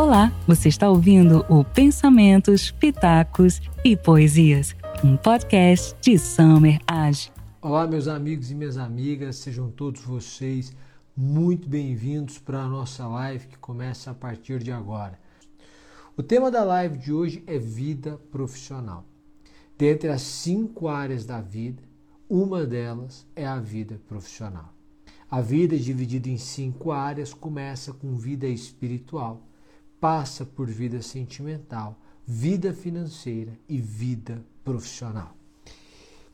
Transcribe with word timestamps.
Olá, 0.00 0.32
você 0.46 0.70
está 0.70 0.88
ouvindo 0.88 1.44
o 1.46 1.62
Pensamentos, 1.62 2.70
Pitacos 2.70 3.60
e 3.84 3.94
Poesias, 3.94 4.74
um 5.04 5.14
podcast 5.14 5.94
de 6.00 6.18
Summer 6.18 6.80
Age. 6.86 7.30
Olá, 7.60 7.86
meus 7.86 8.08
amigos 8.08 8.50
e 8.50 8.54
minhas 8.54 8.78
amigas, 8.78 9.36
sejam 9.36 9.70
todos 9.70 10.00
vocês 10.00 10.74
muito 11.14 11.68
bem-vindos 11.68 12.38
para 12.38 12.62
a 12.62 12.66
nossa 12.66 13.06
live 13.06 13.46
que 13.46 13.58
começa 13.58 14.10
a 14.10 14.14
partir 14.14 14.62
de 14.62 14.72
agora. 14.72 15.20
O 16.16 16.22
tema 16.22 16.50
da 16.50 16.64
live 16.64 16.96
de 16.96 17.12
hoje 17.12 17.44
é 17.46 17.58
vida 17.58 18.18
profissional. 18.32 19.04
Dentre 19.76 20.08
as 20.08 20.22
cinco 20.22 20.88
áreas 20.88 21.26
da 21.26 21.42
vida, 21.42 21.82
uma 22.26 22.64
delas 22.64 23.26
é 23.36 23.46
a 23.46 23.60
vida 23.60 24.00
profissional. 24.08 24.72
A 25.30 25.42
vida, 25.42 25.76
dividida 25.76 26.30
em 26.30 26.38
cinco 26.38 26.90
áreas, 26.90 27.34
começa 27.34 27.92
com 27.92 28.16
vida 28.16 28.46
espiritual, 28.46 29.46
passa 30.00 30.44
por 30.44 30.66
vida 30.66 31.02
sentimental, 31.02 32.00
vida 32.26 32.72
financeira 32.72 33.52
e 33.68 33.78
vida 33.78 34.42
profissional. 34.64 35.36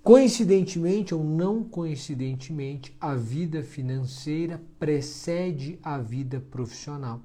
Coincidentemente 0.02 1.12
ou 1.12 1.24
não 1.24 1.64
coincidentemente, 1.64 2.96
a 3.00 3.16
vida 3.16 3.60
financeira 3.62 4.62
precede 4.78 5.80
a 5.82 5.98
vida 5.98 6.40
profissional, 6.40 7.20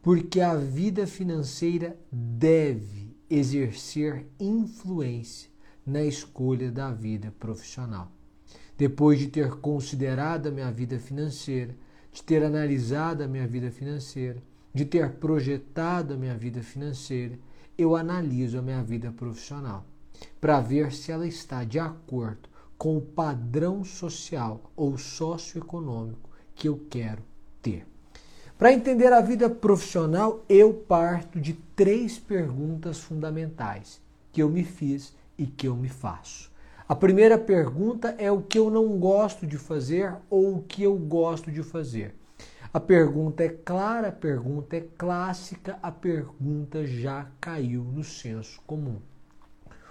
porque 0.00 0.40
a 0.40 0.56
vida 0.56 1.06
financeira 1.06 1.98
deve 2.10 3.14
exercer 3.28 4.26
influência 4.40 5.50
na 5.84 6.02
escolha 6.02 6.72
da 6.72 6.90
vida 6.90 7.30
profissional. 7.38 8.10
Depois 8.78 9.18
de 9.18 9.26
ter 9.26 9.50
considerado 9.56 10.46
a 10.46 10.50
minha 10.50 10.70
vida 10.70 10.98
financeira, 10.98 11.76
de 12.10 12.22
ter 12.22 12.42
analisado 12.42 13.22
a 13.22 13.28
minha 13.28 13.46
vida 13.46 13.70
financeira, 13.70 14.42
de 14.72 14.84
ter 14.84 15.12
projetado 15.12 16.14
a 16.14 16.16
minha 16.16 16.36
vida 16.36 16.62
financeira, 16.62 17.38
eu 17.76 17.94
analiso 17.96 18.58
a 18.58 18.62
minha 18.62 18.82
vida 18.82 19.10
profissional 19.10 19.84
para 20.40 20.60
ver 20.60 20.92
se 20.92 21.12
ela 21.12 21.26
está 21.26 21.64
de 21.64 21.78
acordo 21.78 22.48
com 22.76 22.96
o 22.96 23.00
padrão 23.00 23.84
social 23.84 24.70
ou 24.76 24.96
socioeconômico 24.96 26.30
que 26.54 26.68
eu 26.68 26.86
quero 26.88 27.22
ter. 27.62 27.86
Para 28.56 28.72
entender 28.72 29.12
a 29.12 29.20
vida 29.20 29.48
profissional, 29.48 30.44
eu 30.48 30.74
parto 30.74 31.40
de 31.40 31.54
três 31.76 32.18
perguntas 32.18 32.98
fundamentais 32.98 34.00
que 34.32 34.42
eu 34.42 34.48
me 34.48 34.64
fiz 34.64 35.14
e 35.36 35.46
que 35.46 35.68
eu 35.68 35.76
me 35.76 35.88
faço. 35.88 36.50
A 36.88 36.96
primeira 36.96 37.38
pergunta 37.38 38.14
é 38.18 38.32
o 38.32 38.42
que 38.42 38.58
eu 38.58 38.70
não 38.70 38.98
gosto 38.98 39.46
de 39.46 39.56
fazer 39.58 40.16
ou 40.28 40.56
o 40.56 40.62
que 40.62 40.82
eu 40.82 40.96
gosto 40.96 41.52
de 41.52 41.62
fazer. 41.62 42.14
A 42.72 42.78
pergunta 42.78 43.42
é 43.42 43.48
clara, 43.48 44.08
a 44.08 44.12
pergunta 44.12 44.76
é 44.76 44.80
clássica, 44.80 45.78
a 45.82 45.90
pergunta 45.90 46.86
já 46.86 47.26
caiu 47.40 47.82
no 47.82 48.04
senso 48.04 48.60
comum. 48.66 49.00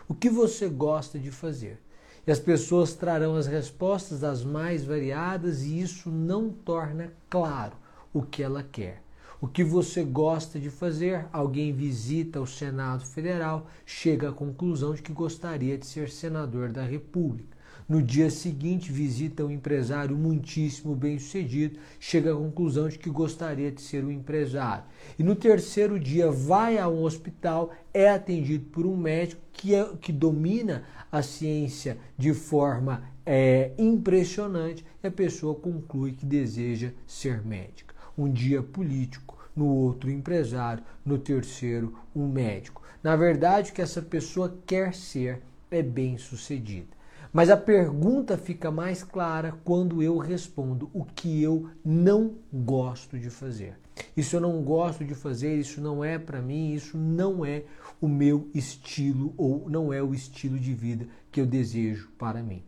O 0.08 0.14
que 0.14 0.30
você 0.30 0.70
gosta 0.70 1.18
de 1.18 1.32
fazer? 1.32 1.82
E 2.26 2.32
as 2.32 2.40
pessoas 2.40 2.94
trarão 2.94 3.36
as 3.36 3.48
respostas 3.48 4.20
das 4.20 4.44
mais 4.44 4.84
variadas 4.84 5.64
e 5.64 5.80
isso 5.80 6.12
não 6.12 6.52
torna 6.52 7.12
claro 7.30 7.76
o 8.14 8.22
que 8.22 8.44
ela 8.44 8.62
quer 8.64 9.02
o 9.40 9.48
que 9.48 9.64
você 9.64 10.04
gosta 10.04 10.60
de 10.60 10.70
fazer. 10.70 11.28
Alguém 11.32 11.72
visita 11.72 12.42
o 12.42 12.48
Senado 12.48 13.06
Federal, 13.06 13.68
chega 13.86 14.30
à 14.30 14.34
conclusão 14.34 14.94
de 14.94 15.02
que 15.02 15.14
gostaria 15.14 15.78
de 15.78 15.86
ser 15.86 16.10
senador 16.10 16.72
da 16.72 16.84
República. 16.84 17.57
No 17.88 18.02
dia 18.02 18.30
seguinte, 18.30 18.92
visita 18.92 19.46
um 19.46 19.50
empresário 19.50 20.14
muitíssimo 20.18 20.94
bem-sucedido, 20.94 21.80
chega 21.98 22.34
à 22.34 22.36
conclusão 22.36 22.90
de 22.90 23.00
que 23.00 23.10
gostaria 23.10 23.72
de 23.72 23.82
ser 23.82 24.04
um 24.04 24.12
empresário. 24.12 24.84
E 25.18 25.24
no 25.24 25.34
terceiro 25.34 25.98
dia, 25.98 26.30
vai 26.30 26.78
a 26.78 26.90
um 26.90 27.04
hospital, 27.04 27.72
é 27.94 28.10
atendido 28.10 28.66
por 28.72 28.86
um 28.86 28.98
médico 28.98 29.42
que, 29.54 29.74
é, 29.74 29.86
que 30.02 30.12
domina 30.12 30.84
a 31.10 31.22
ciência 31.22 31.98
de 32.18 32.34
forma 32.34 33.04
é, 33.26 33.72
impressionante 33.78 34.86
e 35.02 35.08
a 35.08 35.12
pessoa 35.12 35.56
conclui 35.56 36.12
que 36.12 36.26
deseja 36.26 36.92
ser 37.06 37.42
médica. 37.46 37.96
Um 38.18 38.30
dia 38.30 38.62
político 38.62 39.38
no 39.56 39.66
outro 39.66 40.12
empresário, 40.12 40.84
no 41.06 41.18
terceiro 41.18 41.98
um 42.14 42.28
médico. 42.28 42.82
Na 43.02 43.16
verdade, 43.16 43.72
o 43.72 43.74
que 43.74 43.82
essa 43.82 44.02
pessoa 44.02 44.58
quer 44.66 44.94
ser 44.94 45.42
é 45.72 45.82
bem-sucedida. 45.82 46.97
Mas 47.32 47.50
a 47.50 47.58
pergunta 47.58 48.38
fica 48.38 48.72
mais 48.72 49.04
clara 49.04 49.54
quando 49.64 50.02
eu 50.02 50.18
respondo 50.18 50.90
o 50.94 51.04
que 51.04 51.42
eu 51.42 51.70
não 51.84 52.36
gosto 52.52 53.20
de 53.20 53.30
fazer. 53.30 53.78
Isso 54.16 54.36
eu 54.36 54.42
não 54.42 54.62
gosto 54.64 55.04
de 55.04 55.16
fazer, 55.16 55.58
isso 55.58 55.82
não 55.82 56.04
é 56.04 56.18
para 56.18 56.42
mim, 56.42 56.74
isso 56.74 56.98
não 56.98 57.46
é 57.46 57.64
o 58.00 58.08
meu 58.08 58.50
estilo 58.54 59.34
ou 59.38 59.70
não 59.70 59.92
é 59.92 60.02
o 60.02 60.14
estilo 60.14 60.60
de 60.60 60.74
vida 60.74 61.08
que 61.32 61.42
eu 61.42 61.46
desejo 61.46 62.10
para 62.18 62.44
mim. 62.44 62.64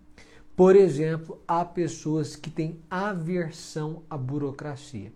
Por 0.55 0.75
exemplo, 0.75 1.41
há 1.47 1.63
pessoas 1.63 2.35
que 2.35 2.49
têm 2.49 2.79
aversão 2.89 4.03
à 4.09 4.17
burocracia 4.17 5.11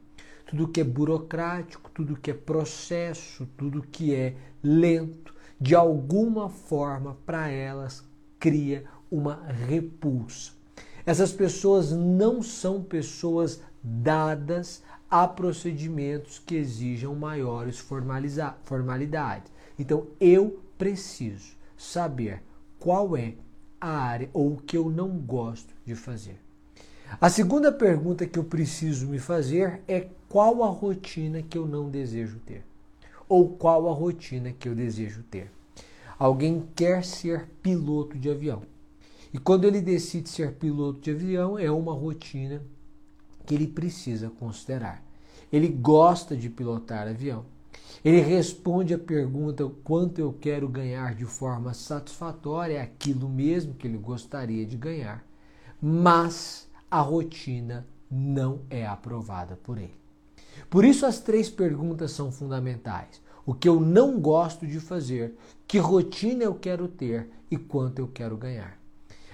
tudo 0.53 0.67
que 0.67 0.81
é 0.81 0.83
burocrático, 0.83 1.89
tudo 1.89 2.15
que 2.15 2.29
é 2.29 2.33
processo, 2.33 3.47
tudo 3.57 3.81
que 3.81 4.13
é 4.13 4.35
lento, 4.61 5.33
de 5.59 5.73
alguma 5.73 6.47
forma 6.47 7.17
para 7.25 7.49
elas 7.49 8.07
cria 8.39 8.83
uma 9.13 9.44
repulsa. 9.68 10.53
Essas 11.06 11.31
pessoas 11.31 11.91
não 11.91 12.41
são 12.41 12.81
pessoas 12.81 13.62
dadas 13.84 14.81
a 15.09 15.28
procedimentos 15.28 16.40
que 16.40 16.56
exijam 16.56 17.13
maiores 17.13 17.78
formalidades. 17.78 19.51
Então 19.78 20.07
eu 20.19 20.63
preciso 20.79 21.56
saber 21.78 22.41
qual 22.79 23.16
é 23.16 23.35
a 23.79 23.90
área 23.90 24.29
ou 24.34 24.53
o 24.53 24.57
que 24.57 24.75
eu 24.75 24.90
não 24.90 25.09
gosto 25.19 25.75
de 25.85 25.94
fazer. 25.94 26.40
A 27.22 27.30
segunda 27.30 27.72
pergunta 27.72 28.25
que 28.25 28.40
eu 28.40 28.44
preciso 28.44 29.07
me 29.07 29.19
fazer 29.19 29.84
é 29.88 30.07
qual 30.28 30.63
a 30.63 30.69
rotina 30.69 31.44
que 31.44 31.56
eu 31.56 31.68
não 31.68 31.91
desejo 31.91 32.40
ter? 32.40 32.66
Ou 33.30 33.50
qual 33.50 33.88
a 33.88 33.94
rotina 33.94 34.51
que 34.51 34.68
eu 34.68 34.74
desejo 34.74 35.22
ter? 35.30 35.51
Alguém 36.18 36.68
quer 36.75 37.03
ser 37.03 37.47
piloto 37.62 38.18
de 38.18 38.31
avião. 38.31 38.72
E 39.33 39.39
quando 39.39 39.66
ele 39.66 39.81
decide 39.81 40.29
ser 40.29 40.53
piloto 40.53 41.01
de 41.01 41.09
avião, 41.09 41.57
é 41.57 41.71
uma 41.71 41.91
rotina 41.91 42.61
que 43.45 43.55
ele 43.55 43.67
precisa 43.67 44.29
considerar. 44.29 45.03
Ele 45.51 45.67
gosta 45.67 46.38
de 46.38 46.49
pilotar 46.49 47.07
avião. 47.07 47.45
Ele 48.05 48.19
responde 48.21 48.94
a 48.94 48.99
pergunta 48.99 49.67
quanto 49.83 50.19
eu 50.19 50.33
quero 50.33 50.69
ganhar 50.69 51.16
de 51.16 51.25
forma 51.25 51.73
satisfatória, 51.73 52.77
é 52.77 52.81
aquilo 52.81 53.27
mesmo 53.27 53.73
que 53.73 53.88
ele 53.88 53.97
gostaria 53.97 54.66
de 54.66 54.77
ganhar. 54.77 55.25
Mas 55.81 56.69
a 56.91 57.01
rotina 57.01 57.88
não 58.09 58.61
é 58.69 58.85
aprovada 58.85 59.55
por 59.55 59.77
ele. 59.79 59.95
Por 60.69 60.85
isso, 60.85 61.05
as 61.05 61.19
três 61.19 61.50
perguntas 61.50 62.11
são 62.11 62.31
fundamentais: 62.31 63.19
o 63.45 63.53
que 63.53 63.67
eu 63.67 63.79
não 63.79 64.19
gosto 64.19 64.67
de 64.67 64.79
fazer, 64.79 65.35
que 65.67 65.79
rotina 65.79 66.44
eu 66.44 66.53
quero 66.53 66.88
ter 66.88 67.29
e 67.50 67.57
quanto 67.57 68.00
eu 68.00 68.07
quero 68.07 68.38
ganhar. 68.38 68.82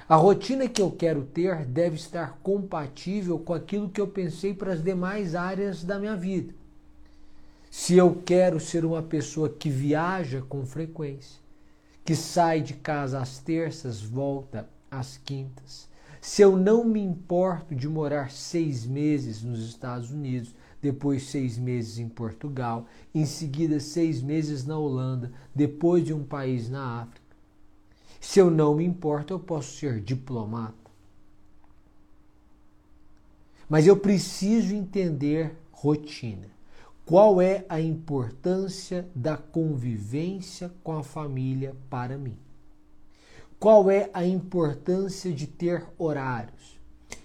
A 0.09 0.15
rotina 0.15 0.67
que 0.67 0.81
eu 0.81 0.89
quero 0.89 1.21
ter 1.21 1.63
deve 1.67 1.95
estar 1.95 2.39
compatível 2.41 3.37
com 3.37 3.53
aquilo 3.53 3.87
que 3.87 4.01
eu 4.01 4.07
pensei 4.07 4.55
para 4.55 4.73
as 4.73 4.83
demais 4.83 5.35
áreas 5.35 5.83
da 5.83 5.99
minha 5.99 6.15
vida. 6.15 6.51
Se 7.69 7.95
eu 7.95 8.19
quero 8.25 8.59
ser 8.59 8.83
uma 8.83 9.03
pessoa 9.03 9.47
que 9.47 9.69
viaja 9.69 10.41
com 10.41 10.65
frequência, 10.65 11.39
que 12.03 12.15
sai 12.15 12.59
de 12.59 12.73
casa 12.73 13.19
às 13.19 13.37
terças, 13.37 14.01
volta 14.01 14.67
às 14.89 15.17
quintas, 15.17 15.87
se 16.19 16.41
eu 16.41 16.57
não 16.57 16.83
me 16.83 16.99
importo 16.99 17.75
de 17.75 17.87
morar 17.87 18.31
seis 18.31 18.87
meses 18.87 19.43
nos 19.43 19.59
Estados 19.59 20.09
Unidos, 20.09 20.55
depois 20.81 21.21
seis 21.27 21.55
meses 21.55 21.99
em 21.99 22.09
Portugal, 22.09 22.87
em 23.13 23.27
seguida 23.27 23.79
seis 23.79 24.23
meses 24.23 24.65
na 24.65 24.75
Holanda, 24.75 25.31
depois 25.53 26.03
de 26.03 26.15
um 26.15 26.23
país 26.23 26.67
na 26.67 27.03
África. 27.03 27.28
Se 28.19 28.39
eu 28.39 28.51
não 28.51 28.75
me 28.75 28.85
importo, 28.85 29.33
eu 29.33 29.39
posso 29.39 29.77
ser 29.77 30.01
diplomata. 30.01 30.89
Mas 33.69 33.87
eu 33.87 33.95
preciso 33.95 34.73
entender 34.73 35.55
rotina. 35.71 36.47
Qual 37.05 37.41
é 37.41 37.65
a 37.69 37.79
importância 37.81 39.07
da 39.15 39.37
convivência 39.37 40.71
com 40.83 40.97
a 40.97 41.03
família 41.03 41.75
para 41.89 42.17
mim? 42.17 42.37
Qual 43.59 43.89
é 43.89 44.09
a 44.13 44.25
importância 44.25 45.33
de 45.33 45.47
ter 45.47 45.85
horários? 45.97 46.79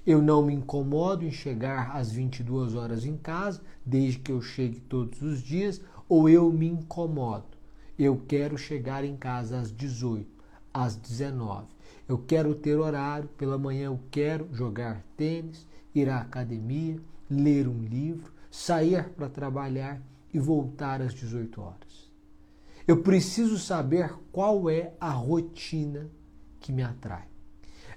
Eu 0.06 0.20
não 0.20 0.42
me 0.42 0.54
incomodo 0.54 1.24
em 1.24 1.30
chegar 1.30 1.96
às 1.96 2.10
22 2.10 2.74
horas 2.74 3.04
em 3.04 3.16
casa, 3.16 3.62
desde 3.84 4.18
que 4.18 4.32
eu 4.32 4.42
chegue 4.42 4.80
todos 4.80 5.22
os 5.22 5.42
dias, 5.42 5.80
ou 6.08 6.28
eu 6.28 6.52
me 6.52 6.66
incomodo. 6.66 7.56
Eu 7.98 8.22
quero 8.26 8.58
chegar 8.58 9.04
em 9.04 9.16
casa 9.16 9.60
às 9.60 9.70
18, 9.70 10.33
às 10.74 10.96
19. 10.96 11.66
Eu 12.08 12.18
quero 12.18 12.54
ter 12.54 12.76
horário, 12.76 13.28
pela 13.38 13.56
manhã 13.56 13.86
eu 13.86 14.00
quero 14.10 14.48
jogar 14.52 15.02
tênis, 15.16 15.66
ir 15.94 16.10
à 16.10 16.18
academia, 16.18 17.00
ler 17.30 17.68
um 17.68 17.82
livro, 17.84 18.32
sair 18.50 19.08
para 19.10 19.28
trabalhar 19.28 20.02
e 20.32 20.38
voltar 20.38 21.00
às 21.00 21.14
18 21.14 21.60
horas. 21.60 22.12
Eu 22.86 23.02
preciso 23.02 23.58
saber 23.58 24.12
qual 24.30 24.68
é 24.68 24.92
a 25.00 25.10
rotina 25.10 26.10
que 26.60 26.72
me 26.72 26.82
atrai. 26.82 27.26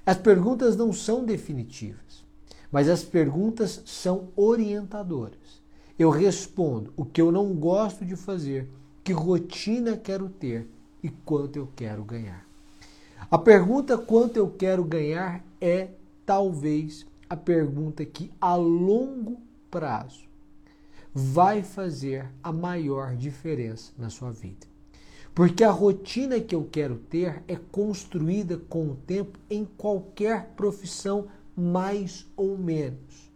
As 0.06 0.18
perguntas 0.18 0.78
não 0.78 0.94
são 0.94 1.26
definitivas, 1.26 2.24
mas 2.72 2.88
as 2.88 3.04
perguntas 3.04 3.82
são 3.86 4.30
orientadoras. 4.36 5.62
Eu 6.00 6.10
respondo 6.10 6.94
o 6.96 7.04
que 7.04 7.20
eu 7.20 7.32
não 7.32 7.54
gosto 7.54 8.06
de 8.06 8.16
fazer, 8.16 8.70
que 9.04 9.12
rotina 9.12 9.98
quero 9.98 10.30
ter 10.30 10.70
e 11.04 11.10
quanto 11.10 11.58
eu 11.58 11.68
quero 11.76 12.06
ganhar. 12.06 12.47
A 13.30 13.38
pergunta 13.38 13.98
quanto 13.98 14.38
eu 14.38 14.50
quero 14.50 14.86
ganhar 14.86 15.44
é 15.60 15.90
talvez 16.26 17.06
a 17.30 17.36
pergunta 17.36 18.06
que 18.06 18.32
a 18.40 18.56
longo 18.56 19.42
prazo 19.70 20.24
vai 21.14 21.62
fazer 21.62 22.32
a 22.42 22.54
maior 22.54 23.18
diferença 23.18 23.92
na 23.98 24.10
sua 24.10 24.32
vida. 24.32 24.66
Porque 25.36 25.62
a 25.62 25.72
rotina 25.72 26.40
que 26.40 26.56
eu 26.56 26.70
quero 26.72 26.96
ter 26.96 27.44
é 27.50 27.58
construída 27.58 28.58
com 28.70 28.92
o 28.92 28.96
tempo 28.96 29.38
em 29.50 29.66
qualquer 29.66 30.54
profissão, 30.56 31.28
mais 31.54 32.26
ou 32.38 32.58
menos. 32.58 33.30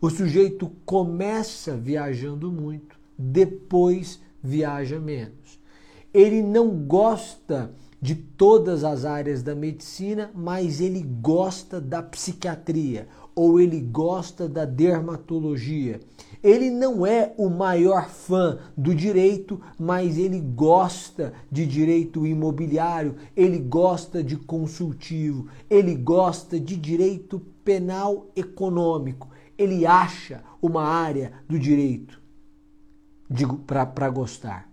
O 0.00 0.08
sujeito 0.08 0.72
começa 0.86 1.76
viajando 1.76 2.50
muito, 2.50 2.98
depois 3.18 4.18
viaja 4.42 4.98
menos. 4.98 5.60
Ele 6.14 6.42
não 6.42 6.70
gosta 6.70 7.70
de 8.00 8.14
todas 8.14 8.84
as 8.84 9.04
áreas 9.04 9.42
da 9.42 9.54
medicina, 9.54 10.30
mas 10.34 10.80
ele 10.80 11.02
gosta 11.02 11.80
da 11.80 12.02
psiquiatria 12.02 13.08
ou 13.34 13.60
ele 13.60 13.80
gosta 13.80 14.48
da 14.48 14.64
dermatologia. 14.64 16.00
Ele 16.42 16.70
não 16.70 17.06
é 17.06 17.34
o 17.36 17.48
maior 17.48 18.08
fã 18.08 18.58
do 18.76 18.94
direito, 18.94 19.60
mas 19.78 20.18
ele 20.18 20.40
gosta 20.40 21.32
de 21.50 21.66
direito 21.66 22.26
imobiliário, 22.26 23.16
ele 23.36 23.58
gosta 23.58 24.22
de 24.22 24.36
consultivo, 24.36 25.48
ele 25.68 25.94
gosta 25.94 26.58
de 26.58 26.76
direito 26.76 27.40
penal 27.64 28.26
econômico. 28.34 29.28
Ele 29.56 29.84
acha 29.84 30.42
uma 30.62 30.84
área 30.84 31.32
do 31.48 31.58
direito 31.58 32.20
para 33.66 34.08
gostar. 34.08 34.67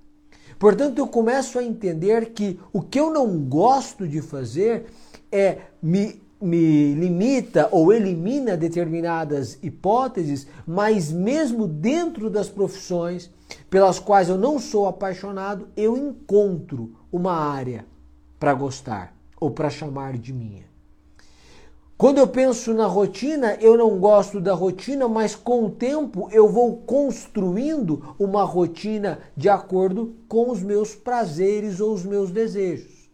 Portanto, 0.57 0.99
eu 0.99 1.07
começo 1.07 1.59
a 1.59 1.63
entender 1.63 2.31
que 2.31 2.59
o 2.71 2.81
que 2.81 2.99
eu 2.99 3.11
não 3.11 3.39
gosto 3.39 4.07
de 4.07 4.21
fazer 4.21 4.85
é 5.31 5.59
me, 5.81 6.21
me 6.41 6.93
limita 6.93 7.67
ou 7.71 7.91
elimina 7.91 8.55
determinadas 8.55 9.57
hipóteses, 9.61 10.47
mas 10.65 11.11
mesmo 11.11 11.67
dentro 11.67 12.29
das 12.29 12.49
profissões 12.49 13.29
pelas 13.69 13.99
quais 13.99 14.29
eu 14.29 14.37
não 14.37 14.59
sou 14.59 14.87
apaixonado, 14.87 15.67
eu 15.75 15.97
encontro 15.97 16.95
uma 17.11 17.33
área 17.33 17.85
para 18.39 18.53
gostar 18.53 19.13
ou 19.39 19.51
para 19.51 19.69
chamar 19.69 20.17
de 20.17 20.33
minha. 20.33 20.75
Quando 21.97 22.18
eu 22.18 22.27
penso 22.27 22.74
na 22.74 22.88
rotina, 22.88 23.53
eu 23.62 23.77
não 23.77 23.97
gosto 23.97 24.42
da 24.42 24.53
rotina, 24.53 25.07
mas 25.07 25.33
com 25.33 25.65
o 25.65 25.71
tempo 25.71 26.27
eu 26.30 26.45
vou 26.50 26.75
construindo 26.81 28.13
uma 28.19 28.44
rotina 28.44 29.19
de 29.36 29.47
acordo 29.47 30.13
com 30.27 30.51
os 30.51 30.62
meus 30.62 30.94
prazeres 30.94 31.80
ou 31.80 31.94
os 31.94 32.03
meus 32.03 32.31
desejos. 32.31 33.09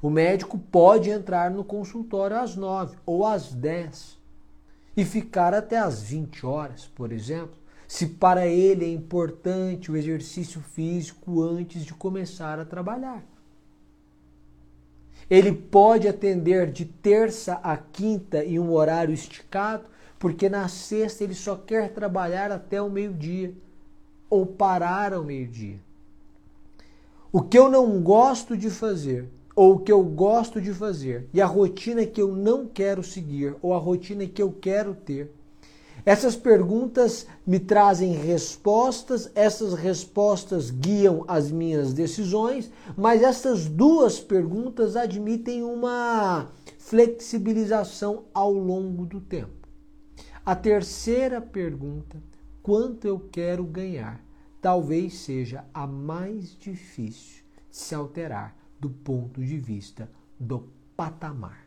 O 0.00 0.08
médico 0.08 0.58
pode 0.58 1.10
entrar 1.10 1.50
no 1.50 1.62
consultório 1.62 2.38
às 2.38 2.56
9 2.56 2.96
ou 3.04 3.26
às 3.26 3.52
10 3.52 4.18
e 4.96 5.04
ficar 5.04 5.52
até 5.52 5.76
às 5.78 6.00
20 6.00 6.46
horas, 6.46 6.86
por 6.86 7.12
exemplo, 7.12 7.56
se 7.86 8.06
para 8.06 8.46
ele 8.46 8.86
é 8.86 8.92
importante 8.92 9.92
o 9.92 9.96
exercício 9.98 10.62
físico 10.62 11.42
antes 11.42 11.84
de 11.84 11.92
começar 11.92 12.58
a 12.58 12.64
trabalhar. 12.64 13.22
Ele 15.30 15.52
pode 15.52 16.06
atender 16.06 16.70
de 16.70 16.84
terça 16.84 17.54
a 17.62 17.76
quinta 17.76 18.44
em 18.44 18.58
um 18.58 18.72
horário 18.72 19.14
esticado, 19.14 19.84
porque 20.18 20.48
na 20.48 20.68
sexta 20.68 21.24
ele 21.24 21.34
só 21.34 21.56
quer 21.56 21.92
trabalhar 21.92 22.50
até 22.50 22.80
o 22.80 22.90
meio-dia 22.90 23.54
ou 24.28 24.46
parar 24.46 25.12
ao 25.12 25.22
meio-dia. 25.22 25.78
O 27.32 27.42
que 27.42 27.58
eu 27.58 27.70
não 27.70 28.00
gosto 28.00 28.56
de 28.56 28.70
fazer, 28.70 29.28
ou 29.56 29.74
o 29.74 29.78
que 29.80 29.90
eu 29.90 30.02
gosto 30.02 30.60
de 30.60 30.72
fazer, 30.72 31.28
e 31.32 31.40
a 31.40 31.46
rotina 31.46 32.06
que 32.06 32.20
eu 32.20 32.34
não 32.34 32.66
quero 32.66 33.02
seguir, 33.02 33.56
ou 33.60 33.74
a 33.74 33.78
rotina 33.78 34.26
que 34.26 34.40
eu 34.40 34.52
quero 34.52 34.94
ter, 34.94 35.30
essas 36.06 36.36
perguntas 36.36 37.26
me 37.46 37.58
trazem 37.58 38.12
respostas, 38.12 39.30
essas 39.34 39.72
respostas 39.72 40.70
guiam 40.70 41.24
as 41.26 41.50
minhas 41.50 41.94
decisões, 41.94 42.70
mas 42.94 43.22
essas 43.22 43.66
duas 43.66 44.20
perguntas 44.20 44.96
admitem 44.96 45.62
uma 45.62 46.50
flexibilização 46.78 48.24
ao 48.34 48.52
longo 48.52 49.06
do 49.06 49.18
tempo. 49.18 49.66
A 50.44 50.54
terceira 50.54 51.40
pergunta, 51.40 52.22
quanto 52.62 53.06
eu 53.06 53.18
quero 53.18 53.64
ganhar, 53.64 54.22
talvez 54.60 55.20
seja 55.20 55.64
a 55.72 55.86
mais 55.86 56.54
difícil 56.54 57.42
de 57.70 57.76
se 57.78 57.94
alterar 57.94 58.54
do 58.78 58.90
ponto 58.90 59.42
de 59.42 59.56
vista 59.56 60.10
do 60.38 60.68
patamar. 60.94 61.63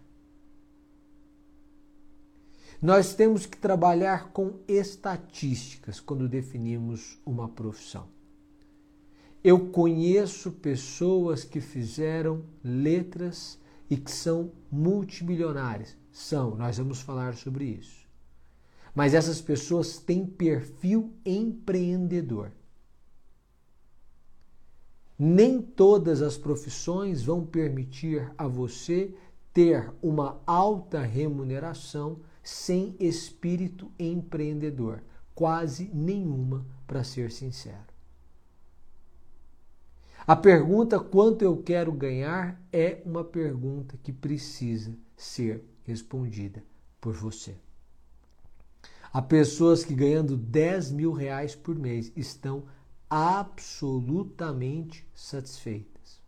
Nós 2.81 3.15
temos 3.15 3.45
que 3.47 3.57
trabalhar 3.57 4.29
com 4.31 4.59
estatísticas 4.67 5.99
quando 5.99 6.29
definimos 6.29 7.19
uma 7.25 7.49
profissão. 7.49 8.07
Eu 9.43 9.69
conheço 9.69 10.51
pessoas 10.51 11.43
que 11.43 11.59
fizeram 11.59 12.43
letras 12.63 13.59
e 13.89 13.97
que 13.97 14.11
são 14.11 14.51
multimilionárias. 14.71 15.95
São, 16.11 16.55
nós 16.55 16.77
vamos 16.77 17.01
falar 17.01 17.33
sobre 17.35 17.65
isso. 17.65 18.07
Mas 18.93 19.13
essas 19.13 19.41
pessoas 19.41 19.97
têm 19.97 20.25
perfil 20.25 21.13
empreendedor. 21.25 22.51
Nem 25.17 25.61
todas 25.61 26.21
as 26.21 26.37
profissões 26.37 27.23
vão 27.23 27.43
permitir 27.43 28.31
a 28.37 28.47
você 28.47 29.15
ter 29.51 29.91
uma 29.99 30.39
alta 30.45 31.01
remuneração 31.01 32.19
sem 32.47 32.95
espírito 32.97 33.91
empreendedor, 33.99 35.03
quase 35.35 35.91
nenhuma, 35.93 36.65
para 36.87 37.03
ser 37.03 37.29
sincero. 37.29 37.93
A 40.25 40.33
pergunta 40.33 40.97
quanto 40.97 41.41
eu 41.41 41.57
quero 41.57 41.91
ganhar 41.91 42.57
é 42.71 43.01
uma 43.05 43.21
pergunta 43.21 43.99
que 44.01 44.13
precisa 44.13 44.97
ser 45.17 45.61
respondida 45.83 46.63
por 47.01 47.13
você. 47.13 47.57
Há 49.11 49.21
pessoas 49.21 49.83
que 49.83 49.93
ganhando 49.93 50.37
10 50.37 50.93
mil 50.93 51.11
reais 51.11 51.53
por 51.53 51.77
mês 51.77 52.13
estão 52.15 52.63
absolutamente 53.09 55.05
satisfeitas. 55.13 56.21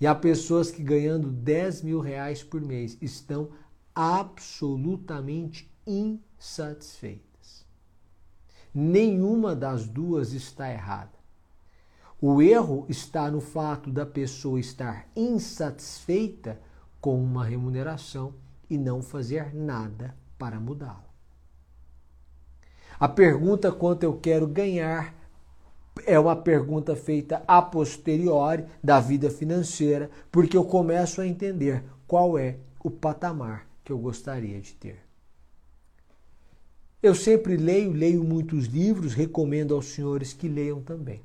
E 0.00 0.08
há 0.08 0.14
pessoas 0.14 0.72
que 0.72 0.82
ganhando 0.82 1.30
10 1.30 1.82
mil 1.82 2.00
reais 2.00 2.42
por 2.42 2.60
mês 2.60 2.98
estão 3.00 3.52
absolutamente 3.96 5.74
insatisfeitas. 5.86 7.64
Nenhuma 8.74 9.56
das 9.56 9.88
duas 9.88 10.34
está 10.34 10.70
errada. 10.70 11.16
O 12.20 12.42
erro 12.42 12.84
está 12.90 13.30
no 13.30 13.40
fato 13.40 13.90
da 13.90 14.04
pessoa 14.04 14.60
estar 14.60 15.08
insatisfeita 15.16 16.60
com 17.00 17.22
uma 17.22 17.42
remuneração 17.42 18.34
e 18.68 18.76
não 18.76 19.00
fazer 19.00 19.54
nada 19.54 20.14
para 20.36 20.60
mudá-la. 20.60 21.06
A 23.00 23.08
pergunta 23.08 23.72
quanto 23.72 24.02
eu 24.02 24.18
quero 24.18 24.46
ganhar 24.46 25.14
é 26.06 26.18
uma 26.18 26.36
pergunta 26.36 26.94
feita 26.94 27.42
a 27.48 27.62
posteriori 27.62 28.66
da 28.84 29.00
vida 29.00 29.30
financeira, 29.30 30.10
porque 30.30 30.56
eu 30.56 30.64
começo 30.64 31.22
a 31.22 31.26
entender 31.26 31.82
qual 32.06 32.38
é 32.38 32.58
o 32.82 32.90
patamar 32.90 33.66
que 33.86 33.92
eu 33.92 33.98
gostaria 33.98 34.60
de 34.60 34.74
ter. 34.74 34.98
Eu 37.00 37.14
sempre 37.14 37.56
leio, 37.56 37.92
leio 37.92 38.24
muitos 38.24 38.66
livros, 38.66 39.14
recomendo 39.14 39.76
aos 39.76 39.86
senhores 39.86 40.32
que 40.32 40.48
leiam 40.48 40.82
também. 40.82 41.22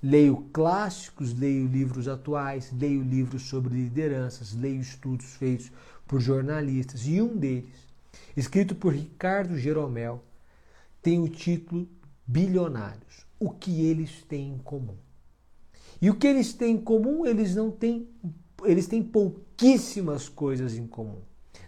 Leio 0.00 0.36
clássicos, 0.52 1.36
leio 1.36 1.66
livros 1.66 2.06
atuais, 2.06 2.72
leio 2.72 3.02
livros 3.02 3.42
sobre 3.42 3.74
lideranças, 3.74 4.54
leio 4.54 4.80
estudos 4.80 5.34
feitos 5.34 5.72
por 6.06 6.20
jornalistas 6.20 7.08
e 7.08 7.20
um 7.20 7.36
deles, 7.36 7.88
escrito 8.36 8.76
por 8.76 8.94
Ricardo 8.94 9.58
Jeromel, 9.58 10.22
tem 11.02 11.20
o 11.20 11.28
título 11.28 11.88
Bilionários: 12.24 13.26
O 13.40 13.50
que 13.50 13.84
eles 13.84 14.22
têm 14.28 14.52
em 14.52 14.58
comum. 14.58 14.96
E 16.00 16.08
o 16.08 16.14
que 16.14 16.28
eles 16.28 16.52
têm 16.52 16.76
em 16.76 16.80
comum, 16.80 17.26
eles 17.26 17.56
não 17.56 17.68
têm, 17.68 18.08
eles 18.64 18.86
têm 18.86 19.02
pouquíssimas 19.02 20.28
coisas 20.28 20.76
em 20.76 20.86
comum. 20.86 21.22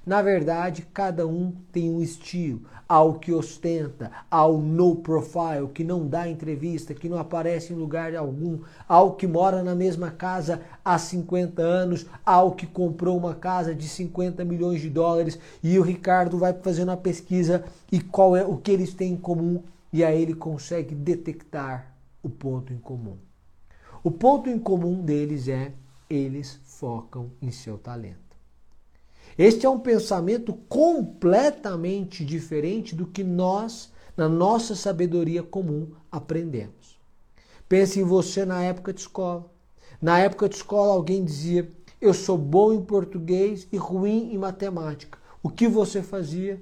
Na 0.08 0.22
verdade, 0.22 0.88
cada 0.94 1.26
um 1.26 1.52
tem 1.70 1.90
um 1.90 2.00
estilo. 2.00 2.62
Há 2.88 3.02
o 3.02 3.18
que 3.18 3.30
ostenta, 3.30 4.10
há 4.30 4.46
o 4.46 4.58
no 4.58 4.96
profile, 4.96 5.68
que 5.74 5.84
não 5.84 6.08
dá 6.08 6.26
entrevista, 6.26 6.94
que 6.94 7.10
não 7.10 7.18
aparece 7.18 7.74
em 7.74 7.76
lugar 7.76 8.16
algum, 8.16 8.60
há 8.88 9.02
o 9.02 9.16
que 9.16 9.26
mora 9.26 9.62
na 9.62 9.74
mesma 9.74 10.10
casa 10.10 10.62
há 10.82 10.96
50 10.98 11.60
anos, 11.60 12.06
há 12.24 12.42
o 12.42 12.52
que 12.52 12.66
comprou 12.66 13.18
uma 13.18 13.34
casa 13.34 13.74
de 13.74 13.86
50 13.86 14.46
milhões 14.46 14.80
de 14.80 14.88
dólares 14.88 15.38
e 15.62 15.78
o 15.78 15.82
Ricardo 15.82 16.38
vai 16.38 16.54
fazendo 16.54 16.90
a 16.90 16.96
pesquisa 16.96 17.62
e 17.92 18.00
qual 18.00 18.34
é 18.34 18.46
o 18.46 18.56
que 18.56 18.70
eles 18.70 18.94
têm 18.94 19.12
em 19.12 19.16
comum 19.18 19.62
e 19.92 20.02
aí 20.02 20.22
ele 20.22 20.34
consegue 20.34 20.94
detectar 20.94 21.92
o 22.22 22.30
ponto 22.30 22.72
em 22.72 22.78
comum. 22.78 23.18
O 24.02 24.10
ponto 24.10 24.48
em 24.48 24.58
comum 24.58 25.02
deles 25.02 25.48
é 25.48 25.70
eles 26.08 26.58
focam 26.64 27.30
em 27.42 27.50
seu 27.50 27.76
talento. 27.76 28.27
Este 29.38 29.64
é 29.64 29.70
um 29.70 29.78
pensamento 29.78 30.52
completamente 30.68 32.24
diferente 32.24 32.92
do 32.92 33.06
que 33.06 33.22
nós, 33.22 33.92
na 34.16 34.28
nossa 34.28 34.74
sabedoria 34.74 35.44
comum, 35.44 35.92
aprendemos. 36.10 36.98
Pense 37.68 38.00
em 38.00 38.02
você 38.02 38.44
na 38.44 38.60
época 38.64 38.92
de 38.92 39.00
escola. 39.00 39.48
Na 40.02 40.18
época 40.18 40.48
de 40.48 40.56
escola, 40.56 40.92
alguém 40.92 41.24
dizia: 41.24 41.70
Eu 42.00 42.12
sou 42.12 42.36
bom 42.36 42.72
em 42.72 42.84
português 42.84 43.68
e 43.70 43.76
ruim 43.76 44.34
em 44.34 44.38
matemática. 44.38 45.16
O 45.40 45.48
que 45.48 45.68
você 45.68 46.02
fazia? 46.02 46.60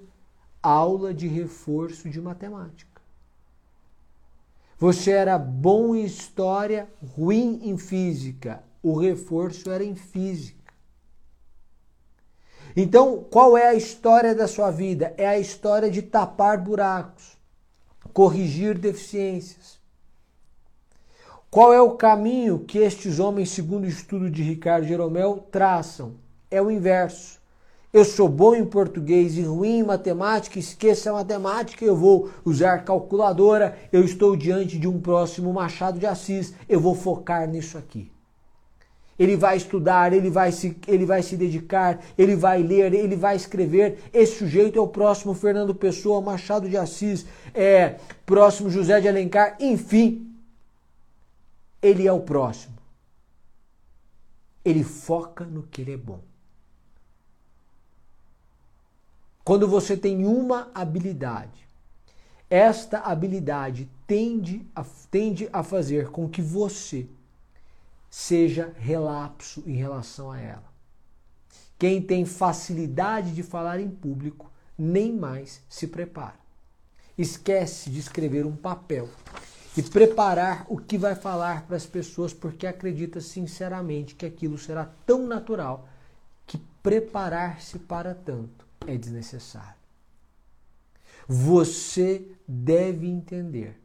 Aula 0.63 1.15
de 1.15 1.27
reforço 1.27 2.11
de 2.11 2.21
matemática. 2.21 3.01
Você 4.79 5.13
era 5.13 5.39
bom 5.39 5.97
em 5.97 6.05
história, 6.05 6.91
ruim 7.17 7.61
em 7.63 7.79
física. 7.79 8.63
O 8.83 8.99
reforço 8.99 9.71
era 9.71 9.83
em 9.83 9.95
física. 9.95 10.56
Então, 12.77 13.25
qual 13.31 13.57
é 13.57 13.69
a 13.69 13.75
história 13.75 14.35
da 14.35 14.47
sua 14.47 14.71
vida? 14.71 15.15
É 15.17 15.27
a 15.27 15.39
história 15.39 15.91
de 15.91 16.03
tapar 16.03 16.59
buracos, 16.59 17.39
corrigir 18.13 18.77
deficiências. 18.77 19.81
Qual 21.51 21.73
é 21.73 21.81
o 21.81 21.93
caminho 21.93 22.59
que 22.59 22.77
estes 22.77 23.19
homens, 23.19 23.49
segundo 23.49 23.85
o 23.85 23.89
estudo 23.89 24.31
de 24.31 24.43
Ricardo 24.43 24.87
Jeromel, 24.87 25.47
traçam? 25.51 26.17
É 26.51 26.61
o 26.61 26.71
inverso. 26.71 27.41
Eu 27.91 28.05
sou 28.05 28.29
bom 28.29 28.55
em 28.55 28.67
português 28.67 29.39
e 29.39 29.43
ruim 29.43 29.79
em 29.79 29.83
matemática, 29.83 30.59
esqueça 30.59 31.09
a 31.09 31.15
matemática, 31.15 31.83
eu 31.83 31.97
vou 31.97 32.31
usar 32.45 32.85
calculadora, 32.85 33.79
eu 33.91 34.05
estou 34.05 34.37
diante 34.37 34.79
de 34.79 34.87
um 34.87 35.01
próximo 35.01 35.51
Machado 35.51 35.99
de 35.99 36.05
Assis, 36.05 36.53
eu 36.69 36.79
vou 36.79 36.95
focar 36.95 37.49
nisso 37.49 37.79
aqui. 37.79 38.13
Ele 39.19 39.37
vai 39.37 39.57
estudar, 39.57 40.13
ele 40.13 40.29
vai, 40.29 40.53
se, 40.53 40.77
ele 40.87 41.07
vai 41.07 41.23
se 41.23 41.37
dedicar, 41.37 42.01
ele 42.19 42.37
vai 42.37 42.63
ler, 42.63 42.93
ele 42.93 43.17
vai 43.17 43.35
escrever. 43.35 43.99
Esse 44.13 44.39
sujeito 44.39 44.79
é 44.79 44.83
o 44.83 44.89
próximo 44.89 45.35
Fernando 45.35 45.75
Pessoa, 45.75 46.21
Machado 46.21 46.69
de 46.69 46.77
Assis, 46.77 47.25
é 47.55 47.99
próximo 48.27 48.69
José 48.69 49.01
de 49.01 49.09
Alencar, 49.09 49.57
enfim. 49.59 50.35
Ele 51.81 52.07
é 52.07 52.13
o 52.13 52.21
próximo. 52.21 52.77
Ele 54.65 54.85
foca 54.85 55.45
no 55.45 55.63
que 55.63 55.81
ele 55.81 55.93
é 55.93 55.97
bom. 55.97 56.21
Quando 59.45 59.69
você 59.69 59.97
tem 59.97 60.27
uma 60.27 60.69
habilidade, 60.75 61.69
esta 62.51 62.99
habilidade 62.99 63.89
tende 64.07 64.67
a, 64.75 64.85
tende 65.11 65.49
a 65.53 65.63
fazer 65.63 66.11
com 66.11 66.29
que 66.29 66.43
você 66.43 67.07
seja 68.17 68.73
relapso 68.79 69.63
em 69.67 69.75
relação 69.75 70.33
a 70.33 70.41
ela. 70.41 70.65
Quem 71.79 72.01
tem 72.01 72.25
facilidade 72.25 73.35
de 73.35 73.43
falar 73.43 73.79
em 73.79 73.91
público 73.91 74.51
nem 74.77 75.13
mais 75.13 75.61
se 75.69 75.87
prepara. 75.87 76.41
Esquece 77.19 77.91
de 77.91 77.99
escrever 77.99 78.47
um 78.47 78.57
papel 78.57 79.07
e 79.77 79.83
preparar 79.83 80.65
o 80.71 80.79
que 80.79 80.97
vai 80.97 81.15
falar 81.15 81.67
para 81.67 81.77
as 81.77 81.85
pessoas 81.85 82.33
porque 82.33 82.67
acredita 82.67 83.21
sinceramente 83.21 84.15
que 84.15 84.25
aquilo 84.25 84.57
será 84.57 84.91
tão 85.05 85.27
natural 85.27 85.87
que 86.47 86.57
preparar-se 86.83 87.79
para 87.81 88.15
tanto 88.15 88.67
é 88.87 88.97
desnecessário. 88.97 89.77
Você 91.29 92.27
deve 92.49 93.07
entender: 93.07 93.79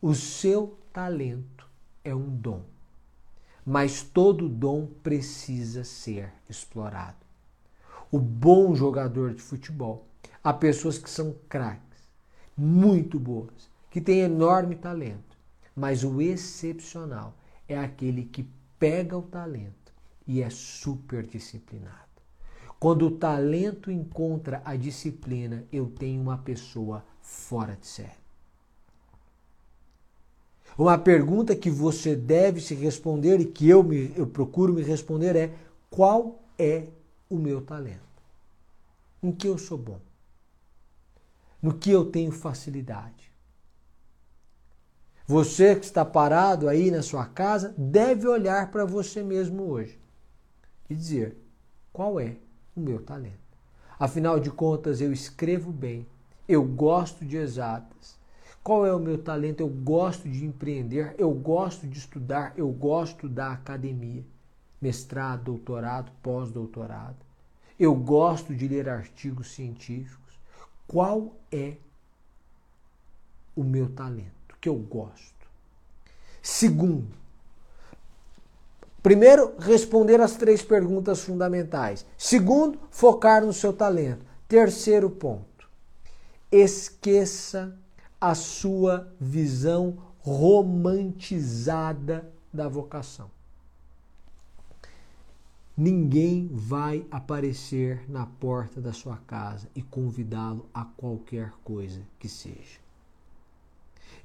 o 0.00 0.14
seu 0.14 0.78
talento 0.94 1.68
é 2.02 2.14
um 2.14 2.30
dom 2.30 2.75
mas 3.66 4.00
todo 4.00 4.48
dom 4.48 4.86
precisa 5.02 5.82
ser 5.82 6.32
explorado. 6.48 7.26
O 8.12 8.18
bom 8.20 8.76
jogador 8.76 9.34
de 9.34 9.42
futebol, 9.42 10.06
há 10.44 10.52
pessoas 10.52 10.98
que 10.98 11.10
são 11.10 11.34
craques, 11.48 12.00
muito 12.56 13.18
boas, 13.18 13.68
que 13.90 14.00
têm 14.00 14.20
enorme 14.20 14.76
talento, 14.76 15.36
mas 15.74 16.04
o 16.04 16.22
excepcional 16.22 17.36
é 17.68 17.76
aquele 17.76 18.24
que 18.24 18.48
pega 18.78 19.18
o 19.18 19.22
talento 19.22 19.92
e 20.24 20.40
é 20.40 20.48
super 20.48 21.26
disciplinado. 21.26 21.96
Quando 22.78 23.06
o 23.06 23.10
talento 23.10 23.90
encontra 23.90 24.62
a 24.64 24.76
disciplina, 24.76 25.64
eu 25.72 25.86
tenho 25.90 26.22
uma 26.22 26.38
pessoa 26.38 27.04
fora 27.20 27.74
de 27.74 27.86
série. 27.86 28.25
Uma 30.78 30.98
pergunta 30.98 31.56
que 31.56 31.70
você 31.70 32.14
deve 32.14 32.60
se 32.60 32.74
responder 32.74 33.40
e 33.40 33.46
que 33.46 33.68
eu, 33.68 33.82
me, 33.82 34.12
eu 34.14 34.26
procuro 34.26 34.74
me 34.74 34.82
responder 34.82 35.34
é: 35.34 35.54
qual 35.88 36.42
é 36.58 36.84
o 37.30 37.36
meu 37.36 37.62
talento? 37.62 38.00
Em 39.22 39.32
que 39.32 39.48
eu 39.48 39.56
sou 39.56 39.78
bom? 39.78 40.00
No 41.62 41.72
que 41.72 41.90
eu 41.90 42.04
tenho 42.04 42.30
facilidade? 42.30 43.32
Você 45.26 45.74
que 45.74 45.84
está 45.84 46.04
parado 46.04 46.68
aí 46.68 46.90
na 46.90 47.02
sua 47.02 47.24
casa 47.24 47.74
deve 47.76 48.28
olhar 48.28 48.70
para 48.70 48.84
você 48.84 49.22
mesmo 49.22 49.64
hoje 49.64 49.98
e 50.90 50.94
dizer: 50.94 51.36
qual 51.90 52.20
é 52.20 52.36
o 52.76 52.80
meu 52.80 53.02
talento? 53.02 53.34
Afinal 53.98 54.38
de 54.38 54.50
contas, 54.50 55.00
eu 55.00 55.10
escrevo 55.10 55.72
bem, 55.72 56.06
eu 56.46 56.62
gosto 56.62 57.24
de 57.24 57.38
exatas, 57.38 58.15
qual 58.66 58.84
é 58.84 58.92
o 58.92 58.98
meu 58.98 59.16
talento? 59.16 59.60
Eu 59.60 59.68
gosto 59.68 60.28
de 60.28 60.44
empreender, 60.44 61.14
eu 61.18 61.30
gosto 61.30 61.86
de 61.86 62.00
estudar, 62.00 62.52
eu 62.56 62.68
gosto 62.68 63.28
da 63.28 63.52
academia, 63.52 64.24
mestrado, 64.82 65.44
doutorado, 65.44 66.10
pós-doutorado. 66.20 67.14
Eu 67.78 67.94
gosto 67.94 68.52
de 68.52 68.66
ler 68.66 68.88
artigos 68.88 69.52
científicos. 69.52 70.34
Qual 70.84 71.36
é 71.52 71.76
o 73.54 73.62
meu 73.62 73.88
talento 73.88 74.56
que 74.60 74.68
eu 74.68 74.74
gosto? 74.74 75.48
Segundo, 76.42 77.14
primeiro, 79.00 79.54
responder 79.60 80.20
as 80.20 80.34
três 80.34 80.60
perguntas 80.60 81.22
fundamentais. 81.22 82.04
Segundo, 82.18 82.80
focar 82.90 83.46
no 83.46 83.52
seu 83.52 83.72
talento. 83.72 84.26
Terceiro 84.48 85.08
ponto, 85.08 85.70
esqueça 86.50 87.78
a 88.20 88.34
sua 88.34 89.12
visão 89.20 89.96
romantizada 90.18 92.32
da 92.52 92.68
vocação. 92.68 93.30
Ninguém 95.76 96.48
vai 96.50 97.06
aparecer 97.10 98.08
na 98.08 98.24
porta 98.24 98.80
da 98.80 98.94
sua 98.94 99.18
casa 99.18 99.68
e 99.74 99.82
convidá-lo 99.82 100.66
a 100.72 100.84
qualquer 100.84 101.52
coisa 101.62 102.00
que 102.18 102.28
seja. 102.28 102.80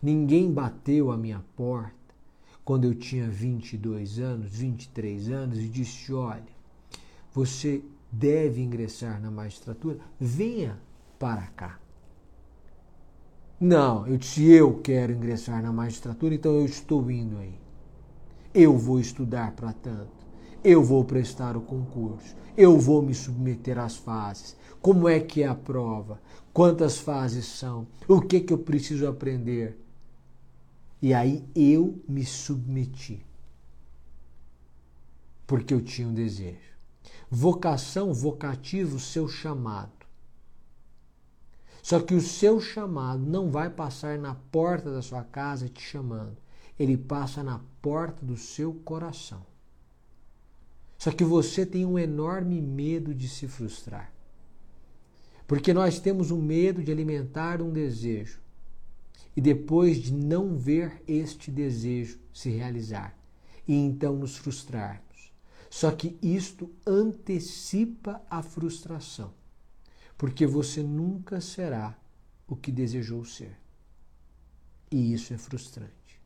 Ninguém 0.01 0.51
bateu 0.51 1.11
a 1.11 1.17
minha 1.17 1.43
porta 1.55 1.93
quando 2.63 2.85
eu 2.85 2.95
tinha 2.95 3.29
22 3.29 4.19
anos, 4.19 4.49
23 4.49 5.29
anos 5.29 5.59
e 5.59 5.67
disse: 5.67 6.13
Olha, 6.13 6.47
você 7.33 7.83
deve 8.09 8.61
ingressar 8.61 9.21
na 9.21 9.29
magistratura, 9.29 9.99
venha 10.19 10.79
para 11.19 11.47
cá. 11.47 11.79
Não, 13.61 14.07
eu 14.07 14.17
disse, 14.17 14.43
eu 14.43 14.79
quero 14.79 15.13
ingressar 15.13 15.61
na 15.61 15.71
magistratura, 15.71 16.33
então 16.33 16.51
eu 16.55 16.65
estou 16.65 17.11
indo 17.11 17.37
aí. 17.37 17.53
Eu 18.51 18.75
vou 18.75 18.99
estudar 18.99 19.51
para 19.51 19.71
tanto. 19.71 20.09
Eu 20.63 20.83
vou 20.83 21.05
prestar 21.05 21.55
o 21.55 21.61
concurso. 21.61 22.35
Eu 22.57 22.79
vou 22.79 23.03
me 23.03 23.13
submeter 23.13 23.77
às 23.77 23.95
fases. 23.95 24.57
Como 24.81 25.07
é 25.07 25.19
que 25.19 25.43
é 25.43 25.47
a 25.47 25.53
prova? 25.53 26.19
Quantas 26.51 26.97
fases 26.97 27.45
são? 27.45 27.85
O 28.07 28.19
que, 28.19 28.39
que 28.39 28.51
eu 28.51 28.57
preciso 28.57 29.07
aprender? 29.07 29.79
E 30.99 31.13
aí 31.13 31.45
eu 31.53 32.01
me 32.09 32.25
submeti. 32.25 33.23
Porque 35.45 35.71
eu 35.71 35.81
tinha 35.81 36.07
um 36.07 36.13
desejo. 36.15 36.57
Vocação, 37.29 38.11
vocativo, 38.11 38.99
seu 38.99 39.27
chamado. 39.27 40.00
Só 41.81 41.99
que 41.99 42.13
o 42.13 42.21
seu 42.21 42.59
chamado 42.59 43.25
não 43.25 43.49
vai 43.49 43.69
passar 43.69 44.17
na 44.17 44.35
porta 44.35 44.91
da 44.91 45.01
sua 45.01 45.23
casa 45.23 45.67
te 45.67 45.81
chamando. 45.81 46.37
Ele 46.77 46.95
passa 46.95 47.43
na 47.43 47.59
porta 47.81 48.25
do 48.25 48.37
seu 48.37 48.73
coração. 48.73 49.45
Só 50.97 51.11
que 51.11 51.23
você 51.23 51.65
tem 51.65 51.85
um 51.85 51.97
enorme 51.97 52.61
medo 52.61 53.13
de 53.13 53.27
se 53.27 53.47
frustrar. 53.47 54.13
Porque 55.47 55.73
nós 55.73 55.99
temos 55.99 56.31
o 56.31 56.37
medo 56.37 56.83
de 56.83 56.91
alimentar 56.91 57.61
um 57.61 57.71
desejo 57.71 58.39
e 59.35 59.41
depois 59.41 59.97
de 59.97 60.13
não 60.13 60.55
ver 60.55 61.03
este 61.07 61.49
desejo 61.49 62.19
se 62.33 62.49
realizar 62.49 63.17
e 63.67 63.73
então 63.73 64.15
nos 64.15 64.37
frustrarmos. 64.37 65.33
Só 65.69 65.89
que 65.91 66.17
isto 66.21 66.69
antecipa 66.85 68.21
a 68.29 68.43
frustração, 68.43 69.33
porque 70.21 70.45
você 70.45 70.83
nunca 70.83 71.41
será 71.41 71.97
o 72.47 72.55
que 72.55 72.71
desejou 72.71 73.25
ser. 73.25 73.57
E 74.91 75.11
isso 75.11 75.33
é 75.33 75.37
frustrante. 75.39 76.21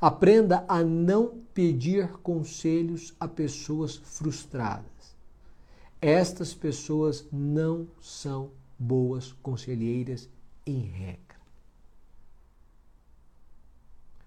Aprenda 0.00 0.64
a 0.66 0.82
não 0.82 1.44
pedir 1.52 2.10
conselhos 2.22 3.14
a 3.20 3.28
pessoas 3.28 3.96
frustradas. 3.96 5.14
Estas 6.00 6.54
pessoas 6.54 7.26
não 7.30 7.86
são 8.00 8.50
boas 8.78 9.30
conselheiras 9.42 10.26
em 10.64 10.80
regra. 10.86 11.38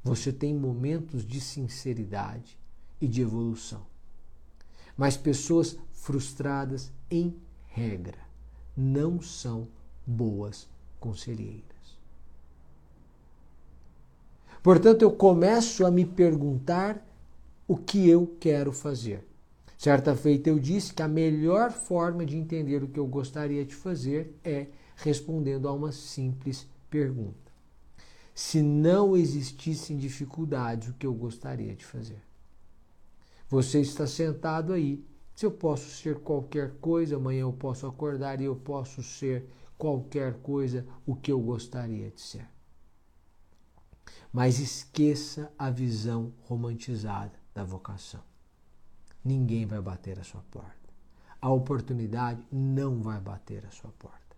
Você 0.04 0.32
tem 0.32 0.54
momentos 0.54 1.26
de 1.26 1.42
sinceridade 1.42 2.56
e 3.02 3.08
de 3.08 3.24
evolução. 3.24 3.84
Mas 4.96 5.18
pessoas 5.18 5.76
frustradas, 5.92 6.94
em 7.10 7.36
regra, 7.72 8.18
não 8.76 9.22
são 9.22 9.68
boas 10.06 10.70
conselheiras. 11.00 11.64
Portanto, 14.62 15.02
eu 15.02 15.12
começo 15.12 15.86
a 15.86 15.92
me 15.92 16.06
perguntar 16.06 17.04
o 17.68 17.76
que 17.76 18.08
eu 18.08 18.36
quero 18.40 18.72
fazer. 18.72 19.28
Certa 19.78 20.16
feita 20.16 20.50
eu 20.50 20.60
disse 20.60 20.94
que 20.94 21.02
a 21.02 21.08
melhor 21.08 21.72
forma 21.72 22.24
de 22.24 22.38
entender 22.38 22.84
o 22.84 22.88
que 22.88 23.00
eu 23.00 23.08
gostaria 23.08 23.66
de 23.66 23.74
fazer 23.74 24.36
é 24.44 24.68
respondendo 24.96 25.68
a 25.68 25.74
uma 25.74 25.92
simples 25.92 26.68
pergunta 26.90 27.42
se 28.34 28.62
não 28.62 29.16
existissem 29.16 29.98
dificuldades, 29.98 30.90
o 30.90 30.94
que 30.94 31.06
eu 31.06 31.14
gostaria 31.14 31.76
de 31.76 31.86
fazer. 31.86 32.22
Você 33.50 33.82
está 33.82 34.08
sentado 34.08 34.74
aí. 34.74 35.04
Se 35.42 35.48
eu 35.48 35.52
posso 35.52 35.90
ser 35.90 36.20
qualquer 36.20 36.74
coisa, 36.74 37.16
amanhã 37.16 37.42
eu 37.42 37.52
posso 37.52 37.88
acordar 37.88 38.40
e 38.40 38.44
eu 38.44 38.56
posso 38.56 39.02
ser 39.02 39.50
qualquer 39.76 40.36
coisa 40.36 40.86
o 41.04 41.16
que 41.16 41.32
eu 41.32 41.40
gostaria 41.40 42.12
de 42.12 42.22
ser. 42.22 42.48
Mas 44.32 44.60
esqueça 44.60 45.52
a 45.58 45.72
visão 45.72 46.32
romantizada 46.44 47.34
da 47.56 47.64
vocação. 47.64 48.22
Ninguém 49.26 49.66
vai 49.66 49.82
bater 49.82 50.20
a 50.20 50.24
sua 50.24 50.44
porta. 50.52 50.94
A 51.42 51.50
oportunidade 51.50 52.46
não 52.52 53.02
vai 53.02 53.20
bater 53.20 53.66
a 53.66 53.72
sua 53.72 53.92
porta. 53.94 54.38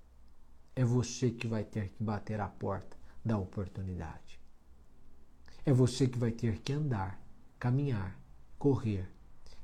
É 0.73 0.85
você 0.85 1.29
que 1.29 1.47
vai 1.47 1.65
ter 1.65 1.89
que 1.89 2.01
bater 2.01 2.39
a 2.39 2.47
porta 2.47 2.95
da 3.25 3.37
oportunidade. 3.37 4.39
É 5.65 5.73
você 5.73 6.07
que 6.07 6.17
vai 6.17 6.31
ter 6.31 6.59
que 6.59 6.71
andar, 6.71 7.21
caminhar, 7.59 8.17
correr, 8.57 9.05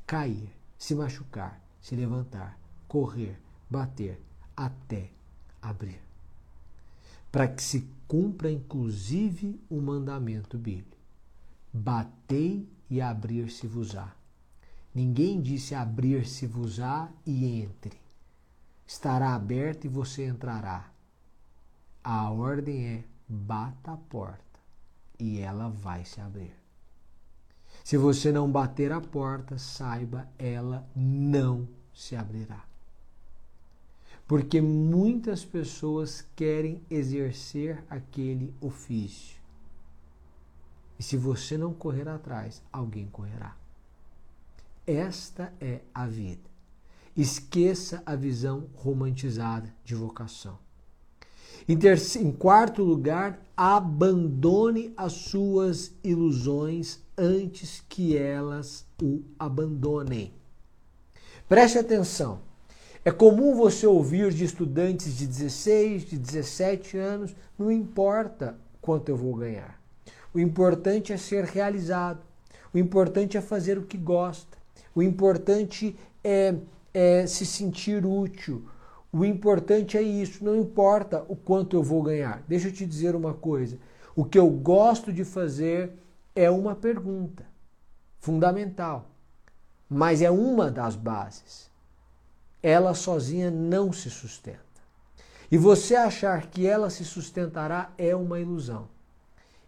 cair, 0.06 0.59
se 0.80 0.96
machucar, 0.96 1.62
se 1.82 1.96
levantar, 1.96 2.58
correr, 2.88 3.40
bater, 3.70 4.20
até 4.56 5.12
abrir. 5.62 6.02
Para 7.32 7.48
que 7.48 7.62
se 7.62 7.88
cumpra 8.08 8.50
inclusive 8.50 9.62
o 9.70 9.80
mandamento 9.80 10.58
bíblico: 10.58 10.98
batei 11.72 12.68
e 12.90 13.00
abrir-se-vos-á. 13.02 14.16
Ninguém 14.96 15.40
disse 15.40 15.76
abrir-se-vos-á 15.76 17.12
e 17.26 17.62
entre. 17.62 18.00
Estará 18.88 19.36
aberto 19.36 19.86
e 19.86 19.88
você 19.88 20.26
entrará. 20.26 20.90
A 22.04 22.32
ordem 22.32 22.88
é 22.88 23.04
bata 23.28 23.92
a 23.92 23.98
porta 23.98 24.60
e 25.20 25.38
ela 25.38 25.70
vai 25.70 26.04
se 26.06 26.20
abrir. 26.20 26.59
Se 27.90 27.98
você 27.98 28.32
não 28.32 28.48
bater 28.48 28.92
a 28.92 29.02
porta, 29.02 29.58
saiba, 29.58 30.30
ela 30.38 30.88
não 30.96 31.68
se 31.92 32.16
abrirá. 32.16 32.64
Porque 34.28 34.62
muitas 34.62 35.44
pessoas 35.44 36.24
querem 36.36 36.84
exercer 36.88 37.84
aquele 37.90 38.54
ofício. 38.62 39.42
E 41.00 41.02
se 41.02 41.18
você 41.18 41.58
não 41.58 41.74
correr 41.74 42.08
atrás, 42.08 42.62
alguém 42.72 43.08
correrá. 43.08 43.58
Esta 44.86 45.52
é 45.60 45.82
a 45.92 46.06
vida. 46.06 46.48
Esqueça 47.18 48.04
a 48.06 48.16
visão 48.16 48.70
romantizada 48.76 49.74
de 49.84 49.96
vocação. 49.96 50.60
Em, 51.68 51.78
em 52.20 52.32
quarto 52.32 52.84
lugar, 52.84 53.40
abandone 53.56 54.94
as 54.96 55.14
suas 55.14 55.92
ilusões 56.04 57.00
antes 57.18 57.84
que 57.90 58.16
elas 58.16 58.86
o 59.02 59.22
abandonem. 59.38 60.34
Preste 61.48 61.78
atenção. 61.78 62.42
É 63.04 63.12
comum 63.12 63.56
você 63.56 63.88
ouvir 63.88 64.32
de 64.32 64.44
estudantes 64.44 65.18
de 65.18 65.26
16, 65.26 66.06
de 66.06 66.18
17 66.18 66.98
anos, 66.98 67.36
não 67.58 67.72
importa 67.72 68.58
quanto 68.82 69.10
eu 69.10 69.18
vou 69.18 69.36
ganhar. 69.36 69.82
O 70.34 70.40
importante 70.40 71.12
é 71.12 71.18
ser 71.18 71.44
realizado. 71.44 72.22
O 72.74 72.78
importante 72.78 73.38
é 73.38 73.42
fazer 73.42 73.78
o 73.78 73.84
que 73.84 73.98
gosta. 73.98 74.58
O 74.94 75.02
importante 75.02 75.96
é, 76.24 76.56
é 76.94 77.26
se 77.26 77.46
sentir 77.46 78.06
útil. 78.06 78.64
O 79.12 79.26
importante 79.26 79.98
é 79.98 80.02
isso, 80.02 80.44
não 80.44 80.56
importa 80.56 81.26
o 81.28 81.36
quanto 81.36 81.76
eu 81.76 81.82
vou 81.82 82.04
ganhar. 82.04 82.44
Deixa 82.48 82.68
eu 82.68 82.74
te 82.74 82.86
dizer 82.86 83.16
uma 83.16 83.34
coisa. 83.34 83.80
O 84.16 84.24
que 84.24 84.38
eu 84.38 84.50
gosto 84.50 85.12
de 85.12 85.24
fazer 85.24 85.94
é 86.36 86.50
uma 86.50 86.76
pergunta 86.76 87.46
fundamental, 88.20 89.10
mas 89.90 90.22
é 90.22 90.30
uma 90.30 90.70
das 90.70 90.96
bases. 90.96 91.72
Ela 92.62 92.94
sozinha 92.94 93.50
não 93.50 93.92
se 93.92 94.10
sustenta. 94.10 94.60
E 95.52 95.58
você 95.58 95.96
achar 95.96 96.48
que 96.48 96.68
ela 96.68 96.90
se 96.90 97.04
sustentará 97.04 97.92
é 97.98 98.16
uma 98.16 98.40
ilusão. 98.40 98.88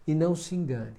E 0.06 0.14
não 0.14 0.36
se 0.36 0.54
engane. 0.54 0.96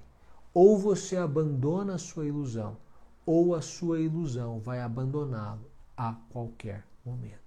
Ou 0.54 0.78
você 0.78 1.16
abandona 1.16 1.96
a 1.96 1.98
sua 1.98 2.26
ilusão, 2.26 2.78
ou 3.26 3.56
a 3.56 3.62
sua 3.62 4.00
ilusão 4.00 4.60
vai 4.60 4.82
abandoná-lo 4.82 5.70
a 5.96 6.14
qualquer 6.30 6.84
momento. 7.06 7.43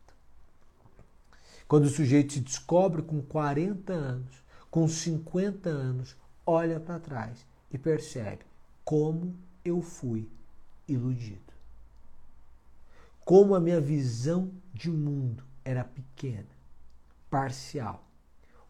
Quando 1.68 1.86
o 1.86 1.90
sujeito 1.90 2.34
se 2.34 2.40
descobre 2.40 3.02
com 3.02 3.20
40 3.20 3.92
anos, 3.92 4.44
com 4.70 4.86
50 4.86 5.68
anos, 5.68 6.16
olha 6.44 6.78
para 6.78 7.00
trás 7.00 7.44
e 7.72 7.76
percebe 7.76 8.44
como 8.84 9.36
eu 9.64 9.82
fui 9.82 10.30
iludido. 10.86 11.40
Como 13.24 13.54
a 13.54 13.60
minha 13.60 13.80
visão 13.80 14.52
de 14.72 14.88
mundo 14.88 15.44
era 15.64 15.82
pequena, 15.82 16.46
parcial, 17.28 18.06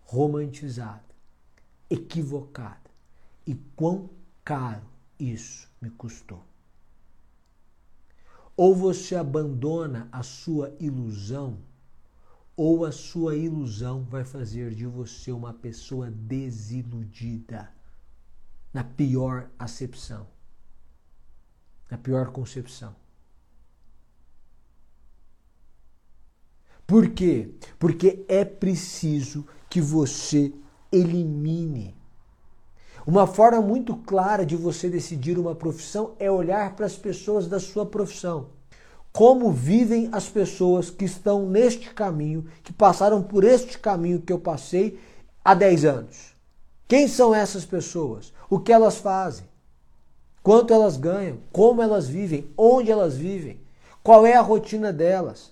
romantizada, 0.02 1.04
equivocada 1.90 2.90
e 3.46 3.54
quão 3.54 4.09
caro 4.42 4.87
isso 5.20 5.68
me 5.78 5.90
custou. 5.90 6.42
Ou 8.56 8.74
você 8.74 9.14
abandona 9.14 10.09
a 10.11 10.22
sua 10.22 10.74
ilusão 10.80 11.59
ou 12.57 12.87
a 12.87 12.90
sua 12.90 13.37
ilusão 13.37 14.03
vai 14.05 14.25
fazer 14.25 14.75
de 14.75 14.87
você 14.87 15.31
uma 15.31 15.53
pessoa 15.53 16.11
desiludida, 16.11 17.71
na 18.73 18.83
pior 18.83 19.51
acepção, 19.59 20.27
na 21.90 21.99
pior 21.99 22.31
concepção. 22.31 22.97
Por 26.87 27.11
quê? 27.11 27.51
Porque 27.79 28.25
é 28.29 28.45
preciso 28.45 29.47
que 29.69 29.81
você 29.81 30.55
elimine. 30.90 31.95
Uma 33.07 33.27
forma 33.27 33.61
muito 33.61 33.97
clara 33.97 34.47
de 34.47 34.57
você 34.57 34.88
decidir 34.88 35.38
uma 35.38 35.55
profissão 35.55 36.14
é 36.19 36.31
olhar 36.31 36.75
para 36.75 36.87
as 36.87 36.97
pessoas 36.97 37.49
da 37.49 37.61
sua 37.61 37.85
profissão 37.85 38.56
como 39.16 39.50
vivem 39.50 40.11
as 40.12 40.29
pessoas 40.29 40.90
que 40.90 41.07
estão 41.07 41.48
neste 41.48 41.88
caminho, 41.88 42.44
que 42.62 42.70
passaram 42.70 43.22
por 43.22 43.44
este 43.44 43.79
caminho 43.79 44.20
que 44.20 44.31
eu 44.31 44.38
passei 44.38 45.00
há 45.42 45.55
10 45.55 45.87
anos. 45.87 46.35
Quem 46.87 47.09
são 47.09 47.35
essas 47.35 47.64
pessoas? 47.64 48.31
O 48.50 48.61
que 48.61 48.70
elas 48.70 48.98
fazem? 48.98 49.46
Quanto 50.42 50.74
elas 50.74 50.98
ganham? 50.98 51.38
Como 51.50 51.81
elas 51.81 52.07
vivem? 52.07 52.46
Onde 52.59 52.90
elas 52.90 53.16
vivem? 53.16 53.59
Qual 54.02 54.26
é 54.26 54.35
a 54.35 54.42
rotina 54.42 54.92
delas? 54.92 55.50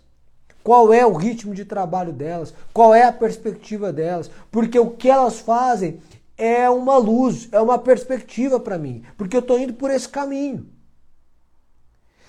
Qual 0.63 0.93
é 0.93 1.07
o 1.07 1.15
ritmo 1.15 1.55
de 1.55 1.65
trabalho 1.65 2.13
delas? 2.13 2.53
Qual 2.71 2.95
é 2.95 3.05
a 3.05 3.13
perspectiva 3.13 3.91
delas? 3.91 4.31
Porque 4.51 4.79
o 4.79 4.91
que 4.91 5.09
elas 5.09 5.41
fazem 5.41 6.03
é 6.37 6.69
uma 6.69 6.99
luz, 6.99 7.49
é 7.51 7.63
uma 7.63 7.79
perspectiva 7.79 8.61
para 8.61 8.77
mim, 8.77 9.05
porque 9.17 9.35
eu 9.35 9.41
estou 9.41 9.59
indo 9.59 9.73
por 9.73 9.91
esse 9.91 10.09
caminho. 10.11 10.74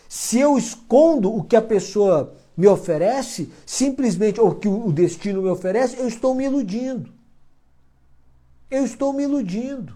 Se 0.07 0.39
eu 0.39 0.57
escondo 0.57 1.33
o 1.33 1.43
que 1.43 1.55
a 1.55 1.61
pessoa 1.61 2.33
me 2.55 2.67
oferece, 2.67 3.51
simplesmente, 3.65 4.39
ou 4.39 4.55
que 4.55 4.67
o 4.67 4.91
destino 4.91 5.41
me 5.41 5.49
oferece, 5.49 5.99
eu 5.99 6.07
estou 6.07 6.33
me 6.33 6.45
iludindo. 6.45 7.11
Eu 8.69 8.85
estou 8.85 9.11
me 9.11 9.23
iludindo. 9.23 9.95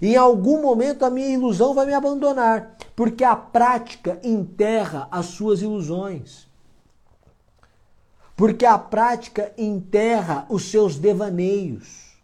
Em 0.00 0.16
algum 0.16 0.62
momento 0.62 1.04
a 1.04 1.10
minha 1.10 1.28
ilusão 1.28 1.74
vai 1.74 1.86
me 1.86 1.92
abandonar, 1.92 2.76
porque 2.94 3.24
a 3.24 3.34
prática 3.34 4.20
enterra 4.22 5.08
as 5.10 5.26
suas 5.26 5.60
ilusões. 5.60 6.46
Porque 8.36 8.64
a 8.64 8.78
prática 8.78 9.52
enterra 9.58 10.46
os 10.48 10.70
seus 10.70 10.96
devaneios. 10.96 12.16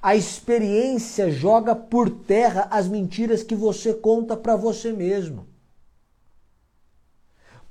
A 0.00 0.16
experiência 0.16 1.30
joga 1.30 1.76
por 1.76 2.08
terra 2.08 2.66
as 2.70 2.88
mentiras 2.88 3.42
que 3.42 3.54
você 3.54 3.92
conta 3.92 4.36
para 4.36 4.56
você 4.56 4.92
mesmo. 4.92 5.51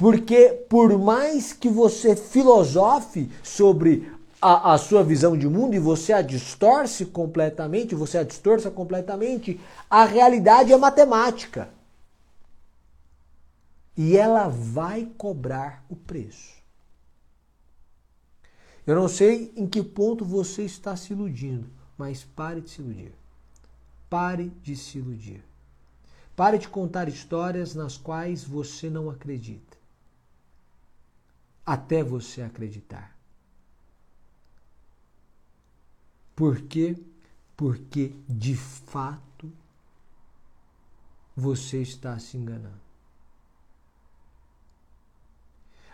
Porque 0.02 0.66
por 0.68 0.98
mais 0.98 1.54
que 1.54 1.70
você 1.70 2.16
filosofe 2.16 3.30
sobre 3.44 4.12
a, 4.42 4.74
a, 4.74 4.78
sua 4.80 5.04
visão 5.04 5.38
de 5.38 5.48
mundo 5.48 5.76
e 5.76 5.80
você 5.80 6.12
a 6.12 6.24
distorce 6.24 7.06
completamente, 7.06 7.94
você 7.94 8.18
a 8.18 8.24
distorça 8.24 8.72
completamente, 8.72 9.62
a 9.88 10.04
realidade 10.04 10.74
é 10.74 10.78
matemática. 10.78 11.70
E 13.96 14.18
ela 14.18 14.48
vai 14.48 15.08
cobrar 15.20 15.86
o 15.88 15.96
preço. 15.96 16.56
Eu 18.88 18.96
não 18.96 19.08
sei 19.08 19.54
em 19.56 19.68
que 19.68 19.84
ponto 19.84 20.26
você 20.26 20.64
está 20.64 20.96
se 20.96 21.14
iludindo, 21.14 21.70
mas 21.96 22.24
pare 22.24 22.62
de 22.62 22.72
se 22.72 22.82
iludir. 22.82 23.14
Pare 24.10 24.52
de 24.64 24.76
se 24.76 24.98
iludir. 24.98 25.44
Pare 26.36 26.58
de 26.58 26.68
contar 26.68 27.08
histórias 27.08 27.76
nas 27.76 27.98
quais 27.98 28.44
você 28.44 28.90
não 28.90 29.08
acredita. 29.08 29.71
Até 31.72 32.04
você 32.04 32.42
acreditar. 32.42 33.18
Por 36.36 36.64
quê? 36.64 36.98
Porque 37.56 38.14
de 38.28 38.58
fato 38.58 39.50
você 41.34 41.82
está 41.82 42.20
se 42.20 42.36
enganando. 42.36 42.82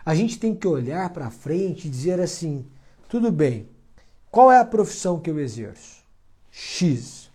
A 0.04 0.16
gente 0.16 0.40
tem 0.40 0.52
que 0.52 0.66
olhar 0.66 1.10
para 1.10 1.30
frente 1.30 1.86
e 1.86 1.90
dizer 1.92 2.18
assim: 2.18 2.68
tudo 3.08 3.30
bem, 3.30 3.68
qual 4.32 4.50
é 4.50 4.58
a 4.58 4.64
profissão 4.64 5.20
que 5.20 5.30
eu 5.30 5.38
exerço? 5.38 6.02
X. 6.50 7.30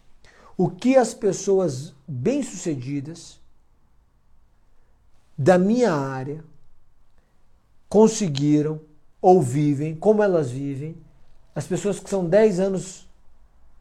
O 0.58 0.69
que 0.69 0.97
as 0.97 1.13
pessoas 1.13 1.95
bem-sucedidas 2.06 3.39
da 5.38 5.58
minha 5.58 5.93
área 5.93 6.43
conseguiram 7.93 8.82
ou 9.21 9.39
vivem, 9.39 9.93
como 9.93 10.23
elas 10.23 10.49
vivem, 10.49 10.97
as 11.53 11.67
pessoas 11.67 11.99
que 11.99 12.10
são 12.10 12.25
10 12.25 12.60
anos 12.60 13.08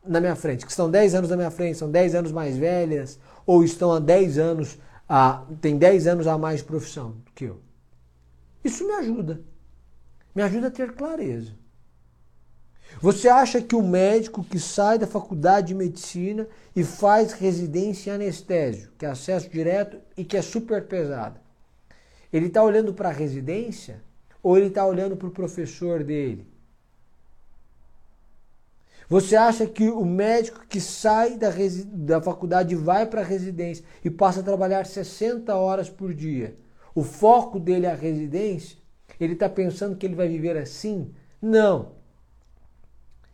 na 0.06 0.20
minha 0.20 0.36
frente, 0.36 0.66
que 0.66 0.70
estão 0.70 0.90
10 0.90 1.14
anos 1.14 1.30
na 1.30 1.36
minha 1.36 1.50
frente, 1.50 1.78
são 1.78 1.90
10 1.90 2.16
anos 2.16 2.30
mais 2.30 2.54
velhas, 2.58 3.18
ou 3.46 3.64
estão 3.64 3.90
há 3.90 3.98
10 3.98 4.36
anos, 4.36 4.78
a, 5.08 5.46
tem 5.62 5.78
10 5.78 6.06
anos 6.06 6.26
a 6.26 6.36
mais 6.36 6.58
de 6.58 6.66
profissão 6.66 7.12
do 7.24 7.32
que 7.34 7.46
eu. 7.46 7.60
Isso 8.62 8.86
me 8.86 8.92
ajuda. 8.92 9.40
Me 10.34 10.42
ajuda 10.42 10.66
a 10.66 10.70
ter 10.70 10.92
clareza. 10.92 11.52
Você 13.00 13.30
acha 13.30 13.62
que 13.62 13.74
o 13.74 13.80
médico 13.80 14.44
que 14.44 14.60
sai 14.60 14.98
da 14.98 15.06
faculdade 15.06 15.68
de 15.68 15.74
medicina 15.74 16.46
e 16.76 16.84
faz 16.84 17.32
residência 17.32 18.10
em 18.10 18.14
anestésio, 18.16 18.92
que 18.98 19.06
é 19.06 19.08
acesso 19.08 19.48
direto 19.48 19.96
e 20.18 20.22
que 20.22 20.36
é 20.36 20.42
super 20.42 20.86
pesada, 20.86 21.41
ele 22.32 22.46
está 22.46 22.62
olhando 22.62 22.94
para 22.94 23.10
a 23.10 23.12
residência 23.12 24.02
ou 24.42 24.56
ele 24.56 24.68
está 24.68 24.86
olhando 24.86 25.16
para 25.16 25.28
o 25.28 25.32
professor 25.32 26.02
dele? 26.02 26.46
Você 29.08 29.36
acha 29.36 29.66
que 29.66 29.90
o 29.90 30.04
médico 30.04 30.64
que 30.66 30.80
sai 30.80 31.36
da, 31.36 31.50
da 31.86 32.22
faculdade 32.22 32.74
vai 32.74 33.04
para 33.04 33.20
a 33.20 33.24
residência 33.24 33.84
e 34.02 34.08
passa 34.08 34.40
a 34.40 34.42
trabalhar 34.42 34.86
60 34.86 35.54
horas 35.54 35.90
por 35.90 36.14
dia, 36.14 36.56
o 36.94 37.02
foco 37.02 37.60
dele 37.60 37.86
é 37.86 37.90
a 37.90 37.94
residência? 37.94 38.78
Ele 39.20 39.34
está 39.34 39.48
pensando 39.48 39.96
que 39.96 40.06
ele 40.06 40.14
vai 40.14 40.28
viver 40.28 40.56
assim? 40.56 41.12
Não. 41.40 41.92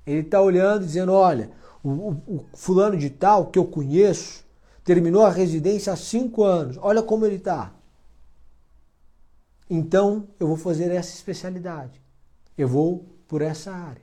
Ele 0.06 0.20
está 0.20 0.40
olhando 0.40 0.82
e 0.82 0.86
dizendo: 0.86 1.12
olha, 1.12 1.50
o, 1.82 1.90
o, 1.90 2.10
o, 2.26 2.46
fulano 2.54 2.96
de 2.96 3.10
tal 3.10 3.46
que 3.46 3.58
eu 3.58 3.64
conheço 3.64 4.44
terminou 4.82 5.24
a 5.24 5.30
residência 5.30 5.92
há 5.92 5.96
cinco 5.96 6.42
anos, 6.42 6.78
olha 6.80 7.02
como 7.02 7.24
ele 7.24 7.36
está. 7.36 7.72
Então 9.68 10.28
eu 10.40 10.46
vou 10.46 10.56
fazer 10.56 10.90
essa 10.90 11.14
especialidade. 11.14 12.00
Eu 12.56 12.68
vou 12.68 13.04
por 13.26 13.42
essa 13.42 13.72
área. 13.72 14.02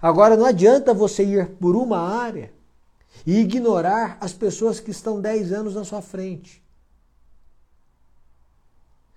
Agora 0.00 0.36
não 0.36 0.44
adianta 0.44 0.94
você 0.94 1.24
ir 1.24 1.50
por 1.56 1.76
uma 1.76 1.98
área 1.98 2.52
e 3.26 3.38
ignorar 3.38 4.18
as 4.20 4.32
pessoas 4.32 4.80
que 4.80 4.90
estão 4.90 5.20
10 5.20 5.52
anos 5.52 5.74
na 5.74 5.84
sua 5.84 6.02
frente. 6.02 6.62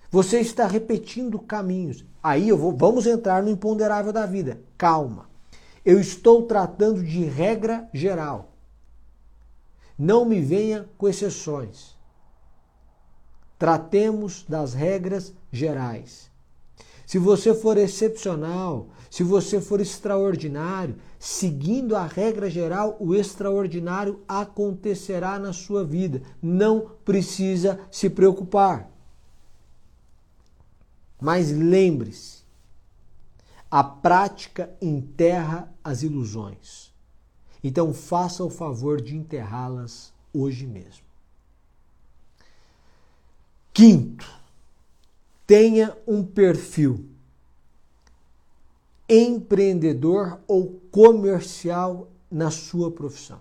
Você 0.09 0.39
está 0.39 0.65
repetindo 0.65 1.39
caminhos. 1.39 2.05
Aí 2.23 2.49
eu 2.49 2.57
vou, 2.57 2.75
vamos 2.75 3.05
entrar 3.05 3.43
no 3.43 3.49
imponderável 3.49 4.13
da 4.13 4.25
vida. 4.25 4.61
Calma. 4.77 5.29
Eu 5.83 5.99
estou 5.99 6.43
tratando 6.43 7.03
de 7.03 7.23
regra 7.23 7.89
geral. 7.93 8.51
Não 9.97 10.25
me 10.25 10.39
venha 10.39 10.87
com 10.97 11.07
exceções. 11.07 11.96
Tratemos 13.57 14.45
das 14.47 14.73
regras 14.73 15.33
gerais. 15.51 16.29
Se 17.07 17.17
você 17.17 17.53
for 17.53 17.77
excepcional, 17.77 18.89
se 19.09 19.23
você 19.23 19.61
for 19.61 19.79
extraordinário, 19.79 20.97
seguindo 21.17 21.95
a 21.95 22.05
regra 22.05 22.49
geral, 22.49 22.97
o 22.99 23.15
extraordinário 23.15 24.21
acontecerá 24.27 25.39
na 25.39 25.53
sua 25.53 25.85
vida. 25.85 26.21
Não 26.41 26.91
precisa 27.05 27.79
se 27.89 28.09
preocupar. 28.09 28.91
Mas 31.19 31.49
lembre-se, 31.49 32.43
a 33.71 33.83
prática 33.83 34.69
enterra 34.81 35.73
as 35.81 36.03
ilusões. 36.03 36.93
Então 37.63 37.93
faça 37.93 38.43
o 38.43 38.49
favor 38.49 39.01
de 39.01 39.15
enterrá-las 39.15 40.13
hoje 40.33 40.67
mesmo. 40.67 41.06
Quinto, 43.77 44.27
tenha 45.45 45.95
um 46.07 46.25
perfil 46.25 47.05
empreendedor 49.07 50.39
ou 50.47 50.81
comercial 50.89 52.09
na 52.27 52.49
sua 52.49 52.89
profissão. 52.89 53.39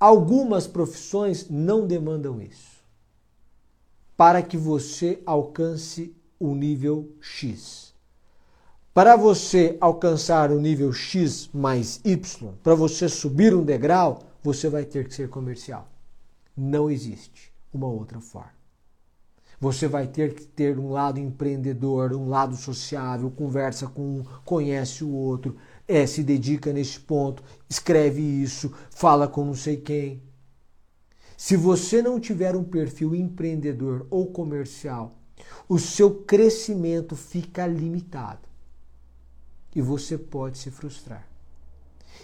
Algumas 0.00 0.66
profissões 0.66 1.50
não 1.50 1.86
demandam 1.86 2.40
isso. 2.40 2.82
Para 4.16 4.40
que 4.40 4.56
você 4.56 5.22
alcance 5.26 6.16
o 6.40 6.54
nível 6.54 7.12
X. 7.20 7.92
Para 8.94 9.14
você 9.14 9.76
alcançar 9.78 10.50
o 10.50 10.58
nível 10.58 10.90
X 10.90 11.50
mais 11.52 12.00
Y, 12.02 12.54
para 12.62 12.74
você 12.74 13.10
subir 13.10 13.54
um 13.54 13.62
degrau, 13.62 14.22
você 14.42 14.70
vai 14.70 14.86
ter 14.86 15.06
que 15.06 15.14
ser 15.14 15.28
comercial. 15.28 15.86
Não 16.56 16.90
existe 16.90 17.47
uma 17.72 17.86
outra 17.86 18.20
forma. 18.20 18.58
Você 19.60 19.88
vai 19.88 20.06
ter 20.06 20.34
que 20.34 20.44
ter 20.44 20.78
um 20.78 20.90
lado 20.90 21.18
empreendedor, 21.18 22.12
um 22.12 22.28
lado 22.28 22.54
sociável, 22.54 23.30
conversa 23.30 23.88
com 23.88 24.20
um, 24.20 24.24
conhece 24.44 25.02
o 25.02 25.10
outro, 25.10 25.56
é, 25.86 26.06
se 26.06 26.22
dedica 26.22 26.72
neste 26.72 27.00
ponto, 27.00 27.42
escreve 27.68 28.20
isso, 28.20 28.72
fala 28.90 29.26
com 29.26 29.44
não 29.44 29.54
sei 29.54 29.76
quem. 29.76 30.22
Se 31.36 31.56
você 31.56 32.00
não 32.00 32.20
tiver 32.20 32.54
um 32.54 32.64
perfil 32.64 33.14
empreendedor 33.14 34.06
ou 34.10 34.26
comercial, 34.26 35.18
o 35.68 35.78
seu 35.78 36.22
crescimento 36.22 37.16
fica 37.16 37.66
limitado 37.66 38.48
e 39.74 39.82
você 39.82 40.16
pode 40.16 40.58
se 40.58 40.70
frustrar. 40.70 41.28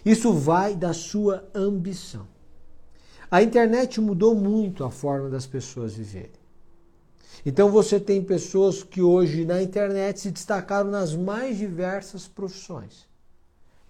Isso 0.04 0.32
vai 0.32 0.74
da 0.74 0.92
sua 0.92 1.48
ambição. 1.54 2.33
A 3.30 3.42
internet 3.42 4.00
mudou 4.00 4.34
muito 4.34 4.84
a 4.84 4.90
forma 4.90 5.28
das 5.28 5.46
pessoas 5.46 5.94
viverem. 5.94 6.44
Então 7.44 7.70
você 7.70 7.98
tem 8.00 8.22
pessoas 8.22 8.82
que 8.82 9.02
hoje 9.02 9.44
na 9.44 9.62
internet 9.62 10.20
se 10.20 10.30
destacaram 10.30 10.90
nas 10.90 11.14
mais 11.14 11.58
diversas 11.58 12.28
profissões. 12.28 13.08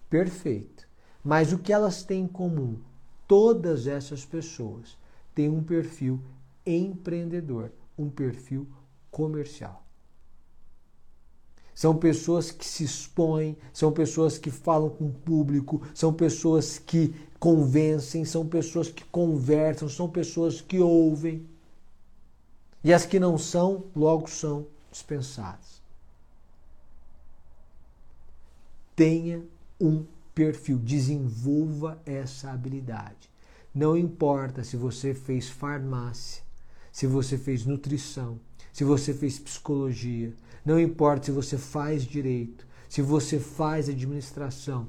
Perfeito. 0.08 0.88
Mas 1.22 1.52
o 1.52 1.58
que 1.58 1.72
elas 1.72 2.02
têm 2.02 2.24
em 2.24 2.28
comum? 2.28 2.78
Todas 3.26 3.86
essas 3.86 4.24
pessoas 4.24 4.98
têm 5.34 5.48
um 5.48 5.62
perfil 5.62 6.20
empreendedor, 6.66 7.72
um 7.96 8.08
perfil 8.08 8.66
comercial. 9.10 9.83
São 11.74 11.96
pessoas 11.96 12.52
que 12.52 12.64
se 12.64 12.84
expõem, 12.84 13.56
são 13.72 13.90
pessoas 13.90 14.38
que 14.38 14.50
falam 14.50 14.88
com 14.88 15.06
o 15.06 15.12
público, 15.12 15.82
são 15.92 16.12
pessoas 16.12 16.78
que 16.78 17.12
convencem, 17.38 18.24
são 18.24 18.46
pessoas 18.46 18.88
que 18.88 19.04
conversam, 19.04 19.88
são 19.88 20.08
pessoas 20.08 20.60
que 20.60 20.78
ouvem. 20.78 21.44
E 22.82 22.92
as 22.92 23.04
que 23.04 23.18
não 23.18 23.36
são, 23.36 23.84
logo 23.96 24.28
são 24.28 24.66
dispensadas. 24.92 25.82
Tenha 28.94 29.42
um 29.80 30.04
perfil, 30.32 30.78
desenvolva 30.78 32.00
essa 32.06 32.52
habilidade. 32.52 33.28
Não 33.74 33.96
importa 33.96 34.62
se 34.62 34.76
você 34.76 35.12
fez 35.12 35.48
farmácia, 35.48 36.44
se 36.92 37.06
você 37.08 37.36
fez 37.36 37.66
nutrição, 37.66 38.38
se 38.72 38.84
você 38.84 39.12
fez 39.12 39.38
psicologia, 39.38 40.32
não 40.64 40.80
importa 40.80 41.26
se 41.26 41.30
você 41.30 41.58
faz 41.58 42.04
direito, 42.04 42.66
se 42.88 43.02
você 43.02 43.38
faz 43.38 43.88
administração, 43.88 44.88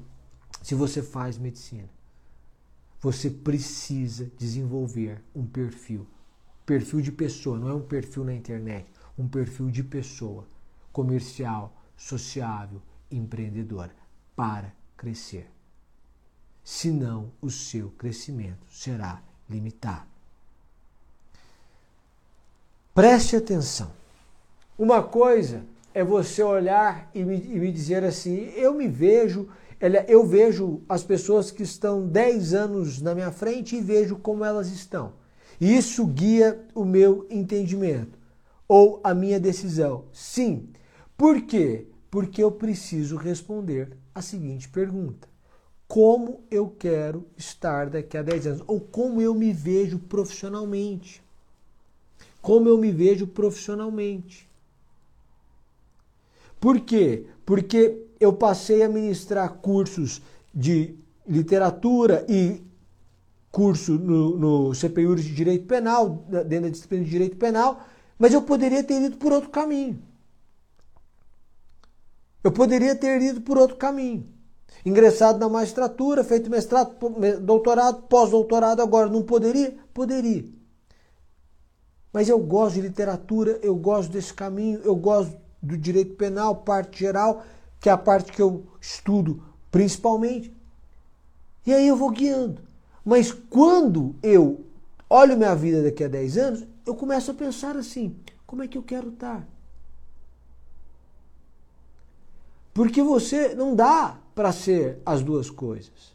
se 0.62 0.74
você 0.74 1.02
faz 1.02 1.36
medicina. 1.36 1.88
Você 3.00 3.28
precisa 3.28 4.30
desenvolver 4.38 5.22
um 5.34 5.46
perfil. 5.46 6.06
Perfil 6.64 7.00
de 7.00 7.12
pessoa, 7.12 7.58
não 7.58 7.68
é 7.68 7.74
um 7.74 7.82
perfil 7.82 8.24
na 8.24 8.34
internet, 8.34 8.90
um 9.18 9.28
perfil 9.28 9.70
de 9.70 9.84
pessoa 9.84 10.46
comercial, 10.92 11.76
sociável, 11.96 12.80
empreendedora 13.10 13.94
para 14.34 14.72
crescer. 14.96 15.50
Senão, 16.64 17.30
o 17.40 17.50
seu 17.50 17.90
crescimento 17.90 18.66
será 18.70 19.22
limitado. 19.48 20.08
Preste 22.94 23.36
atenção. 23.36 23.92
Uma 24.78 25.02
coisa 25.02 25.64
é 25.94 26.04
você 26.04 26.42
olhar 26.42 27.10
e 27.14 27.24
me, 27.24 27.36
e 27.36 27.58
me 27.58 27.72
dizer 27.72 28.04
assim: 28.04 28.50
eu 28.54 28.74
me 28.74 28.86
vejo, 28.86 29.48
eu 30.06 30.26
vejo 30.26 30.82
as 30.86 31.02
pessoas 31.02 31.50
que 31.50 31.62
estão 31.62 32.06
10 32.06 32.52
anos 32.52 33.00
na 33.00 33.14
minha 33.14 33.32
frente 33.32 33.76
e 33.76 33.80
vejo 33.80 34.16
como 34.16 34.44
elas 34.44 34.68
estão. 34.68 35.14
E 35.58 35.74
isso 35.74 36.06
guia 36.06 36.60
o 36.74 36.84
meu 36.84 37.26
entendimento 37.30 38.18
ou 38.68 39.00
a 39.02 39.14
minha 39.14 39.40
decisão. 39.40 40.04
Sim. 40.12 40.68
Por 41.16 41.40
quê? 41.40 41.86
Porque 42.10 42.42
eu 42.42 42.52
preciso 42.52 43.16
responder 43.16 43.96
a 44.14 44.20
seguinte 44.20 44.68
pergunta: 44.68 45.26
Como 45.88 46.44
eu 46.50 46.68
quero 46.68 47.26
estar 47.34 47.88
daqui 47.88 48.18
a 48.18 48.22
10 48.22 48.46
anos? 48.46 48.64
Ou 48.66 48.78
como 48.78 49.22
eu 49.22 49.34
me 49.34 49.54
vejo 49.54 49.98
profissionalmente? 49.98 51.22
Como 52.42 52.68
eu 52.68 52.76
me 52.76 52.92
vejo 52.92 53.26
profissionalmente? 53.26 54.46
Por 56.60 56.80
quê? 56.80 57.26
Porque 57.44 58.06
eu 58.18 58.32
passei 58.32 58.82
a 58.82 58.88
ministrar 58.88 59.54
cursos 59.54 60.22
de 60.54 60.96
literatura 61.26 62.24
e 62.28 62.62
curso 63.50 63.92
no, 63.92 64.36
no 64.36 64.72
de 64.72 65.34
Direito 65.34 65.66
Penal, 65.66 66.24
dentro 66.28 66.62
da 66.62 66.68
disciplina 66.68 67.04
de 67.04 67.10
Direito 67.10 67.36
Penal, 67.36 67.80
mas 68.18 68.32
eu 68.32 68.42
poderia 68.42 68.82
ter 68.82 69.00
ido 69.00 69.16
por 69.16 69.32
outro 69.32 69.50
caminho. 69.50 70.02
Eu 72.42 72.52
poderia 72.52 72.94
ter 72.94 73.20
ido 73.20 73.40
por 73.40 73.58
outro 73.58 73.76
caminho. 73.76 74.26
Ingressado 74.84 75.38
na 75.38 75.48
magistratura, 75.48 76.22
feito 76.22 76.50
mestrado, 76.50 76.96
doutorado, 77.40 78.02
pós-doutorado, 78.02 78.80
agora 78.80 79.10
não 79.10 79.22
poderia? 79.22 79.76
Poderia. 79.92 80.44
Mas 82.12 82.28
eu 82.28 82.38
gosto 82.38 82.76
de 82.76 82.82
literatura, 82.82 83.58
eu 83.62 83.74
gosto 83.74 84.12
desse 84.12 84.32
caminho, 84.32 84.80
eu 84.84 84.94
gosto 84.94 85.36
do 85.66 85.76
direito 85.76 86.14
penal, 86.16 86.56
parte 86.56 87.00
geral, 87.00 87.44
que 87.80 87.88
é 87.88 87.92
a 87.92 87.98
parte 87.98 88.32
que 88.32 88.40
eu 88.40 88.66
estudo 88.80 89.42
principalmente. 89.70 90.54
E 91.66 91.74
aí 91.74 91.88
eu 91.88 91.96
vou 91.96 92.10
guiando. 92.10 92.62
Mas 93.04 93.32
quando 93.32 94.14
eu 94.22 94.64
olho 95.08 95.36
minha 95.36 95.54
vida 95.54 95.82
daqui 95.82 96.04
a 96.04 96.08
10 96.08 96.38
anos, 96.38 96.66
eu 96.84 96.94
começo 96.94 97.30
a 97.30 97.34
pensar 97.34 97.76
assim: 97.76 98.16
como 98.46 98.62
é 98.62 98.68
que 98.68 98.78
eu 98.78 98.82
quero 98.82 99.10
estar? 99.10 99.46
Porque 102.72 103.02
você 103.02 103.54
não 103.54 103.74
dá 103.74 104.18
para 104.34 104.52
ser 104.52 104.98
as 105.04 105.22
duas 105.22 105.50
coisas. 105.50 106.14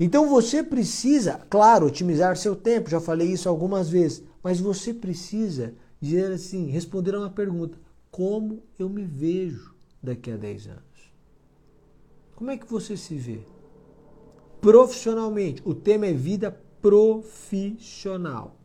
Então 0.00 0.28
você 0.28 0.62
precisa, 0.62 1.40
claro, 1.50 1.86
otimizar 1.86 2.36
seu 2.36 2.56
tempo, 2.56 2.90
já 2.90 3.00
falei 3.00 3.30
isso 3.30 3.48
algumas 3.48 3.88
vezes, 3.88 4.22
mas 4.42 4.58
você 4.58 4.92
precisa 4.92 5.74
dizer 6.02 6.32
assim, 6.32 6.66
responder 6.66 7.14
a 7.14 7.20
uma 7.20 7.30
pergunta: 7.30 7.78
como 8.10 8.62
eu 8.76 8.88
me 8.88 9.04
vejo 9.04 9.72
daqui 10.02 10.32
a 10.32 10.36
10 10.36 10.66
anos? 10.66 11.12
Como 12.34 12.50
é 12.50 12.58
que 12.58 12.66
você 12.66 12.96
se 12.96 13.14
vê? 13.14 13.40
Profissionalmente, 14.60 15.62
o 15.64 15.74
tema 15.74 16.06
é 16.06 16.12
vida 16.12 16.50
profissional. 16.80 18.56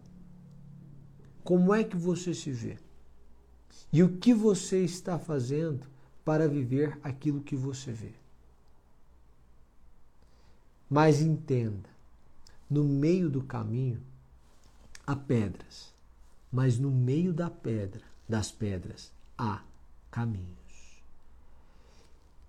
Como 1.43 1.73
é 1.73 1.83
que 1.83 1.95
você 1.95 2.33
se 2.33 2.51
vê? 2.51 2.77
E 3.93 4.01
o 4.01 4.17
que 4.17 4.33
você 4.33 4.83
está 4.83 5.17
fazendo 5.17 5.85
para 6.25 6.47
viver 6.47 6.99
aquilo 7.03 7.41
que 7.41 7.55
você 7.55 7.91
vê? 7.91 8.13
Mas 10.89 11.21
entenda, 11.21 11.89
no 12.69 12.83
meio 12.83 13.29
do 13.29 13.43
caminho 13.43 14.01
há 15.05 15.15
pedras, 15.15 15.93
mas 16.57 16.79
no 16.79 16.89
meio 16.89 17.31
da 17.31 17.51
pedra, 17.51 18.01
das 18.27 18.49
pedras, 18.51 19.11
há 19.37 19.61
caminhos. 20.09 21.03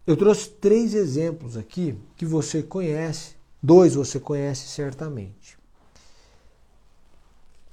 Eu 0.06 0.16
trouxe 0.16 0.48
três 0.48 0.94
exemplos 0.94 1.58
aqui 1.58 1.94
que 2.16 2.24
você 2.24 2.62
conhece, 2.62 3.36
dois 3.62 3.94
você 3.94 4.18
conhece 4.18 4.66
certamente. 4.66 5.58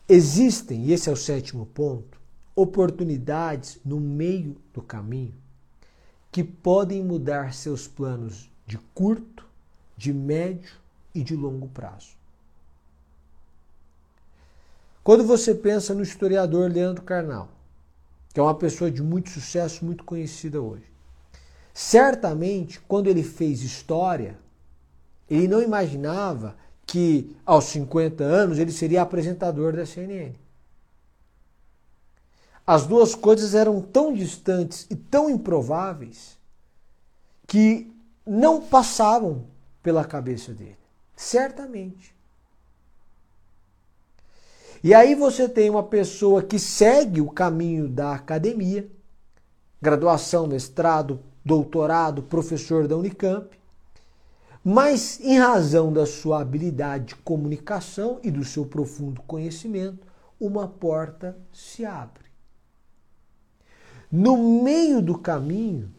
Existem, 0.10 0.84
e 0.84 0.92
esse 0.92 1.08
é 1.08 1.14
o 1.14 1.16
sétimo 1.16 1.68
ponto, 1.68 2.20
oportunidades 2.54 3.80
no 3.86 4.02
meio 4.02 4.58
do 4.74 4.82
caminho 4.82 5.36
que 6.34 6.44
podem 6.44 7.02
mudar 7.02 7.54
seus 7.54 7.88
planos 7.88 8.52
de 8.68 8.78
curto, 8.94 9.48
de 9.96 10.12
médio 10.12 10.76
e 11.14 11.24
de 11.24 11.34
longo 11.34 11.70
prazo. 11.70 12.10
Quando 15.06 15.24
você 15.24 15.54
pensa 15.54 15.94
no 15.94 16.02
historiador 16.02 16.68
Leandro 16.72 17.04
Carnal, 17.04 17.48
que 18.34 18.40
é 18.40 18.44
uma 18.44 18.56
pessoa 18.56 18.90
de 18.90 19.04
muito 19.04 19.30
sucesso, 19.30 19.86
muito 19.86 20.04
conhecida 20.04 20.60
hoje, 20.60 20.92
certamente 21.72 22.80
quando 22.80 23.06
ele 23.06 23.22
fez 23.22 23.62
história, 23.62 24.36
ele 25.30 25.48
não 25.48 25.62
imaginava 25.62 26.58
que 26.88 27.38
aos 27.46 27.66
50 27.66 28.24
anos 28.24 28.58
ele 28.58 28.72
seria 28.72 29.04
apresentador 29.04 29.76
da 29.76 29.86
CNN. 29.86 30.34
As 32.66 32.88
duas 32.88 33.14
coisas 33.14 33.54
eram 33.54 33.80
tão 33.82 34.12
distantes 34.12 34.88
e 34.90 34.96
tão 34.96 35.30
improváveis 35.30 36.36
que 37.46 37.94
não 38.26 38.60
passavam 38.60 39.46
pela 39.84 40.04
cabeça 40.04 40.52
dele. 40.52 40.80
Certamente. 41.16 42.15
E 44.84 44.94
aí 44.94 45.16
você 45.16 45.50
tem 45.50 45.70
uma 45.70 45.84
pessoa 45.84 46.44
que 46.44 46.60
segue 46.60 47.22
o 47.22 47.30
caminho 47.30 47.88
da 47.88 48.14
academia, 48.14 48.88
graduação, 49.82 50.48
mestrado, 50.48 51.20
doutorado, 51.44 52.24
professor 52.24 52.88
da 52.88 52.98
Unicamp, 52.98 53.48
mas 54.64 55.20
em 55.22 55.38
razão 55.38 55.94
da 55.94 56.06
sua 56.06 56.42
habilidade 56.42 57.06
de 57.06 57.16
comunicação 57.18 58.20
e 58.24 58.32
do 58.32 58.44
seu 58.44 58.66
profundo 58.66 59.22
conhecimento, 59.22 60.08
uma 60.40 60.68
porta 60.68 61.38
se 61.54 61.86
abre. 61.86 62.26
No 64.12 64.64
meio 64.64 65.02
do 65.02 65.18
caminho, 65.18 65.92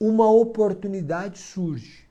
uma 0.00 0.30
oportunidade 0.30 1.38
surge. 1.38 2.08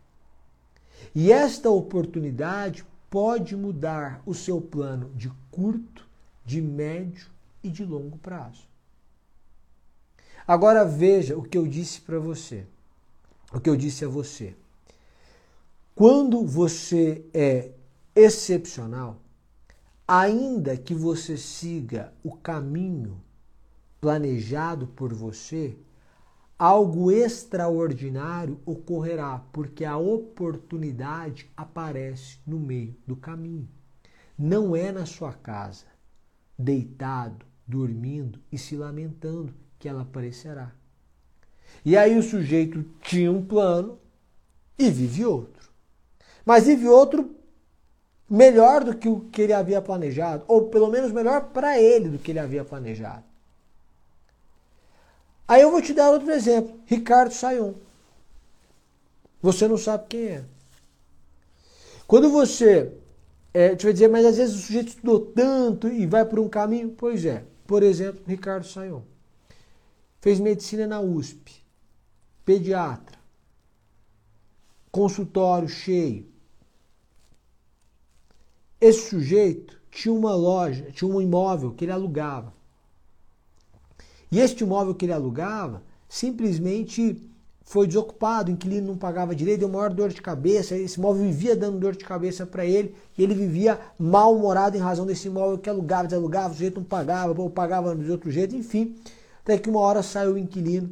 E 1.15 1.31
esta 1.31 1.69
oportunidade 1.69 2.85
pode 3.11 3.57
mudar 3.57 4.23
o 4.25 4.33
seu 4.33 4.61
plano 4.61 5.11
de 5.13 5.29
curto, 5.51 6.07
de 6.45 6.61
médio 6.61 7.29
e 7.61 7.69
de 7.69 7.83
longo 7.83 8.17
prazo. 8.17 8.63
Agora 10.47 10.85
veja 10.85 11.37
o 11.37 11.43
que 11.43 11.57
eu 11.57 11.67
disse 11.67 11.99
para 11.99 12.17
você, 12.17 12.65
o 13.53 13.59
que 13.59 13.69
eu 13.69 13.75
disse 13.75 14.05
a 14.05 14.07
você. 14.07 14.55
Quando 15.93 16.45
você 16.45 17.25
é 17.33 17.71
excepcional, 18.15 19.21
ainda 20.07 20.77
que 20.77 20.93
você 20.93 21.35
siga 21.35 22.13
o 22.23 22.31
caminho 22.37 23.21
planejado 23.99 24.87
por 24.87 25.13
você, 25.13 25.77
algo 26.61 27.09
extraordinário 27.11 28.59
ocorrerá, 28.67 29.43
porque 29.51 29.83
a 29.83 29.97
oportunidade 29.97 31.49
aparece 31.57 32.37
no 32.45 32.59
meio 32.59 32.95
do 33.07 33.15
caminho. 33.15 33.67
Não 34.37 34.75
é 34.75 34.91
na 34.91 35.07
sua 35.07 35.33
casa, 35.33 35.87
deitado, 36.55 37.43
dormindo 37.65 38.39
e 38.51 38.59
se 38.59 38.75
lamentando 38.75 39.51
que 39.79 39.89
ela 39.89 40.03
aparecerá. 40.03 40.71
E 41.83 41.97
aí 41.97 42.15
o 42.15 42.21
sujeito 42.21 42.85
tinha 43.01 43.31
um 43.31 43.43
plano 43.43 43.97
e 44.77 44.87
vive 44.91 45.25
outro. 45.25 45.67
Mas 46.45 46.67
vive 46.67 46.87
outro 46.87 47.35
melhor 48.29 48.83
do 48.83 48.95
que 48.95 49.09
o 49.09 49.21
que 49.21 49.41
ele 49.41 49.53
havia 49.53 49.81
planejado, 49.81 50.45
ou 50.47 50.69
pelo 50.69 50.91
menos 50.91 51.11
melhor 51.11 51.49
para 51.53 51.81
ele 51.81 52.07
do 52.07 52.19
que 52.19 52.29
ele 52.29 52.39
havia 52.39 52.63
planejado. 52.63 53.30
Aí 55.51 55.63
eu 55.63 55.69
vou 55.69 55.81
te 55.81 55.93
dar 55.93 56.09
outro 56.09 56.31
exemplo, 56.31 56.79
Ricardo 56.85 57.33
Sayon. 57.33 57.73
Você 59.41 59.67
não 59.67 59.77
sabe 59.77 60.05
quem 60.07 60.25
é. 60.27 60.45
Quando 62.07 62.29
você, 62.29 62.93
é, 63.53 63.75
te 63.75 63.83
vai 63.83 63.91
dizer, 63.91 64.07
mas 64.07 64.25
às 64.25 64.37
vezes 64.37 64.55
o 64.55 64.59
sujeito 64.59 64.87
estudou 64.87 65.19
tanto 65.19 65.89
e 65.89 66.05
vai 66.05 66.23
por 66.23 66.39
um 66.39 66.47
caminho, 66.47 66.91
pois 66.97 67.25
é. 67.25 67.43
Por 67.67 67.83
exemplo, 67.83 68.23
Ricardo 68.25 68.65
Sayon. 68.65 69.01
Fez 70.21 70.39
medicina 70.39 70.87
na 70.87 71.01
USP, 71.01 71.51
pediatra, 72.45 73.19
consultório 74.89 75.67
cheio, 75.67 76.31
esse 78.79 79.09
sujeito 79.09 79.81
tinha 79.91 80.13
uma 80.13 80.33
loja, 80.33 80.93
tinha 80.93 81.13
um 81.13 81.19
imóvel 81.19 81.73
que 81.73 81.83
ele 81.83 81.91
alugava. 81.91 82.53
E 84.31 84.39
este 84.39 84.63
imóvel 84.63 84.95
que 84.95 85.05
ele 85.05 85.13
alugava 85.13 85.83
simplesmente 86.07 87.21
foi 87.63 87.87
desocupado, 87.87 88.49
o 88.49 88.53
inquilino 88.53 88.87
não 88.87 88.97
pagava 88.97 89.35
direito, 89.35 89.59
deu 89.61 89.69
maior 89.69 89.93
dor 89.93 90.09
de 90.09 90.21
cabeça, 90.21 90.75
esse 90.75 90.97
imóvel 90.97 91.23
vivia 91.23 91.55
dando 91.55 91.79
dor 91.79 91.95
de 91.95 92.03
cabeça 92.03 92.45
para 92.45 92.65
ele, 92.65 92.95
e 93.17 93.23
ele 93.23 93.33
vivia 93.33 93.79
mal-humorado 93.97 94.75
em 94.75 94.79
razão 94.79 95.05
desse 95.05 95.27
imóvel 95.27 95.57
que 95.57 95.69
alugava, 95.69 96.07
desalugava, 96.07 96.49
o 96.49 96.53
sujeito 96.53 96.79
não 96.79 96.83
pagava, 96.83 97.39
ou 97.41 97.49
pagava 97.49 97.95
de 97.95 98.11
outro 98.11 98.31
jeito, 98.31 98.55
enfim. 98.55 98.95
Até 99.43 99.57
que 99.57 99.69
uma 99.69 99.79
hora 99.79 100.03
saiu 100.03 100.33
o 100.33 100.37
inquilino, 100.37 100.91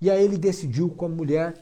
e 0.00 0.10
aí 0.10 0.22
ele 0.22 0.36
decidiu 0.36 0.90
com 0.90 1.06
a 1.06 1.08
mulher, 1.08 1.54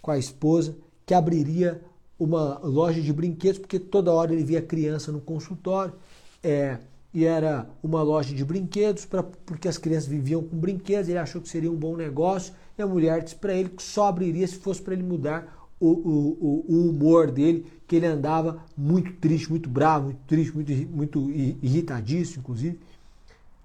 com 0.00 0.10
a 0.10 0.18
esposa, 0.18 0.74
que 1.06 1.14
abriria 1.14 1.80
uma 2.18 2.58
loja 2.58 3.00
de 3.00 3.12
brinquedos, 3.12 3.58
porque 3.58 3.78
toda 3.78 4.12
hora 4.12 4.32
ele 4.32 4.44
via 4.44 4.62
criança 4.62 5.12
no 5.12 5.20
consultório, 5.20 5.94
é, 6.42 6.78
e 7.12 7.24
era 7.24 7.68
uma 7.82 8.02
loja 8.02 8.34
de 8.34 8.44
brinquedos, 8.44 9.04
pra, 9.04 9.22
porque 9.22 9.68
as 9.68 9.78
crianças 9.78 10.08
viviam 10.08 10.42
com 10.42 10.56
brinquedos, 10.56 11.08
ele 11.08 11.18
achou 11.18 11.40
que 11.40 11.48
seria 11.48 11.70
um 11.70 11.76
bom 11.76 11.96
negócio, 11.96 12.54
e 12.76 12.82
a 12.82 12.86
mulher 12.86 13.22
disse 13.22 13.36
para 13.36 13.54
ele 13.54 13.68
que 13.68 13.82
só 13.82 14.08
abriria 14.08 14.46
se 14.46 14.56
fosse 14.56 14.80
para 14.80 14.94
ele 14.94 15.02
mudar 15.02 15.68
o, 15.78 15.88
o, 15.88 16.64
o, 16.68 16.88
humor 16.88 17.30
dele, 17.30 17.66
que 17.86 17.96
ele 17.96 18.06
andava 18.06 18.64
muito 18.76 19.12
triste, 19.14 19.50
muito 19.50 19.68
bravo, 19.68 20.06
muito 20.06 20.20
triste, 20.26 20.54
muito, 20.54 20.72
muito 20.72 21.30
irritadíssimo, 21.30 22.40
inclusive. 22.40 22.78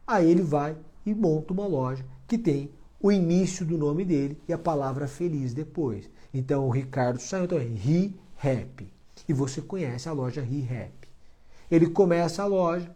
Aí 0.05 0.29
ele 0.29 0.41
vai 0.41 0.75
e 1.05 1.13
monta 1.13 1.53
uma 1.53 1.67
loja 1.67 2.03
que 2.27 2.37
tem 2.37 2.71
o 2.99 3.11
início 3.11 3.65
do 3.65 3.77
nome 3.77 4.03
dele 4.03 4.37
e 4.47 4.53
a 4.53 4.57
palavra 4.57 5.07
feliz 5.07 5.53
depois. 5.53 6.09
Então 6.33 6.67
o 6.67 6.71
Ricardo 6.71 7.19
saiu, 7.19 7.45
então 7.45 7.57
é 7.59 7.63
Ri 7.63 8.15
Rap. 8.35 8.87
E 9.27 9.33
você 9.33 9.61
conhece 9.61 10.07
a 10.07 10.13
loja 10.13 10.41
ReHap. 10.41 10.91
Ele 11.69 11.87
começa 11.87 12.41
a 12.41 12.45
loja, 12.45 12.89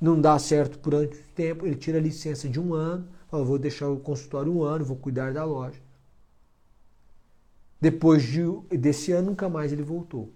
não 0.00 0.20
dá 0.20 0.38
certo 0.38 0.78
por 0.78 0.94
muito 0.94 1.18
tempo, 1.34 1.66
ele 1.66 1.74
tira 1.74 1.98
a 1.98 2.00
licença 2.00 2.48
de 2.48 2.60
um 2.60 2.74
ano, 2.74 3.08
fala, 3.28 3.44
vou 3.44 3.58
deixar 3.58 3.88
o 3.88 3.98
consultório 3.98 4.52
um 4.52 4.62
ano, 4.62 4.84
vou 4.84 4.96
cuidar 4.96 5.32
da 5.32 5.44
loja. 5.44 5.80
Depois 7.80 8.22
de, 8.22 8.42
desse 8.76 9.12
ano, 9.12 9.30
nunca 9.30 9.48
mais 9.48 9.72
ele 9.72 9.82
voltou. 9.82 10.32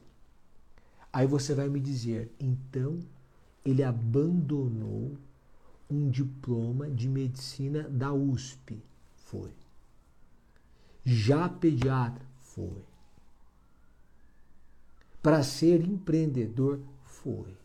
Aí 1.13 1.27
você 1.27 1.55
vai 1.55 1.69
me 1.69 1.81
dizer, 1.81 2.33
então 2.41 2.99
ele 3.65 3.83
abandonou 3.83 5.13
um 5.91 6.09
diploma 6.09 6.91
de 6.91 7.09
medicina 7.09 7.89
da 7.89 8.13
USP. 8.13 8.83
Foi. 9.17 9.51
Já 11.05 11.49
pediatra? 11.49 12.25
Foi. 12.41 12.83
Para 15.23 15.43
ser 15.43 15.83
empreendedor, 15.83 16.81
foi. 17.05 17.62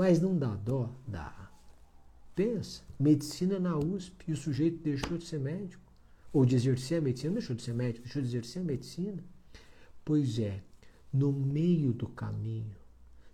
Mas 0.00 0.18
não 0.18 0.34
dá 0.34 0.56
dó? 0.56 0.90
Dá. 1.06 1.50
Pensa, 2.34 2.82
medicina 2.98 3.60
na 3.60 3.76
USP 3.76 4.30
e 4.30 4.32
o 4.32 4.36
sujeito 4.36 4.82
deixou 4.82 5.18
de 5.18 5.26
ser 5.26 5.38
médico? 5.38 5.82
Ou 6.32 6.46
de 6.46 6.56
exercer 6.56 6.96
a 6.96 7.00
medicina, 7.02 7.34
deixou 7.34 7.54
de 7.54 7.60
ser 7.60 7.74
médico, 7.74 8.04
deixou 8.04 8.22
de 8.22 8.28
exercer 8.28 8.62
a 8.62 8.64
medicina? 8.64 9.22
Pois 10.02 10.38
é, 10.38 10.62
no 11.12 11.30
meio 11.30 11.92
do 11.92 12.08
caminho 12.08 12.74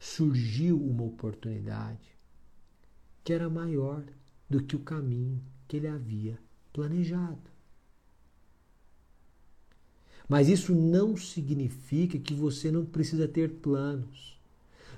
surgiu 0.01 0.77
uma 0.77 1.05
oportunidade 1.05 2.19
que 3.23 3.33
era 3.33 3.49
maior 3.49 4.03
do 4.51 4.61
que 4.61 4.75
o 4.75 4.81
caminho 4.81 5.41
que 5.69 5.77
ele 5.77 5.87
havia 5.87 6.37
planejado. 6.73 7.49
Mas 10.29 10.49
isso 10.49 10.75
não 10.75 11.17
significa 11.17 12.19
que 12.19 12.35
você 12.35 12.73
não 12.73 12.85
precisa 12.85 13.29
ter 13.29 13.53
planos. 13.61 14.36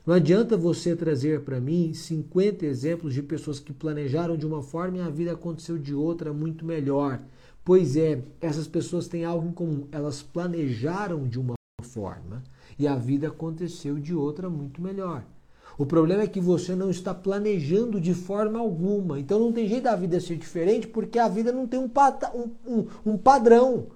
Não 0.09 0.15
adianta 0.15 0.57
você 0.57 0.97
trazer 0.97 1.43
para 1.43 1.61
mim 1.61 1.93
50 1.93 2.65
exemplos 2.65 3.13
de 3.13 3.23
pessoas 3.23 3.61
que 3.61 3.75
planejaram 3.75 4.39
de 4.39 4.47
uma 4.47 4.63
forma 4.63 4.97
e 4.97 5.01
a 5.03 5.11
vida 5.11 5.33
aconteceu 5.33 5.77
de 5.77 5.95
outra 5.95 6.33
muito 6.33 6.65
melhor. 6.65 7.21
Pois 7.63 7.95
é, 7.95 8.23
essas 8.41 8.67
pessoas 8.67 9.07
têm 9.07 9.27
algo 9.27 9.47
em 9.47 9.53
comum. 9.53 9.87
Elas 9.93 10.23
planejaram 10.23 11.29
de 11.29 11.39
uma 11.39 11.57
forma 11.83 12.43
e 12.79 12.89
a 12.89 12.97
vida 12.97 13.29
aconteceu 13.29 13.99
de 13.99 14.15
outra 14.15 14.49
muito 14.49 14.81
melhor. 14.81 15.27
O 15.77 15.85
problema 15.85 16.23
é 16.23 16.27
que 16.27 16.41
você 16.41 16.75
não 16.75 16.89
está 16.89 17.13
planejando 17.13 18.01
de 18.01 18.15
forma 18.15 18.59
alguma. 18.59 19.21
Então 19.21 19.39
não 19.39 19.53
tem 19.53 19.69
jeito 19.69 19.85
da 19.85 19.95
vida 19.95 20.19
ser 20.21 20.39
diferente 20.39 20.87
porque 20.87 21.19
a 21.19 21.29
vida 21.29 21.53
não 21.53 21.67
tem 21.67 21.79
um, 21.79 21.91
um, 22.67 22.87
um 23.05 23.19
padrão. 23.19 23.89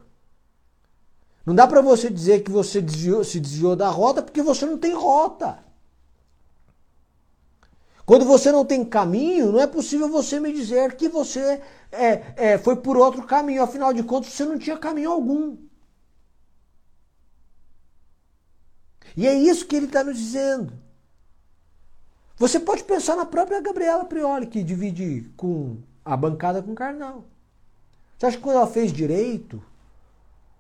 Não 1.47 1.55
dá 1.55 1.67
para 1.67 1.81
você 1.81 2.11
dizer 2.11 2.43
que 2.43 2.51
você 2.51 2.83
desviou, 2.83 3.25
se 3.25 3.41
desviou 3.41 3.75
da 3.75 3.89
rota 3.89 4.21
porque 4.21 4.43
você 4.43 4.67
não 4.67 4.77
tem 4.77 4.93
rota. 4.93 5.72
Quando 8.05 8.25
você 8.25 8.51
não 8.51 8.65
tem 8.65 8.85
caminho, 8.85 9.53
não 9.53 9.61
é 9.61 9.67
possível 9.67 10.09
você 10.09 10.41
me 10.41 10.53
dizer 10.53 10.97
que 10.97 11.09
você 11.09 11.61
é, 11.91 12.53
é, 12.53 12.59
foi 12.59 12.77
por 12.77 12.97
outro 12.97 13.23
caminho. 13.25 13.63
Afinal 13.63 13.93
de 13.93 14.03
contas, 14.03 14.33
você 14.33 14.45
não 14.45 14.59
tinha 14.59 14.77
caminho 14.77 15.11
algum. 15.11 15.57
E 19.17 19.27
é 19.27 19.35
isso 19.35 19.67
que 19.67 19.77
ele 19.77 19.87
está 19.87 20.03
nos 20.03 20.17
dizendo. 20.17 20.73
Você 22.37 22.59
pode 22.59 22.83
pensar 22.83 23.15
na 23.15 23.25
própria 23.25 23.61
Gabriela 23.61 24.05
Prioli, 24.05 24.47
que 24.47 24.65
divide 24.65 25.31
com 25.37 25.79
a 26.05 26.17
bancada 26.17 26.63
com 26.63 26.73
o 26.73 26.75
Carnal. 26.75 27.25
Você 28.19 28.27
acha 28.27 28.37
que 28.37 28.43
quando 28.43 28.57
ela 28.57 28.67
fez 28.67 28.93
direito, 28.93 29.63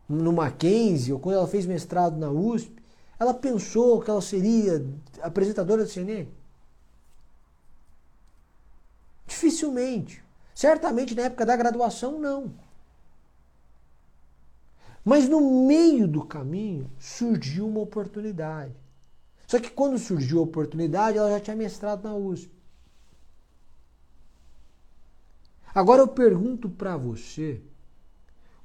no 0.09 0.33
Mackenzie, 0.33 1.13
ou 1.13 1.19
quando 1.19 1.37
ela 1.37 1.47
fez 1.47 1.67
mestrado 1.67 2.17
na 2.17 2.31
USP, 2.31 2.73
ela 3.19 3.33
pensou 3.33 4.01
que 4.01 4.11
ela 4.11 4.21
seria 4.21 4.85
apresentadora 5.23 5.85
do 5.85 5.91
CNN? 5.91 6.29
Dificilmente. 9.27 10.23
Certamente 10.55 11.15
na 11.15 11.23
época 11.23 11.47
da 11.47 11.57
graduação, 11.57 12.19
não. 12.19 12.55
Mas 15.05 15.29
no 15.29 15.67
meio 15.67 16.07
do 16.07 16.25
caminho 16.25 16.91
surgiu 16.99 17.67
uma 17.67 17.81
oportunidade. 17.81 18.75
Só 19.47 19.59
que 19.59 19.71
quando 19.71 19.99
surgiu 19.99 20.39
a 20.39 20.43
oportunidade, 20.43 21.19
ela 21.19 21.31
já 21.31 21.41
tinha 21.41 21.57
mestrado 21.57 22.05
na 22.05 22.15
USP. 22.15 22.51
Agora 25.75 26.03
eu 26.03 26.09
pergunto 26.09 26.69
para 26.69 26.97
você 26.97 27.61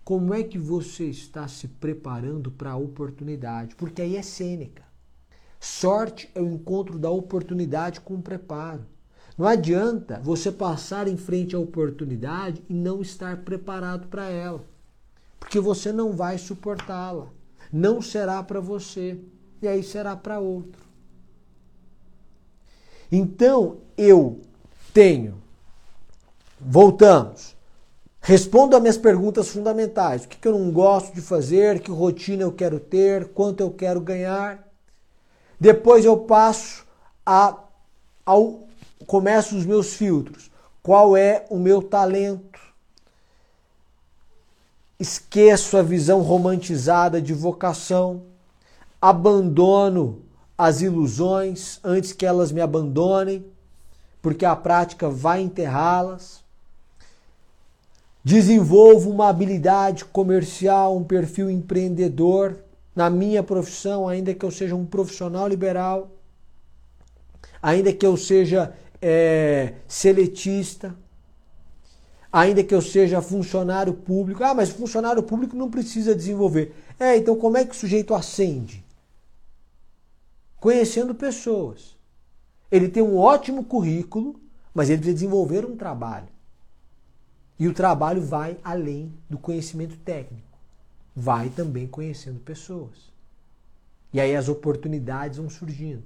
como 0.04 0.34
é 0.34 0.44
que 0.44 0.58
você 0.58 1.06
está 1.06 1.48
se 1.48 1.68
preparando 1.68 2.50
para 2.50 2.72
a 2.72 2.78
oportunidade? 2.78 3.76
Porque 3.76 4.02
aí 4.02 4.16
é 4.16 4.22
Sêneca. 4.22 4.86
Sorte 5.60 6.30
é 6.34 6.42
o 6.42 6.50
encontro 6.50 6.98
da 6.98 7.10
oportunidade 7.10 8.00
com 8.00 8.16
o 8.16 8.22
preparo. 8.22 8.86
Não 9.38 9.46
adianta 9.46 10.20
você 10.24 10.52
passar 10.52 11.08
em 11.08 11.16
frente 11.16 11.56
à 11.56 11.60
oportunidade 11.60 12.64
e 12.68 12.74
não 12.74 13.02
estar 13.02 13.38
preparado 13.38 14.08
para 14.08 14.30
ela, 14.30 14.64
porque 15.40 15.60
você 15.60 15.92
não 15.92 16.14
vai 16.14 16.38
suportá-la. 16.38 17.28
Não 17.72 18.02
será 18.02 18.42
para 18.42 18.60
você, 18.60 19.20
e 19.62 19.68
aí 19.68 19.84
será 19.84 20.16
para 20.16 20.40
outro. 20.40 20.82
Então 23.12 23.78
eu 23.96 24.42
tenho, 24.94 25.42
voltamos, 26.60 27.58
Respondo 28.28 28.76
a 28.76 28.82
minhas 28.82 28.98
perguntas 28.98 29.48
fundamentais. 29.48 30.26
O 30.26 30.28
que, 30.28 30.46
eu 30.46 30.60
não 30.60 30.70
gosto 30.70 31.16
de 31.16 31.22
fazer, 31.22 31.80
que 31.80 31.90
rotina 31.90 32.44
eu 32.44 32.52
quero 32.52 32.78
ter, 32.78 33.30
quanto 33.30 33.62
eu 33.62 33.72
quero 33.72 34.02
ganhar. 34.02 34.68
Depois 35.58 36.04
eu 36.04 36.18
passo 36.18 36.86
a 37.26 37.58
ao 38.26 38.67
começo 39.08 39.58
os 39.58 39.66
meus 39.66 39.96
filtros. 39.96 40.52
Qual 40.84 41.18
é 41.18 41.46
o 41.50 41.58
meu 41.58 41.82
talento? 41.82 42.60
Esqueço 45.00 45.78
a 45.78 45.82
visão 45.82 46.22
romantizada 46.22 47.22
de 47.22 47.34
vocação. 47.34 48.24
Abandono 49.02 50.22
as 50.58 50.82
ilusões 50.82 51.80
antes 51.84 52.14
que 52.14 52.26
elas 52.26 52.52
me 52.52 52.62
abandonem, 52.62 53.46
porque 54.22 54.46
a 54.46 54.56
prática 54.56 55.10
vai 55.10 55.42
enterrá-las. 55.42 56.44
Desenvolvo 58.24 59.10
uma 59.10 59.30
habilidade 59.30 60.04
comercial, 60.04 60.98
um 60.98 61.04
perfil 61.04 61.50
empreendedor 61.50 62.58
na 62.96 63.10
minha 63.10 63.44
profissão, 63.44 64.10
ainda 64.10 64.34
que 64.34 64.44
eu 64.44 64.52
seja 64.52 64.76
um 64.76 64.86
profissional 64.86 65.48
liberal. 65.48 66.10
ainda 67.62 67.92
que 67.94 68.06
eu 68.06 68.16
seja 68.18 68.74
é, 69.02 69.76
seletista, 69.88 70.96
ainda 72.32 72.64
que 72.64 72.74
eu 72.74 72.82
seja 72.82 73.22
funcionário 73.22 73.94
público. 73.94 74.44
Ah, 74.44 74.54
mas 74.54 74.70
funcionário 74.70 75.24
público 75.24 75.56
não 75.56 75.70
precisa 75.70 76.16
desenvolver. 76.16 76.76
É, 77.00 77.18
então 77.18 77.36
como 77.36 77.58
é 77.58 77.66
que 77.66 77.72
o 77.72 77.78
sujeito 77.78 78.14
ascende? 78.14 78.86
Conhecendo 80.60 81.14
pessoas. 81.14 81.96
Ele 82.72 82.90
tem 82.90 83.02
um 83.02 83.18
ótimo 83.18 83.64
currículo, 83.64 84.40
mas 84.74 84.90
ele 84.90 84.98
precisa 84.98 85.16
desenvolver 85.16 85.66
um 85.66 85.78
trabalho. 85.78 86.28
E 87.60 87.68
o 87.68 87.74
trabalho 87.74 88.22
vai 88.22 88.58
além 88.64 89.14
do 89.30 89.38
conhecimento 89.38 89.98
técnico. 89.98 90.46
Vai 91.16 91.50
também 91.50 91.88
conhecendo 91.88 92.40
pessoas. 92.40 93.12
E 94.14 94.20
aí 94.20 94.36
as 94.36 94.48
oportunidades 94.48 95.38
vão 95.38 95.50
surgindo. 95.50 96.04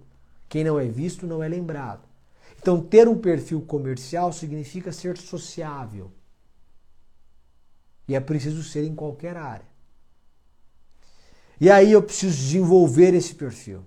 Quem 0.47 0.63
não 0.63 0.79
é 0.79 0.85
visto 0.85 1.27
não 1.27 1.43
é 1.43 1.47
lembrado. 1.47 2.10
Então, 2.61 2.79
ter 2.79 3.07
um 3.07 3.17
perfil 3.17 3.59
comercial 3.61 4.31
significa 4.31 4.91
ser 4.91 5.17
sociável. 5.17 6.11
E 8.07 8.13
é 8.13 8.19
preciso 8.19 8.61
ser 8.61 8.83
em 8.85 8.93
qualquer 8.93 9.35
área. 9.35 9.65
E 11.59 11.71
aí 11.71 11.91
eu 11.91 12.03
preciso 12.03 12.37
desenvolver 12.37 13.15
esse 13.15 13.33
perfil. 13.33 13.83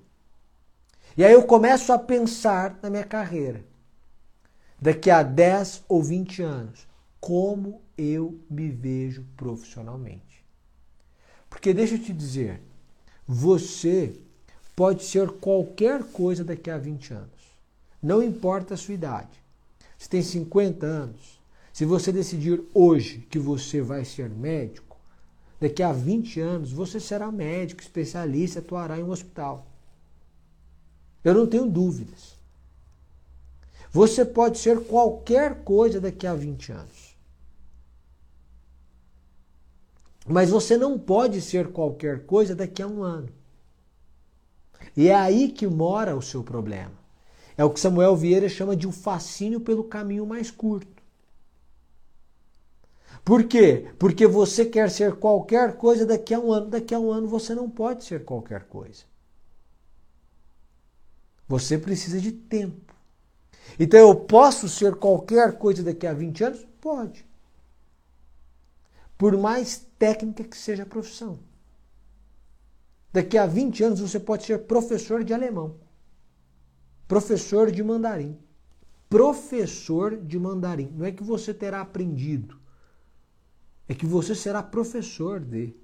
E 1.17 1.25
aí 1.25 1.33
eu 1.33 1.45
começo 1.45 1.93
a 1.93 1.99
pensar 1.99 2.77
na 2.83 2.91
minha 2.91 3.05
carreira. 3.05 3.65
Daqui 4.81 5.09
a 5.09 5.23
10 5.23 5.85
ou 5.89 6.03
20 6.03 6.43
anos, 6.43 6.89
como 7.21 7.81
eu 7.97 8.41
me 8.51 8.71
vejo 8.71 9.25
profissionalmente. 9.37 10.45
Porque 11.49 11.73
deixa 11.73 11.95
eu 11.95 12.03
te 12.03 12.13
dizer, 12.13 12.61
você 13.25 14.19
pode 14.75 15.05
ser 15.05 15.31
qualquer 15.31 16.03
coisa 16.03 16.43
daqui 16.43 16.69
a 16.71 16.77
20 16.77 17.15
anos. 17.15 17.34
Não 18.05 18.23
importa 18.23 18.75
a 18.75 18.77
sua 18.77 18.93
idade. 18.93 19.43
Você 19.97 20.11
tem 20.11 20.23
50 20.23 20.85
anos. 20.85 21.41
Se 21.73 21.87
você 21.87 22.13
decidir 22.13 22.63
hoje 22.75 23.27
que 23.31 23.39
você 23.39 23.81
vai 23.81 24.05
ser 24.05 24.29
médico, 24.29 24.99
daqui 25.59 25.83
a 25.83 25.91
20 25.91 26.39
anos 26.39 26.71
você 26.71 27.01
será 27.01 27.33
médico, 27.33 27.81
especialista, 27.81 28.59
atuará 28.59 28.99
em 28.99 29.03
um 29.03 29.11
hospital. 29.11 29.67
Eu 31.25 31.33
não 31.33 31.47
tenho 31.47 31.65
dúvidas. 31.65 32.37
Você 33.91 34.23
pode 34.23 34.59
ser 34.59 34.85
qualquer 34.85 35.65
coisa 35.65 35.99
daqui 35.99 36.27
a 36.27 36.35
20 36.35 36.73
anos. 36.73 37.17
Mas 40.27 40.51
você 40.51 40.77
não 40.77 40.99
pode 40.99 41.41
ser 41.41 41.73
qualquer 41.73 42.27
coisa 42.27 42.55
daqui 42.55 42.83
a 42.83 42.87
um 42.87 43.03
ano. 43.03 43.31
E 44.95 45.09
é 45.09 45.15
aí 45.15 45.51
que 45.51 45.67
mora 45.67 46.15
o 46.15 46.21
seu 46.21 46.45
problema. 46.45 47.04
É 47.57 47.65
o 47.65 47.71
que 47.71 47.79
Samuel 47.81 48.17
Vieira 48.17 48.49
chama 48.49 48.77
de 48.77 48.87
um 48.87 48.93
fascínio 48.93 49.61
pelo 49.61 49.85
caminho 49.85 50.27
mais 50.27 50.51
curto. 50.51 51.03
Por 53.25 53.45
quê? 53.45 53.91
Porque 53.99 54.27
você 54.27 54.67
quer 54.67 54.91
ser 54.91 55.15
qualquer 55.17 55.77
coisa 55.77 56.05
daqui 56.05 56.35
a 56.35 56.39
um 56.39 56.53
ano. 56.53 56.69
Daqui 56.69 56.95
a 56.95 56.99
um 56.99 57.11
ano 57.11 57.27
você 57.27 57.55
não 57.55 57.71
pode 57.71 58.05
ser 58.05 58.25
qualquer 58.25 58.65
coisa. 58.65 59.05
Você 61.49 61.79
precisa 61.79 62.21
de 62.21 62.33
tempo. 62.33 62.95
Então 63.79 63.99
eu 63.99 64.15
posso 64.15 64.69
ser 64.69 64.97
qualquer 64.97 65.57
coisa 65.57 65.83
daqui 65.83 66.07
a 66.07 66.13
20 66.13 66.45
anos? 66.45 66.67
Pode. 66.81 67.25
Por 69.17 69.37
mais 69.39 69.87
técnica 69.99 70.45
que 70.45 70.57
seja 70.57 70.83
a 70.83 70.87
profissão. 70.87 71.39
Daqui 73.13 73.39
a 73.39 73.47
20 73.47 73.85
anos 73.85 74.01
você 74.01 74.19
pode 74.19 74.45
ser 74.45 74.59
professor 74.67 75.23
de 75.23 75.33
alemão, 75.33 75.77
professor 77.07 77.71
de 77.71 77.83
mandarim. 77.83 78.39
Professor 79.09 80.17
de 80.17 80.39
mandarim. 80.39 80.93
Não 80.97 81.07
é 81.07 81.13
que 81.13 81.23
você 81.23 81.55
terá 81.55 81.81
aprendido, 81.81 82.59
é 83.89 83.95
que 83.95 84.07
você 84.07 84.35
será 84.35 84.63
professor 84.63 85.41
de. 85.41 85.75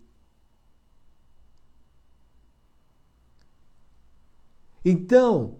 Então, 4.85 5.59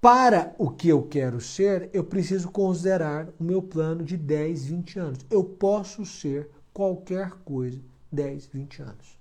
para 0.00 0.54
o 0.58 0.70
que 0.70 0.88
eu 0.88 1.02
quero 1.02 1.40
ser, 1.40 1.90
eu 1.92 2.04
preciso 2.04 2.50
considerar 2.50 3.28
o 3.38 3.44
meu 3.44 3.62
plano 3.62 4.02
de 4.02 4.16
10, 4.16 4.66
20 4.66 4.98
anos. 4.98 5.26
Eu 5.30 5.44
posso 5.44 6.04
ser 6.04 6.50
qualquer 6.72 7.30
coisa 7.44 7.80
10, 8.10 8.46
20 8.46 8.82
anos. 8.82 9.18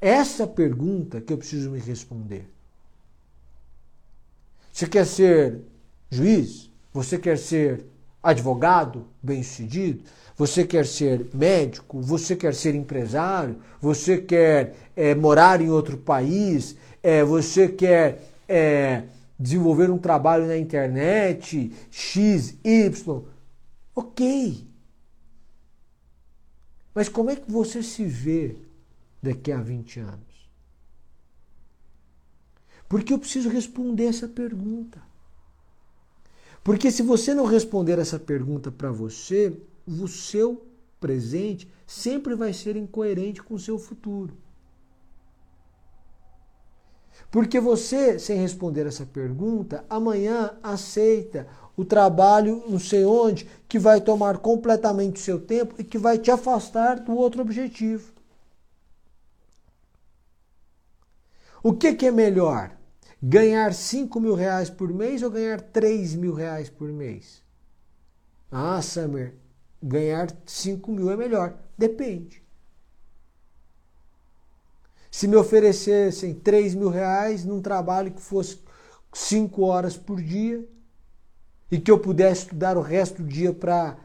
Essa 0.00 0.46
pergunta 0.46 1.20
que 1.20 1.32
eu 1.32 1.38
preciso 1.38 1.70
me 1.70 1.78
responder. 1.78 2.53
Você 4.74 4.88
quer 4.88 5.06
ser 5.06 5.60
juiz? 6.10 6.68
Você 6.92 7.16
quer 7.16 7.38
ser 7.38 7.86
advogado 8.20 9.06
bem-sucedido? 9.22 10.02
Você 10.36 10.66
quer 10.66 10.84
ser 10.84 11.30
médico? 11.32 12.00
Você 12.00 12.34
quer 12.34 12.52
ser 12.52 12.74
empresário? 12.74 13.60
Você 13.80 14.18
quer 14.18 14.74
é, 14.96 15.14
morar 15.14 15.60
em 15.60 15.70
outro 15.70 15.96
país? 15.96 16.74
É, 17.04 17.22
você 17.22 17.68
quer 17.68 18.20
é, 18.48 19.04
desenvolver 19.38 19.90
um 19.90 19.98
trabalho 19.98 20.48
na 20.48 20.58
internet? 20.58 21.72
X, 21.88 22.56
Y? 22.64 23.22
Ok. 23.94 24.66
Mas 26.92 27.08
como 27.08 27.30
é 27.30 27.36
que 27.36 27.48
você 27.48 27.80
se 27.80 28.04
vê 28.04 28.56
daqui 29.22 29.52
a 29.52 29.58
20 29.58 30.00
anos? 30.00 30.33
Porque 32.94 33.12
eu 33.12 33.18
preciso 33.18 33.48
responder 33.48 34.04
essa 34.04 34.28
pergunta. 34.28 35.02
Porque 36.62 36.92
se 36.92 37.02
você 37.02 37.34
não 37.34 37.44
responder 37.44 37.98
essa 37.98 38.20
pergunta 38.20 38.70
para 38.70 38.92
você, 38.92 39.60
o 39.84 40.06
seu 40.06 40.64
presente 41.00 41.68
sempre 41.84 42.36
vai 42.36 42.52
ser 42.52 42.76
incoerente 42.76 43.42
com 43.42 43.54
o 43.54 43.58
seu 43.58 43.80
futuro. 43.80 44.36
Porque 47.32 47.58
você, 47.58 48.16
sem 48.16 48.38
responder 48.38 48.86
essa 48.86 49.04
pergunta, 49.04 49.84
amanhã 49.90 50.56
aceita 50.62 51.48
o 51.76 51.84
trabalho 51.84 52.62
não 52.68 52.78
sei 52.78 53.04
onde, 53.04 53.50
que 53.68 53.76
vai 53.76 54.00
tomar 54.00 54.38
completamente 54.38 55.16
o 55.16 55.24
seu 55.24 55.40
tempo 55.40 55.74
e 55.80 55.82
que 55.82 55.98
vai 55.98 56.16
te 56.16 56.30
afastar 56.30 57.00
do 57.00 57.16
outro 57.16 57.42
objetivo. 57.42 58.12
O 61.60 61.72
que, 61.72 61.92
que 61.94 62.06
é 62.06 62.12
melhor? 62.12 62.83
Ganhar 63.26 63.72
5 63.72 64.20
mil 64.20 64.34
reais 64.34 64.68
por 64.68 64.92
mês 64.92 65.22
ou 65.22 65.30
ganhar 65.30 65.58
3 65.58 66.14
mil 66.14 66.34
reais 66.34 66.68
por 66.68 66.92
mês? 66.92 67.42
Ah, 68.52 68.82
Summer, 68.82 69.34
ganhar 69.82 70.28
5 70.44 70.92
mil 70.92 71.10
é 71.10 71.16
melhor. 71.16 71.56
Depende. 71.78 72.42
Se 75.10 75.26
me 75.26 75.36
oferecessem 75.36 76.34
3 76.34 76.74
mil 76.74 76.90
reais 76.90 77.46
num 77.46 77.62
trabalho 77.62 78.10
que 78.10 78.20
fosse 78.20 78.58
5 79.14 79.62
horas 79.62 79.96
por 79.96 80.20
dia 80.20 80.62
e 81.70 81.80
que 81.80 81.90
eu 81.90 81.98
pudesse 81.98 82.42
estudar 82.42 82.76
o 82.76 82.82
resto 82.82 83.22
do 83.22 83.28
dia 83.28 83.54
para 83.54 83.96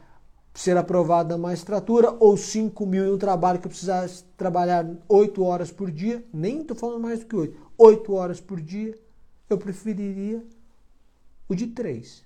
ser 0.53 0.77
aprovado 0.77 1.27
na 1.27 1.37
magistratura, 1.37 2.15
ou 2.21 2.37
5 2.37 2.85
mil 2.85 3.05
em 3.05 3.11
um 3.11 3.17
trabalho 3.17 3.59
que 3.59 3.67
eu 3.67 3.69
precisasse 3.69 4.23
trabalhar 4.37 4.89
8 5.09 5.43
horas 5.43 5.71
por 5.71 5.91
dia, 5.91 6.25
nem 6.33 6.61
estou 6.61 6.77
falando 6.77 7.01
mais 7.01 7.19
do 7.19 7.25
que 7.25 7.35
8, 7.35 7.57
8 7.77 8.13
horas 8.13 8.39
por 8.39 8.61
dia, 8.61 8.95
eu 9.49 9.57
preferiria 9.57 10.45
o 11.47 11.55
de 11.55 11.67
3. 11.67 12.23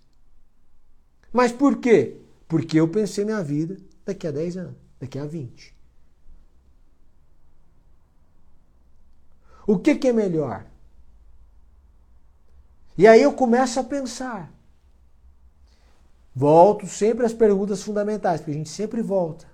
Mas 1.32 1.52
por 1.52 1.78
quê? 1.78 2.18
Porque 2.48 2.80
eu 2.80 2.88
pensei 2.88 3.26
minha 3.26 3.42
vida 3.42 3.78
daqui 4.06 4.28
a 4.28 4.32
10 4.32 4.58
anos, 4.58 4.76
daqui 5.00 5.18
a 5.18 5.26
20. 5.26 5.74
O 9.66 9.80
que, 9.80 9.96
que 9.96 10.10
é 10.10 10.14
melhor? 10.14 10.66
E 12.98 13.08
aí 13.08 13.22
eu 13.22 13.34
começo 13.34 13.80
a 13.80 13.84
pensar. 13.84 14.52
Volto 16.36 16.86
sempre 16.88 17.26
às 17.26 17.34
perguntas 17.34 17.82
fundamentais, 17.82 18.42
porque 18.42 18.52
a 18.52 18.56
gente 18.56 18.70
sempre 18.70 19.02
volta. 19.02 19.48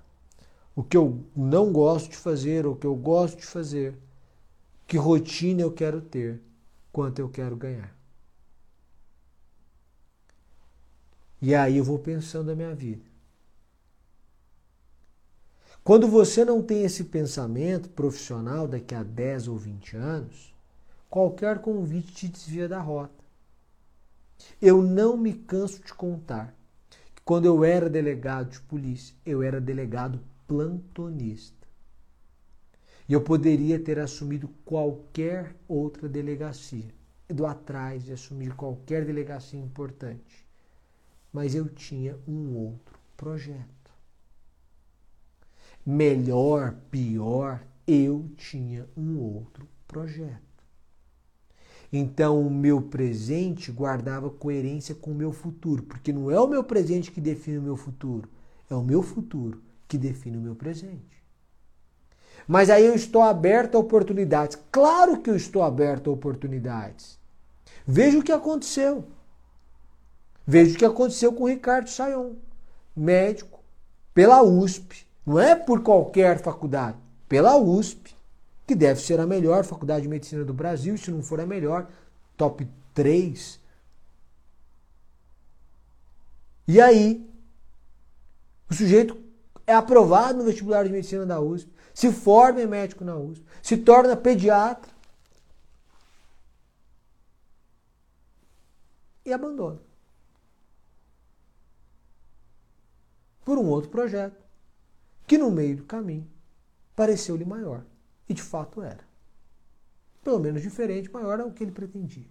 O 0.74 0.82
que 0.82 0.96
eu 0.96 1.24
não 1.36 1.72
gosto 1.72 2.10
de 2.10 2.16
fazer, 2.16 2.66
o 2.66 2.74
que 2.74 2.86
eu 2.86 2.94
gosto 2.94 3.38
de 3.38 3.46
fazer, 3.46 3.96
que 4.86 4.96
rotina 4.96 5.60
eu 5.62 5.72
quero 5.72 6.00
ter, 6.00 6.40
quanto 6.92 7.18
eu 7.18 7.28
quero 7.28 7.56
ganhar. 7.56 7.94
E 11.42 11.54
aí 11.54 11.78
eu 11.78 11.84
vou 11.84 11.98
pensando 11.98 12.50
a 12.50 12.54
minha 12.54 12.74
vida. 12.74 13.10
Quando 15.82 16.06
você 16.06 16.44
não 16.44 16.62
tem 16.62 16.84
esse 16.84 17.04
pensamento 17.04 17.88
profissional 17.88 18.68
daqui 18.68 18.94
a 18.94 19.02
10 19.02 19.48
ou 19.48 19.56
20 19.56 19.96
anos, 19.96 20.54
qualquer 21.08 21.60
convite 21.60 22.12
te 22.12 22.28
desvia 22.28 22.68
da 22.68 22.80
rota. 22.80 23.24
Eu 24.60 24.82
não 24.82 25.16
me 25.16 25.32
canso 25.32 25.82
de 25.82 25.94
contar 25.94 26.54
que 27.14 27.22
quando 27.24 27.46
eu 27.46 27.64
era 27.64 27.88
delegado 27.88 28.50
de 28.50 28.60
polícia, 28.60 29.16
eu 29.24 29.42
era 29.42 29.60
delegado 29.60 30.20
plantonista. 30.46 31.59
E 33.10 33.12
eu 33.12 33.20
poderia 33.20 33.76
ter 33.76 33.98
assumido 33.98 34.46
qualquer 34.64 35.56
outra 35.66 36.08
delegacia. 36.08 36.94
do 37.28 37.44
atrás 37.44 38.04
de 38.04 38.12
assumir 38.12 38.54
qualquer 38.54 39.04
delegacia 39.04 39.58
importante. 39.58 40.46
Mas 41.32 41.56
eu 41.56 41.68
tinha 41.68 42.16
um 42.26 42.56
outro 42.56 42.96
projeto. 43.16 43.90
Melhor, 45.84 46.76
pior, 46.88 47.66
eu 47.84 48.30
tinha 48.36 48.88
um 48.96 49.18
outro 49.18 49.66
projeto. 49.88 50.62
Então, 51.92 52.40
o 52.40 52.48
meu 52.48 52.80
presente 52.80 53.72
guardava 53.72 54.30
coerência 54.30 54.94
com 54.94 55.10
o 55.10 55.16
meu 55.16 55.32
futuro, 55.32 55.82
porque 55.82 56.12
não 56.12 56.30
é 56.30 56.40
o 56.40 56.46
meu 56.46 56.62
presente 56.62 57.10
que 57.10 57.20
define 57.20 57.58
o 57.58 57.62
meu 57.62 57.76
futuro, 57.76 58.28
é 58.68 58.74
o 58.76 58.84
meu 58.84 59.02
futuro 59.02 59.60
que 59.88 59.98
define 59.98 60.36
o 60.36 60.40
meu 60.40 60.54
presente. 60.54 61.19
Mas 62.50 62.68
aí 62.68 62.84
eu 62.84 62.96
estou 62.96 63.22
aberto 63.22 63.76
a 63.76 63.78
oportunidades. 63.78 64.58
Claro 64.72 65.20
que 65.20 65.30
eu 65.30 65.36
estou 65.36 65.62
aberto 65.62 66.10
a 66.10 66.12
oportunidades. 66.12 67.16
Veja 67.86 68.18
o 68.18 68.24
que 68.24 68.32
aconteceu. 68.32 69.04
Veja 70.44 70.74
o 70.74 70.78
que 70.78 70.84
aconteceu 70.84 71.32
com 71.32 71.44
o 71.44 71.48
Ricardo 71.48 71.88
Sayon, 71.88 72.32
médico, 72.96 73.60
pela 74.12 74.42
USP. 74.42 75.06
Não 75.24 75.38
é 75.38 75.54
por 75.54 75.80
qualquer 75.84 76.42
faculdade, 76.42 76.98
pela 77.28 77.56
USP, 77.56 78.16
que 78.66 78.74
deve 78.74 79.00
ser 79.00 79.20
a 79.20 79.26
melhor 79.28 79.62
faculdade 79.62 80.02
de 80.02 80.08
medicina 80.08 80.44
do 80.44 80.52
Brasil, 80.52 80.98
se 80.98 81.12
não 81.12 81.22
for 81.22 81.38
a 81.40 81.46
melhor, 81.46 81.86
top 82.36 82.66
3. 82.92 83.60
E 86.66 86.80
aí, 86.80 87.24
o 88.68 88.74
sujeito 88.74 89.16
é 89.64 89.72
aprovado 89.72 90.38
no 90.38 90.44
vestibular 90.46 90.82
de 90.82 90.90
medicina 90.90 91.24
da 91.24 91.40
USP, 91.40 91.70
se 91.94 92.12
forma 92.12 92.60
em 92.60 92.66
médico 92.66 93.04
na 93.04 93.16
USP, 93.16 93.44
se 93.62 93.76
torna 93.76 94.16
pediatra 94.16 94.90
e 99.24 99.32
abandona. 99.32 99.80
Por 103.44 103.58
um 103.58 103.68
outro 103.68 103.90
projeto, 103.90 104.40
que 105.26 105.38
no 105.38 105.50
meio 105.50 105.76
do 105.78 105.84
caminho 105.84 106.30
pareceu-lhe 106.94 107.44
maior. 107.44 107.84
E 108.28 108.34
de 108.34 108.42
fato 108.42 108.82
era. 108.82 109.04
Pelo 110.22 110.38
menos 110.38 110.62
diferente, 110.62 111.10
maior 111.10 111.40
ao 111.40 111.50
que 111.50 111.64
ele 111.64 111.72
pretendia. 111.72 112.28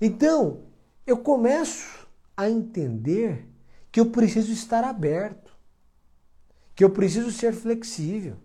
Então, 0.00 0.64
eu 1.06 1.18
começo 1.18 2.06
a 2.36 2.50
entender 2.50 3.48
que 3.90 4.00
eu 4.00 4.10
preciso 4.10 4.52
estar 4.52 4.84
aberto, 4.84 5.45
que 6.76 6.84
eu 6.84 6.90
preciso 6.90 7.32
ser 7.32 7.54
flexível. 7.54 8.36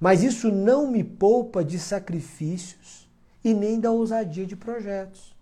Mas 0.00 0.22
isso 0.22 0.50
não 0.50 0.90
me 0.90 1.04
poupa 1.04 1.62
de 1.62 1.78
sacrifícios 1.78 3.08
e 3.44 3.52
nem 3.52 3.78
da 3.78 3.90
ousadia 3.90 4.46
de 4.46 4.56
projetos. 4.56 5.36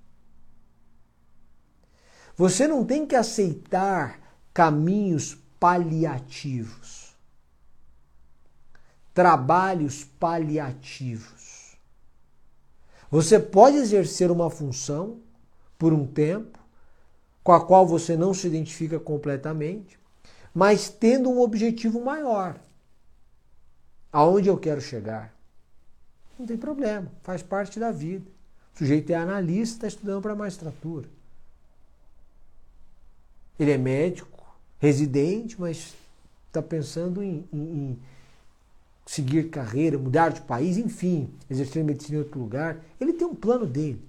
Você 2.36 2.66
não 2.66 2.84
tem 2.84 3.06
que 3.06 3.14
aceitar 3.14 4.20
caminhos 4.52 5.38
paliativos, 5.58 7.14
trabalhos 9.14 10.04
paliativos. 10.04 11.76
Você 13.08 13.38
pode 13.38 13.76
exercer 13.76 14.32
uma 14.32 14.50
função 14.50 15.20
por 15.78 15.92
um 15.92 16.04
tempo, 16.04 16.58
com 17.44 17.52
a 17.52 17.64
qual 17.64 17.86
você 17.86 18.16
não 18.16 18.34
se 18.34 18.48
identifica 18.48 18.98
completamente, 18.98 19.98
mas 20.54 20.88
tendo 20.88 21.28
um 21.28 21.40
objetivo 21.40 22.00
maior. 22.00 22.60
Aonde 24.12 24.48
eu 24.48 24.56
quero 24.56 24.80
chegar? 24.80 25.34
Não 26.38 26.46
tem 26.46 26.56
problema, 26.56 27.10
faz 27.22 27.42
parte 27.42 27.80
da 27.80 27.90
vida. 27.90 28.30
O 28.72 28.78
sujeito 28.78 29.10
é 29.10 29.16
analista, 29.16 29.74
está 29.74 29.88
estudando 29.88 30.22
para 30.22 30.34
magistratura. 30.34 31.08
Ele 33.58 33.72
é 33.72 33.78
médico, 33.78 34.44
residente, 34.78 35.60
mas 35.60 35.94
está 36.46 36.62
pensando 36.62 37.22
em, 37.22 37.46
em, 37.52 37.58
em, 37.58 37.98
seguir 39.06 39.48
carreira, 39.48 39.98
mudar 39.98 40.30
de 40.30 40.40
país, 40.42 40.76
enfim, 40.76 41.32
exercer 41.50 41.84
medicina 41.84 42.18
em 42.18 42.22
outro 42.22 42.40
lugar. 42.40 42.80
Ele 43.00 43.12
tem 43.12 43.26
um 43.26 43.34
plano 43.34 43.66
dele. 43.66 44.02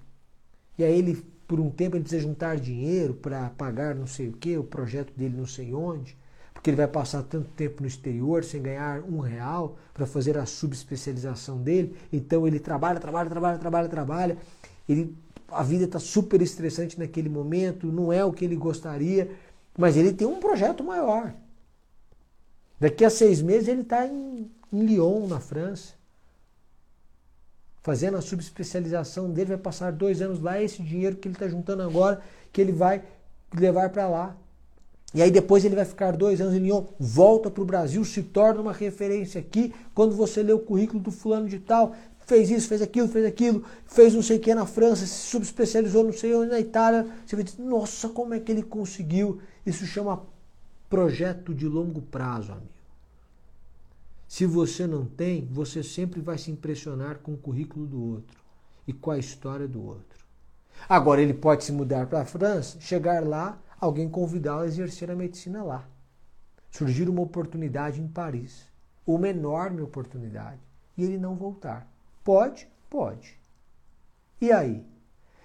E 0.78 0.84
aí 0.84 0.98
ele 0.98 1.24
por 1.48 1.60
um 1.60 1.70
tempo 1.70 1.96
ele 1.96 2.04
precisa 2.04 2.24
juntar 2.24 2.58
dinheiro 2.58 3.14
para 3.14 3.50
pagar 3.52 3.93
não 3.93 4.08
sei 4.08 4.30
o 4.30 4.34
que, 4.34 4.58
o 4.58 4.64
projeto 4.64 5.14
dele 5.16 5.38
não 5.38 5.46
sei 5.46 5.74
onde, 5.74 6.18
porque 6.66 6.72
ele 6.72 6.78
vai 6.78 6.88
passar 6.88 7.22
tanto 7.22 7.47
tempo 7.51 7.84
no 7.84 7.88
exterior 7.88 8.43
sem 8.43 8.59
ganhar 8.59 9.03
um 9.03 9.20
real 9.20 9.78
para 9.93 10.07
fazer 10.07 10.36
a 10.36 10.47
subespecialização 10.47 11.61
dele. 11.61 11.95
Então 12.11 12.47
ele 12.47 12.59
trabalha, 12.59 12.99
trabalha, 12.99 13.30
trabalha, 13.30 13.59
trabalha, 13.59 13.88
trabalha. 13.88 14.38
Ele, 14.89 15.16
a 15.47 15.61
vida 15.61 15.84
está 15.84 15.99
super 15.99 16.41
estressante 16.41 16.97
naquele 16.97 17.30
momento, 17.30 17.86
não 17.86 18.11
é 18.11 18.26
o 18.26 18.34
que 18.34 18.43
ele 18.43 18.55
gostaria, 18.55 19.30
mas 19.78 19.95
ele 19.95 20.11
tem 20.11 20.26
um 20.26 20.39
projeto 20.39 20.84
maior. 20.84 21.36
Daqui 22.80 23.05
a 23.05 23.11
seis 23.11 23.43
meses 23.43 23.68
ele 23.68 23.82
está 23.82 24.07
em, 24.07 24.49
em 24.74 24.86
Lyon, 24.88 25.28
na 25.28 25.39
França 25.39 25.93
fazendo 27.84 28.18
a 28.18 28.22
subespecialização 28.22 29.30
dele, 29.30 29.49
vai 29.49 29.57
passar 29.59 29.91
dois 29.91 30.20
anos 30.20 30.41
lá, 30.41 30.59
esse 30.59 30.82
dinheiro 30.82 31.16
que 31.18 31.28
ele 31.28 31.36
está 31.36 31.47
juntando 31.47 31.84
agora, 31.84 32.20
que 32.51 32.59
ele 32.59 32.72
vai 32.72 33.03
levar 33.55 33.91
para 33.91 34.07
lá. 34.07 34.36
E 35.16 35.22
aí 35.22 35.32
depois 35.32 35.63
ele 35.63 35.78
vai 35.78 35.86
ficar 35.86 36.11
dois 36.11 36.41
anos 36.41 36.53
em 36.53 36.59
Lyon, 36.59 36.84
volta 36.99 37.49
para 37.49 37.63
o 37.63 37.66
Brasil, 37.66 38.03
se 38.03 38.22
torna 38.22 38.59
uma 38.59 38.74
referência 38.74 39.39
aqui. 39.39 39.74
Quando 39.93 40.13
você 40.13 40.43
lê 40.43 40.51
o 40.51 40.59
currículo 40.59 40.99
do 40.99 41.09
fulano 41.09 41.47
de 41.47 41.57
tal, 41.57 41.95
fez 42.26 42.51
isso, 42.51 42.68
fez 42.68 42.82
aquilo, 42.82 43.07
fez 43.07 43.26
aquilo, 43.26 43.63
fez 43.86 44.13
não 44.13 44.22
sei 44.22 44.36
o 44.36 44.39
que 44.41 44.53
na 44.53 44.66
França, 44.66 45.05
se 45.05 45.30
subespecializou 45.30 46.03
não 46.03 46.11
sei 46.11 46.36
onde 46.36 46.51
na 46.51 46.59
Itália, 46.59 47.07
você 47.26 47.34
vai 47.34 47.45
dizer, 47.45 47.63
nossa, 47.63 48.09
como 48.09 48.34
é 48.34 48.41
que 48.41 48.51
ele 48.51 48.61
conseguiu? 48.61 49.39
Isso 49.66 49.86
chama 49.86 50.22
projeto 50.89 51.53
de 51.53 51.66
longo 51.66 52.01
prazo, 52.01 52.51
amigo. 52.51 52.68
Se 54.28 54.45
você 54.45 54.86
não 54.86 55.05
tem, 55.05 55.47
você 55.49 55.82
sempre 55.82 56.20
vai 56.20 56.38
se 56.38 56.51
impressionar 56.51 57.20
com 57.20 57.36
o 57.36 57.38
currículo 57.38 57.86
do 57.86 58.03
outro 58.03 58.38
e 58.86 58.91
com 58.91 59.11
a 59.11 59.18
história 59.18 59.66
do 59.66 59.82
outro. 59.82 60.26
Agora, 60.89 61.22
ele 61.22 61.34
pode 61.34 61.63
se 61.63 61.72
mudar 61.72 62.07
para 62.07 62.20
a 62.20 62.26
França, 62.26 62.78
chegar 62.82 63.26
lá, 63.26 63.57
alguém 63.86 64.10
convidá-lo 64.10 64.62
a 64.62 64.68
exercer 64.68 65.10
a 65.10 65.16
medicina 65.16 65.64
lá. 65.64 65.88
Surgir 66.70 67.08
uma 67.08 67.22
oportunidade 67.22 68.02
em 68.02 68.08
Paris, 68.08 68.68
uma 69.06 69.30
enorme 69.30 69.82
oportunidade, 69.82 70.60
e 70.98 71.04
ele 71.04 71.18
não 71.18 71.36
voltar. 71.36 71.88
Pode? 72.24 72.68
Pode. 72.90 73.40
E 74.42 74.52
aí? 74.52 74.84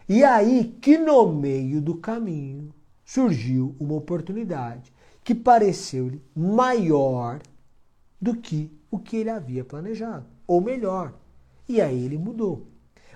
E 0.09 0.24
aí 0.24 0.76
que 0.80 0.99
no 0.99 1.32
meio 1.32 1.80
do 1.80 1.97
caminho 1.97 2.74
surgiu 3.05 3.76
uma 3.78 3.95
oportunidade 3.95 4.93
que 5.22 5.34
pareceu-lhe 5.34 6.22
maior 6.34 7.41
do 8.20 8.34
que 8.34 8.70
o 8.91 8.99
que 8.99 9.16
ele 9.16 9.30
havia 9.30 9.64
planejado, 9.64 10.26
ou 10.47 10.61
melhor. 10.61 11.14
E 11.68 11.80
aí 11.80 12.05
ele 12.05 12.18
mudou. 12.18 12.66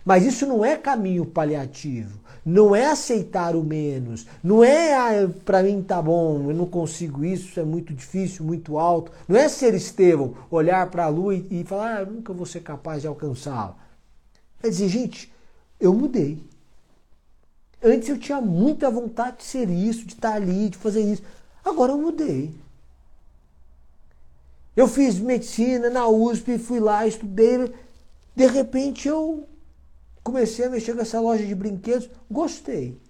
Mas 0.05 0.25
isso 0.25 0.47
não 0.47 0.65
é 0.65 0.77
caminho 0.77 1.25
paliativo, 1.25 2.21
não 2.45 2.77
é 2.77 2.87
aceitar 2.87 3.57
o 3.57 3.65
menos, 3.65 4.27
não 4.43 4.63
é 4.63 4.95
ah, 4.95 5.31
para 5.47 5.63
mim 5.63 5.83
tá 5.83 6.03
bom, 6.03 6.51
eu 6.51 6.55
não 6.55 6.67
consigo 6.67 7.25
isso, 7.25 7.59
é 7.59 7.65
muito 7.65 7.95
difícil, 7.95 8.45
muito 8.45 8.79
alto. 8.79 9.11
Não 9.27 9.37
é 9.39 9.49
ser 9.49 9.73
Estevão, 9.75 10.35
olhar 10.51 10.91
para 10.91 11.05
a 11.05 11.09
lua 11.09 11.35
e, 11.35 11.63
e 11.63 11.65
falar, 11.65 12.03
ah, 12.03 12.05
nunca 12.05 12.35
vou 12.35 12.45
ser 12.45 12.61
capaz 12.61 13.01
de 13.01 13.09
alcançá-la. 13.09 13.77
É 14.63 14.69
dizer, 14.69 14.89
gente, 14.89 15.33
eu 15.81 15.95
mudei. 15.95 16.39
Antes 17.83 18.09
eu 18.09 18.19
tinha 18.19 18.41
muita 18.41 18.91
vontade 18.91 19.39
de 19.39 19.45
ser 19.45 19.71
isso, 19.71 20.07
de 20.07 20.15
estar 20.15 20.35
ali, 20.35 20.69
de 20.69 20.77
fazer 20.77 21.01
isso. 21.01 21.23
Agora 21.65 21.93
eu 21.93 21.99
mudei. 21.99 22.55
Eu 24.77 24.89
fiz 24.89 25.19
medicina 25.19 25.89
na 25.89 26.09
USP, 26.09 26.59
fui 26.59 26.81
lá, 26.81 27.07
estudei. 27.07 27.73
De 28.35 28.47
repente 28.47 29.09
eu 29.09 29.47
comecei 30.25 30.65
a 30.65 30.71
mexer 30.71 30.95
com 30.95 31.03
essa 31.03 31.21
loja 31.21 31.47
de 31.47 31.55
brinquedos, 31.55 32.11
gostei. 32.29 33.01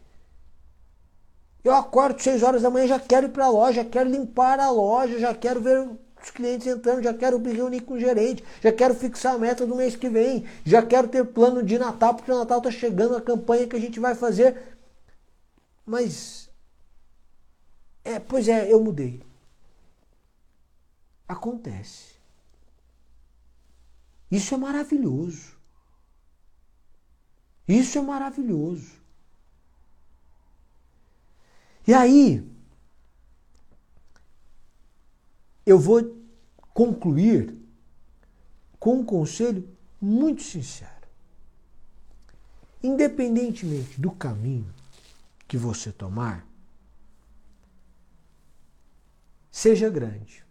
Eu 1.63 1.75
acordo 1.75 2.21
seis 2.21 2.43
horas 2.43 2.61
da 2.61 2.69
manhã, 2.69 2.87
já 2.87 3.01
quero 3.01 3.27
ir 3.27 3.31
para 3.31 3.47
a 3.47 3.51
loja, 3.51 3.83
já 3.83 3.89
quero 3.89 4.11
limpar 4.11 4.61
a 4.61 4.71
loja, 4.71 5.19
já 5.19 5.35
quero 5.35 5.63
ver 5.63 5.89
os 6.23 6.31
clientes 6.31 6.67
entrando, 6.67 7.03
já 7.03 7.15
quero 7.15 7.39
me 7.39 7.53
reunir 7.53 7.81
com 7.81 7.95
o 7.95 8.01
gerente, 8.01 8.45
já 8.61 8.73
quero 8.73 8.95
fixar 8.95 9.35
a 9.35 9.39
meta 9.39 9.67
do 9.67 9.77
mês 9.77 9.97
que 9.97 10.09
vem, 10.11 10.45
já 10.65 10.83
quero 10.83 11.09
ter 11.09 11.25
plano 11.25 11.63
de 11.63 11.79
Natal, 11.79 12.15
porque 12.15 12.31
o 12.31 12.39
Natal 12.39 12.59
está 12.59 12.71
chegando, 12.71 13.17
a 13.17 13.23
campanha 13.23 13.67
que 13.67 13.77
a 13.77 13.81
gente 13.81 14.01
vai 14.01 14.15
fazer. 14.15 14.77
Mas, 15.87 16.51
é, 18.05 18.19
pois 18.19 18.49
é, 18.49 18.71
eu 18.71 18.83
mudei 18.83 19.23
acontece. 21.29 22.15
Isso 24.31 24.55
é 24.55 24.59
maravilhoso. 24.59 25.54
Isso 27.67 27.99
é 27.99 28.03
maravilhoso. 28.03 28.93
E 31.87 31.93
aí, 31.93 32.47
eu 35.67 35.79
vou 35.79 36.23
concluir 36.73 37.57
com 38.79 39.01
um 39.01 39.05
conselho 39.05 39.69
muito 40.01 40.43
sincero. 40.43 40.93
Independentemente 42.83 43.99
do 43.99 44.11
caminho 44.11 44.73
que 45.49 45.57
você 45.57 45.91
tomar, 45.91 46.47
seja 49.51 49.89
grande. 49.89 50.45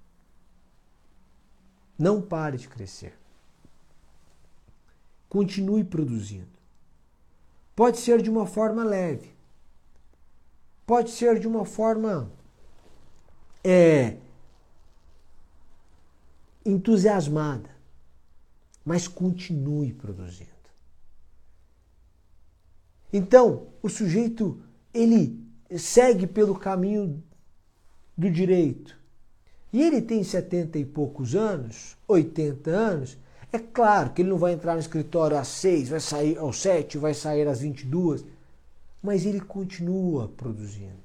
Não 1.98 2.22
pare 2.22 2.58
de 2.58 2.68
crescer. 2.68 3.16
Continue 5.30 5.84
produzindo. 5.84 6.63
Pode 7.76 7.98
ser 7.98 8.22
de 8.22 8.30
uma 8.30 8.46
forma 8.46 8.84
leve. 8.84 9.34
Pode 10.86 11.12
ser 11.12 11.40
de 11.40 11.48
uma 11.48 11.66
forma 11.66 12.32
é, 13.64 14.18
entusiasmada. 16.66 17.70
Mas 18.86 19.08
continue 19.08 19.94
produzindo. 19.94 20.52
Então, 23.12 23.68
o 23.82 23.90
sujeito 23.90 24.62
ele 24.94 25.40
segue 25.78 26.28
pelo 26.28 26.58
caminho 26.58 27.24
do 28.18 28.30
direito. 28.30 28.98
E 29.72 29.82
ele 29.82 30.02
tem 30.02 30.24
70 30.24 30.78
e 30.78 30.86
poucos 30.86 31.36
anos, 31.36 31.98
80 32.08 32.70
anos, 32.70 33.18
é 33.54 33.60
claro 33.60 34.10
que 34.10 34.24
ele 34.24 34.32
não 34.32 34.40
vai 34.40 34.54
entrar 34.54 34.74
no 34.74 34.80
escritório 34.80 35.38
às 35.38 35.48
6, 35.48 35.90
vai 35.90 36.00
sair 36.00 36.40
às 36.40 36.58
7, 36.58 36.98
vai 36.98 37.14
sair 37.14 37.48
às 37.48 37.60
22, 37.60 38.26
mas 39.02 39.28
ele 39.28 39.40
continua 39.40 40.28
produzindo. 40.28 41.04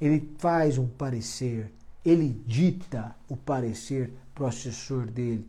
Ele 0.00 0.34
faz 0.38 0.78
um 0.78 0.88
parecer, 0.88 1.72
ele 2.04 2.28
dita 2.44 3.14
o 3.28 3.36
parecer 3.36 4.12
para 4.34 4.42
o 4.42 4.46
assessor 4.48 5.06
dele 5.06 5.48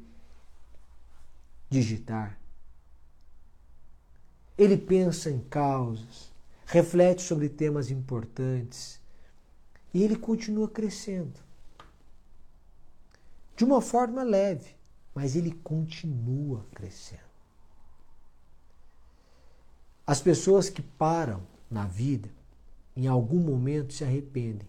digitar. 1.72 2.38
Ele 4.56 4.78
pensa 4.78 5.32
em 5.32 5.40
causas, 5.40 6.32
reflete 6.68 7.24
sobre 7.24 7.50
temas 7.50 7.90
importantes 7.90 9.02
e 9.92 10.04
ele 10.04 10.16
continua 10.16 10.70
crescendo. 10.70 11.40
De 13.56 13.64
uma 13.64 13.82
forma 13.82 14.22
leve, 14.22 14.75
mas 15.16 15.38
ele 15.38 15.52
continua 15.64 16.66
crescendo. 16.76 17.24
As 20.06 20.22
pessoas 20.22 20.70
que 20.70 20.82
param 20.82 21.42
na 21.72 21.88
vida, 21.88 22.30
em 22.96 23.08
algum 23.08 23.40
momento 23.40 23.94
se 23.94 24.04
arrependem. 24.04 24.68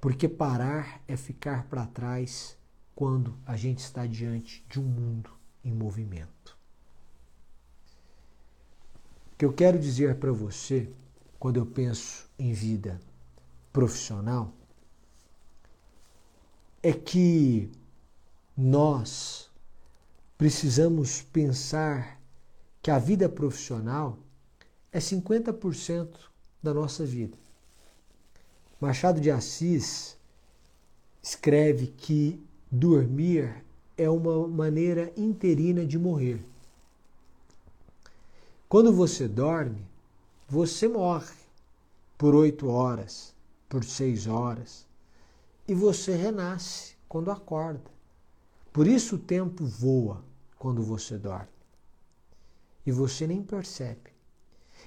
Porque 0.00 0.28
parar 0.28 1.00
é 1.06 1.16
ficar 1.16 1.64
para 1.68 1.86
trás 1.86 2.58
quando 2.94 3.38
a 3.46 3.56
gente 3.56 3.78
está 3.78 4.04
diante 4.04 4.64
de 4.68 4.80
um 4.80 4.84
mundo 4.84 5.30
em 5.64 5.72
movimento. 5.72 6.58
O 9.32 9.36
que 9.38 9.44
eu 9.44 9.52
quero 9.52 9.78
dizer 9.78 10.16
para 10.16 10.32
você, 10.32 10.92
quando 11.38 11.56
eu 11.56 11.64
penso 11.64 12.28
em 12.36 12.52
vida 12.52 13.00
profissional, 13.72 14.52
é 16.82 16.92
que 16.92 17.70
nós 18.56 19.50
precisamos 20.36 21.22
pensar 21.22 22.20
que 22.82 22.90
a 22.90 22.98
vida 22.98 23.28
profissional 23.28 24.18
é 24.90 24.98
50% 24.98 26.08
da 26.62 26.74
nossa 26.74 27.04
vida. 27.04 27.36
Machado 28.80 29.20
de 29.20 29.30
Assis 29.30 30.18
escreve 31.22 31.86
que 31.86 32.42
dormir 32.70 33.64
é 33.96 34.10
uma 34.10 34.48
maneira 34.48 35.12
interina 35.16 35.86
de 35.86 35.98
morrer. 35.98 36.44
Quando 38.68 38.92
você 38.92 39.28
dorme, 39.28 39.86
você 40.48 40.88
morre 40.88 41.34
por 42.18 42.34
oito 42.34 42.68
horas, 42.68 43.34
por 43.68 43.84
seis 43.84 44.26
horas, 44.26 44.86
e 45.68 45.74
você 45.74 46.14
renasce 46.14 46.94
quando 47.08 47.30
acorda. 47.30 47.90
Por 48.72 48.86
isso 48.86 49.16
o 49.16 49.18
tempo 49.18 49.64
voa 49.66 50.24
quando 50.58 50.82
você 50.82 51.18
dorme. 51.18 51.48
E 52.86 52.90
você 52.90 53.26
nem 53.26 53.42
percebe. 53.42 54.10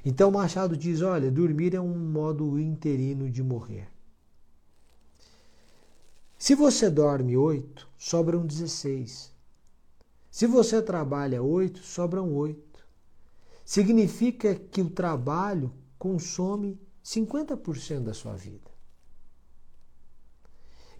Então 0.03 0.31
Machado 0.31 0.75
diz: 0.75 1.01
olha, 1.01 1.31
dormir 1.31 1.75
é 1.75 1.79
um 1.79 1.97
modo 1.97 2.59
interino 2.59 3.29
de 3.29 3.43
morrer. 3.43 3.87
Se 6.37 6.53
você 6.53 6.89
dorme 6.89 7.37
oito, 7.37 7.87
sobram 7.97 8.45
16. 8.45 9.33
Se 10.29 10.45
você 10.45 10.81
trabalha 10.81 11.41
oito, 11.41 11.79
sobram 11.79 12.33
oito. 12.33 12.85
Significa 13.63 14.53
que 14.53 14.81
o 14.81 14.89
trabalho 14.89 15.73
consome 15.97 16.79
50% 17.03 18.01
da 18.01 18.13
sua 18.13 18.35
vida. 18.35 18.69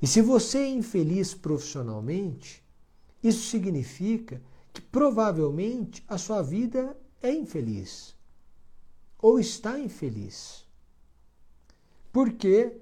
E 0.01 0.07
se 0.07 0.21
você 0.21 0.59
é 0.59 0.69
infeliz 0.69 1.33
profissionalmente, 1.33 2.64
isso 3.27 3.49
significa 3.49 4.41
que 4.71 4.81
provavelmente 4.81 6.03
a 6.07 6.17
sua 6.17 6.41
vida 6.43 6.95
é 7.21 7.33
infeliz 7.33 8.15
ou 9.17 9.39
está 9.39 9.79
infeliz. 9.79 10.63
Por 12.11 12.33
quê? 12.33 12.79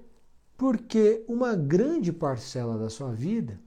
Porque 0.56 1.24
uma 1.26 1.56
grande 1.56 2.12
parcela 2.12 2.76
da 2.76 2.90
sua 2.90 3.12
vida 3.12 3.58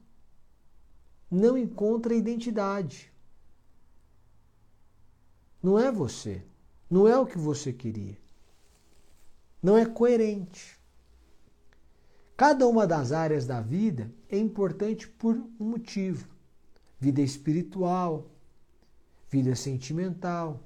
não 1.31 1.57
encontra 1.57 2.13
identidade. 2.13 3.11
Não 5.61 5.79
é 5.79 5.91
você. 5.91 6.43
Não 6.89 7.07
é 7.07 7.17
o 7.17 7.25
que 7.25 7.37
você 7.37 7.73
queria. 7.73 8.17
Não 9.61 9.75
é 9.75 9.85
coerente. 9.85 10.79
Cada 12.37 12.67
uma 12.67 12.85
das 12.85 13.11
áreas 13.11 13.47
da 13.47 13.59
vida 13.59 14.13
é 14.29 14.37
importante 14.37 15.07
por 15.07 15.35
um 15.59 15.65
motivo: 15.65 16.36
vida 16.99 17.21
espiritual, 17.21 18.29
vida 19.29 19.55
sentimental, 19.55 20.63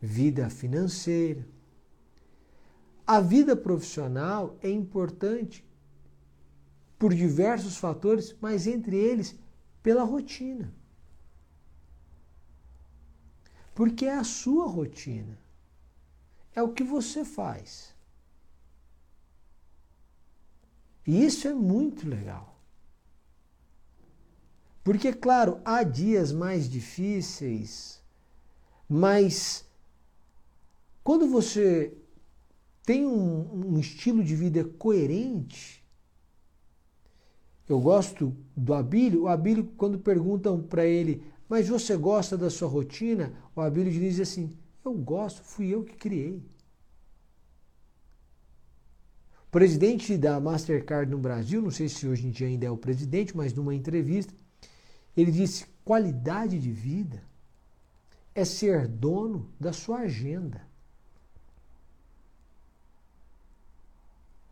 vida 0.00 0.50
financeira. 0.50 1.46
A 3.06 3.20
vida 3.20 3.56
profissional 3.56 4.56
é 4.62 4.70
importante 4.70 5.64
por 6.98 7.14
diversos 7.14 7.76
fatores, 7.76 8.34
mas 8.40 8.66
entre 8.66 8.96
eles 8.96 9.38
pela 9.82 10.02
rotina. 10.02 10.72
Porque 13.74 14.06
é 14.06 14.14
a 14.14 14.24
sua 14.24 14.66
rotina. 14.66 15.38
É 16.54 16.62
o 16.62 16.72
que 16.72 16.82
você 16.82 17.24
faz. 17.24 17.94
E 21.06 21.24
isso 21.24 21.46
é 21.46 21.54
muito 21.54 22.08
legal. 22.08 22.55
Porque, 24.86 25.12
claro, 25.12 25.60
há 25.64 25.82
dias 25.82 26.30
mais 26.30 26.70
difíceis, 26.70 28.00
mas 28.88 29.66
quando 31.02 31.26
você 31.26 31.92
tem 32.84 33.04
um, 33.04 33.72
um 33.74 33.80
estilo 33.80 34.22
de 34.22 34.36
vida 34.36 34.62
coerente, 34.62 35.84
eu 37.68 37.80
gosto 37.80 38.32
do 38.56 38.74
Abílio, 38.74 39.22
o 39.24 39.28
Abílio, 39.28 39.64
quando 39.76 39.98
perguntam 39.98 40.62
para 40.62 40.86
ele, 40.86 41.20
mas 41.48 41.68
você 41.68 41.96
gosta 41.96 42.38
da 42.38 42.48
sua 42.48 42.68
rotina? 42.68 43.32
O 43.56 43.60
Abílio 43.60 43.90
diz 43.90 44.20
assim, 44.20 44.56
eu 44.84 44.94
gosto, 44.94 45.42
fui 45.42 45.66
eu 45.66 45.82
que 45.82 45.96
criei 45.96 46.40
presidente 49.56 50.18
da 50.18 50.38
Mastercard 50.38 51.10
no 51.10 51.16
Brasil, 51.16 51.62
não 51.62 51.70
sei 51.70 51.88
se 51.88 52.06
hoje 52.06 52.26
em 52.26 52.30
dia 52.30 52.46
ainda 52.46 52.66
é 52.66 52.70
o 52.70 52.76
presidente, 52.76 53.34
mas 53.34 53.54
numa 53.54 53.74
entrevista, 53.74 54.34
ele 55.16 55.32
disse: 55.32 55.66
qualidade 55.84 56.58
de 56.58 56.70
vida 56.70 57.22
é 58.34 58.44
ser 58.44 58.86
dono 58.86 59.50
da 59.58 59.72
sua 59.72 60.00
agenda. 60.00 60.66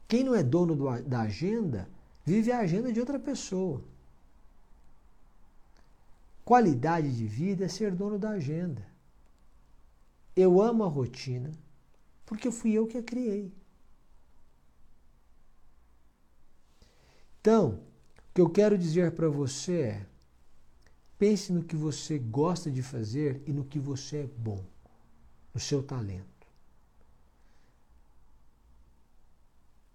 Quem 0.09 0.25
não 0.25 0.35
é 0.35 0.43
dono 0.43 0.75
do, 0.75 1.03
da 1.03 1.23
agenda 1.23 1.89
vive 2.25 2.51
a 2.51 2.61
agenda 2.61 2.93
de 2.93 3.01
outra 3.01 3.19
pessoa. 3.19 3.83
Qualidade 6.45 7.15
de 7.15 7.27
vida 7.27 7.65
é 7.65 7.69
ser 7.69 7.95
dono 7.95 8.19
da 8.19 8.31
agenda. 8.31 8.87
Eu 10.37 10.61
amo 10.61 10.85
a 10.85 10.89
rotina 10.89 11.51
porque 12.27 12.51
fui 12.51 12.73
eu 12.73 12.87
que 12.87 12.99
a 12.99 13.03
criei. 13.03 13.53
Então, 17.41 17.81
o 18.31 18.35
que 18.35 18.41
eu 18.41 18.49
quero 18.49 18.79
dizer 18.79 19.13
para 19.13 19.29
você 19.29 19.81
é: 19.81 20.07
pense 21.19 21.53
no 21.53 21.63
que 21.63 21.77
você 21.77 22.19
gosta 22.19 22.71
de 22.71 22.83
fazer 22.83 23.43
e 23.47 23.53
no 23.53 23.65
que 23.65 23.79
você 23.79 24.19
é 24.19 24.27
bom, 24.27 24.65
no 25.53 25.61
seu 25.61 25.83
talento. 25.83 26.35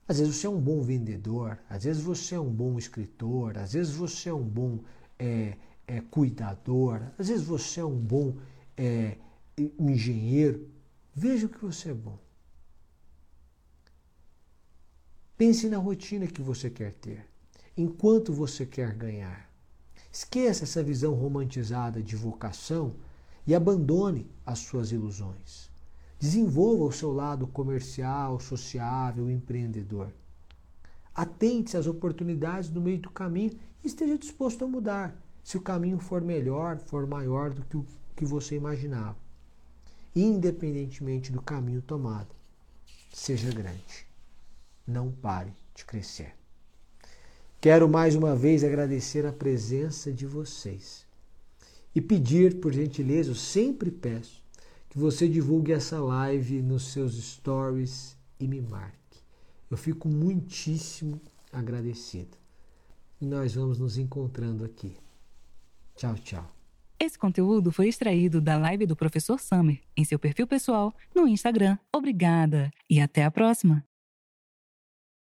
Às 0.07 0.17
vezes 0.19 0.35
você 0.35 0.47
é 0.47 0.49
um 0.49 0.59
bom 0.59 0.81
vendedor, 0.81 1.59
às 1.69 1.83
vezes 1.83 2.01
você 2.01 2.33
é 2.33 2.39
um 2.39 2.51
bom 2.51 2.79
escritor, 2.79 3.57
às 3.57 3.73
vezes 3.73 3.93
você 3.93 4.29
é 4.29 4.33
um 4.33 4.43
bom 4.43 4.79
é, 5.19 5.55
é, 5.85 6.01
cuidador, 6.01 7.01
às 7.17 7.27
vezes 7.27 7.45
você 7.45 7.79
é 7.79 7.85
um 7.85 7.99
bom 7.99 8.35
é, 8.75 9.17
engenheiro. 9.77 10.67
Veja 11.13 11.45
o 11.45 11.49
que 11.49 11.63
você 11.63 11.91
é 11.91 11.93
bom. 11.93 12.17
Pense 15.37 15.69
na 15.69 15.77
rotina 15.77 16.27
que 16.27 16.41
você 16.41 16.69
quer 16.69 16.93
ter, 16.93 17.25
enquanto 17.77 18.33
você 18.33 18.65
quer 18.65 18.93
ganhar. 18.95 19.48
Esqueça 20.11 20.63
essa 20.63 20.83
visão 20.83 21.13
romantizada 21.13 22.01
de 22.01 22.15
vocação 22.15 22.95
e 23.45 23.53
abandone 23.53 24.29
as 24.45 24.59
suas 24.59 24.91
ilusões. 24.91 25.69
Desenvolva 26.19 26.83
o 26.83 26.91
seu 26.91 27.11
lado 27.11 27.47
comercial, 27.47 28.39
sociável, 28.39 29.29
empreendedor. 29.29 30.13
Atente-se 31.15 31.77
às 31.77 31.87
oportunidades 31.87 32.69
no 32.69 32.81
meio 32.81 32.99
do 32.99 33.09
caminho 33.09 33.57
e 33.83 33.87
esteja 33.87 34.17
disposto 34.17 34.65
a 34.65 34.67
mudar, 34.67 35.15
se 35.43 35.57
o 35.57 35.61
caminho 35.61 35.99
for 35.99 36.21
melhor, 36.21 36.77
for 36.79 37.07
maior 37.07 37.53
do 37.53 37.63
que 37.63 37.77
o 37.77 37.85
que 38.15 38.25
você 38.25 38.55
imaginava. 38.55 39.17
Independentemente 40.15 41.31
do 41.31 41.41
caminho 41.41 41.81
tomado, 41.81 42.35
seja 43.13 43.51
grande 43.51 44.09
não 44.89 45.11
pare 45.11 45.53
de 45.75 45.85
crescer. 45.85 46.38
Quero 47.61 47.89
mais 47.89 48.15
uma 48.15 48.35
vez 48.35 48.63
agradecer 48.63 49.25
a 49.25 49.33
presença 49.33 50.13
de 50.13 50.25
vocês 50.25 51.05
e 51.93 51.99
pedir, 51.99 52.59
por 52.61 52.71
gentileza, 52.71 53.31
eu 53.31 53.35
sempre 53.35 53.91
peço 53.91 54.41
que 54.89 54.97
você 54.97 55.27
divulgue 55.27 55.73
essa 55.73 55.99
live 55.99 56.61
nos 56.61 56.93
seus 56.93 57.15
stories 57.15 58.15
e 58.39 58.47
me 58.47 58.61
marque. 58.61 59.19
Eu 59.69 59.75
fico 59.75 60.07
muitíssimo 60.07 61.19
agradecido. 61.51 62.37
E 63.19 63.25
nós 63.25 63.55
vamos 63.55 63.77
nos 63.77 63.97
encontrando 63.97 64.63
aqui. 64.63 64.95
Tchau, 65.95 66.15
tchau. 66.15 66.49
Esse 66.97 67.19
conteúdo 67.19 67.71
foi 67.71 67.89
extraído 67.89 68.39
da 68.39 68.57
live 68.57 68.85
do 68.85 68.95
professor 68.95 69.39
Summer 69.39 69.79
em 69.97 70.05
seu 70.05 70.17
perfil 70.17 70.47
pessoal 70.47 70.93
no 71.13 71.27
Instagram. 71.27 71.77
Obrigada 71.93 72.71
e 72.89 73.01
até 73.01 73.25
a 73.25 73.31
próxima! 73.31 73.88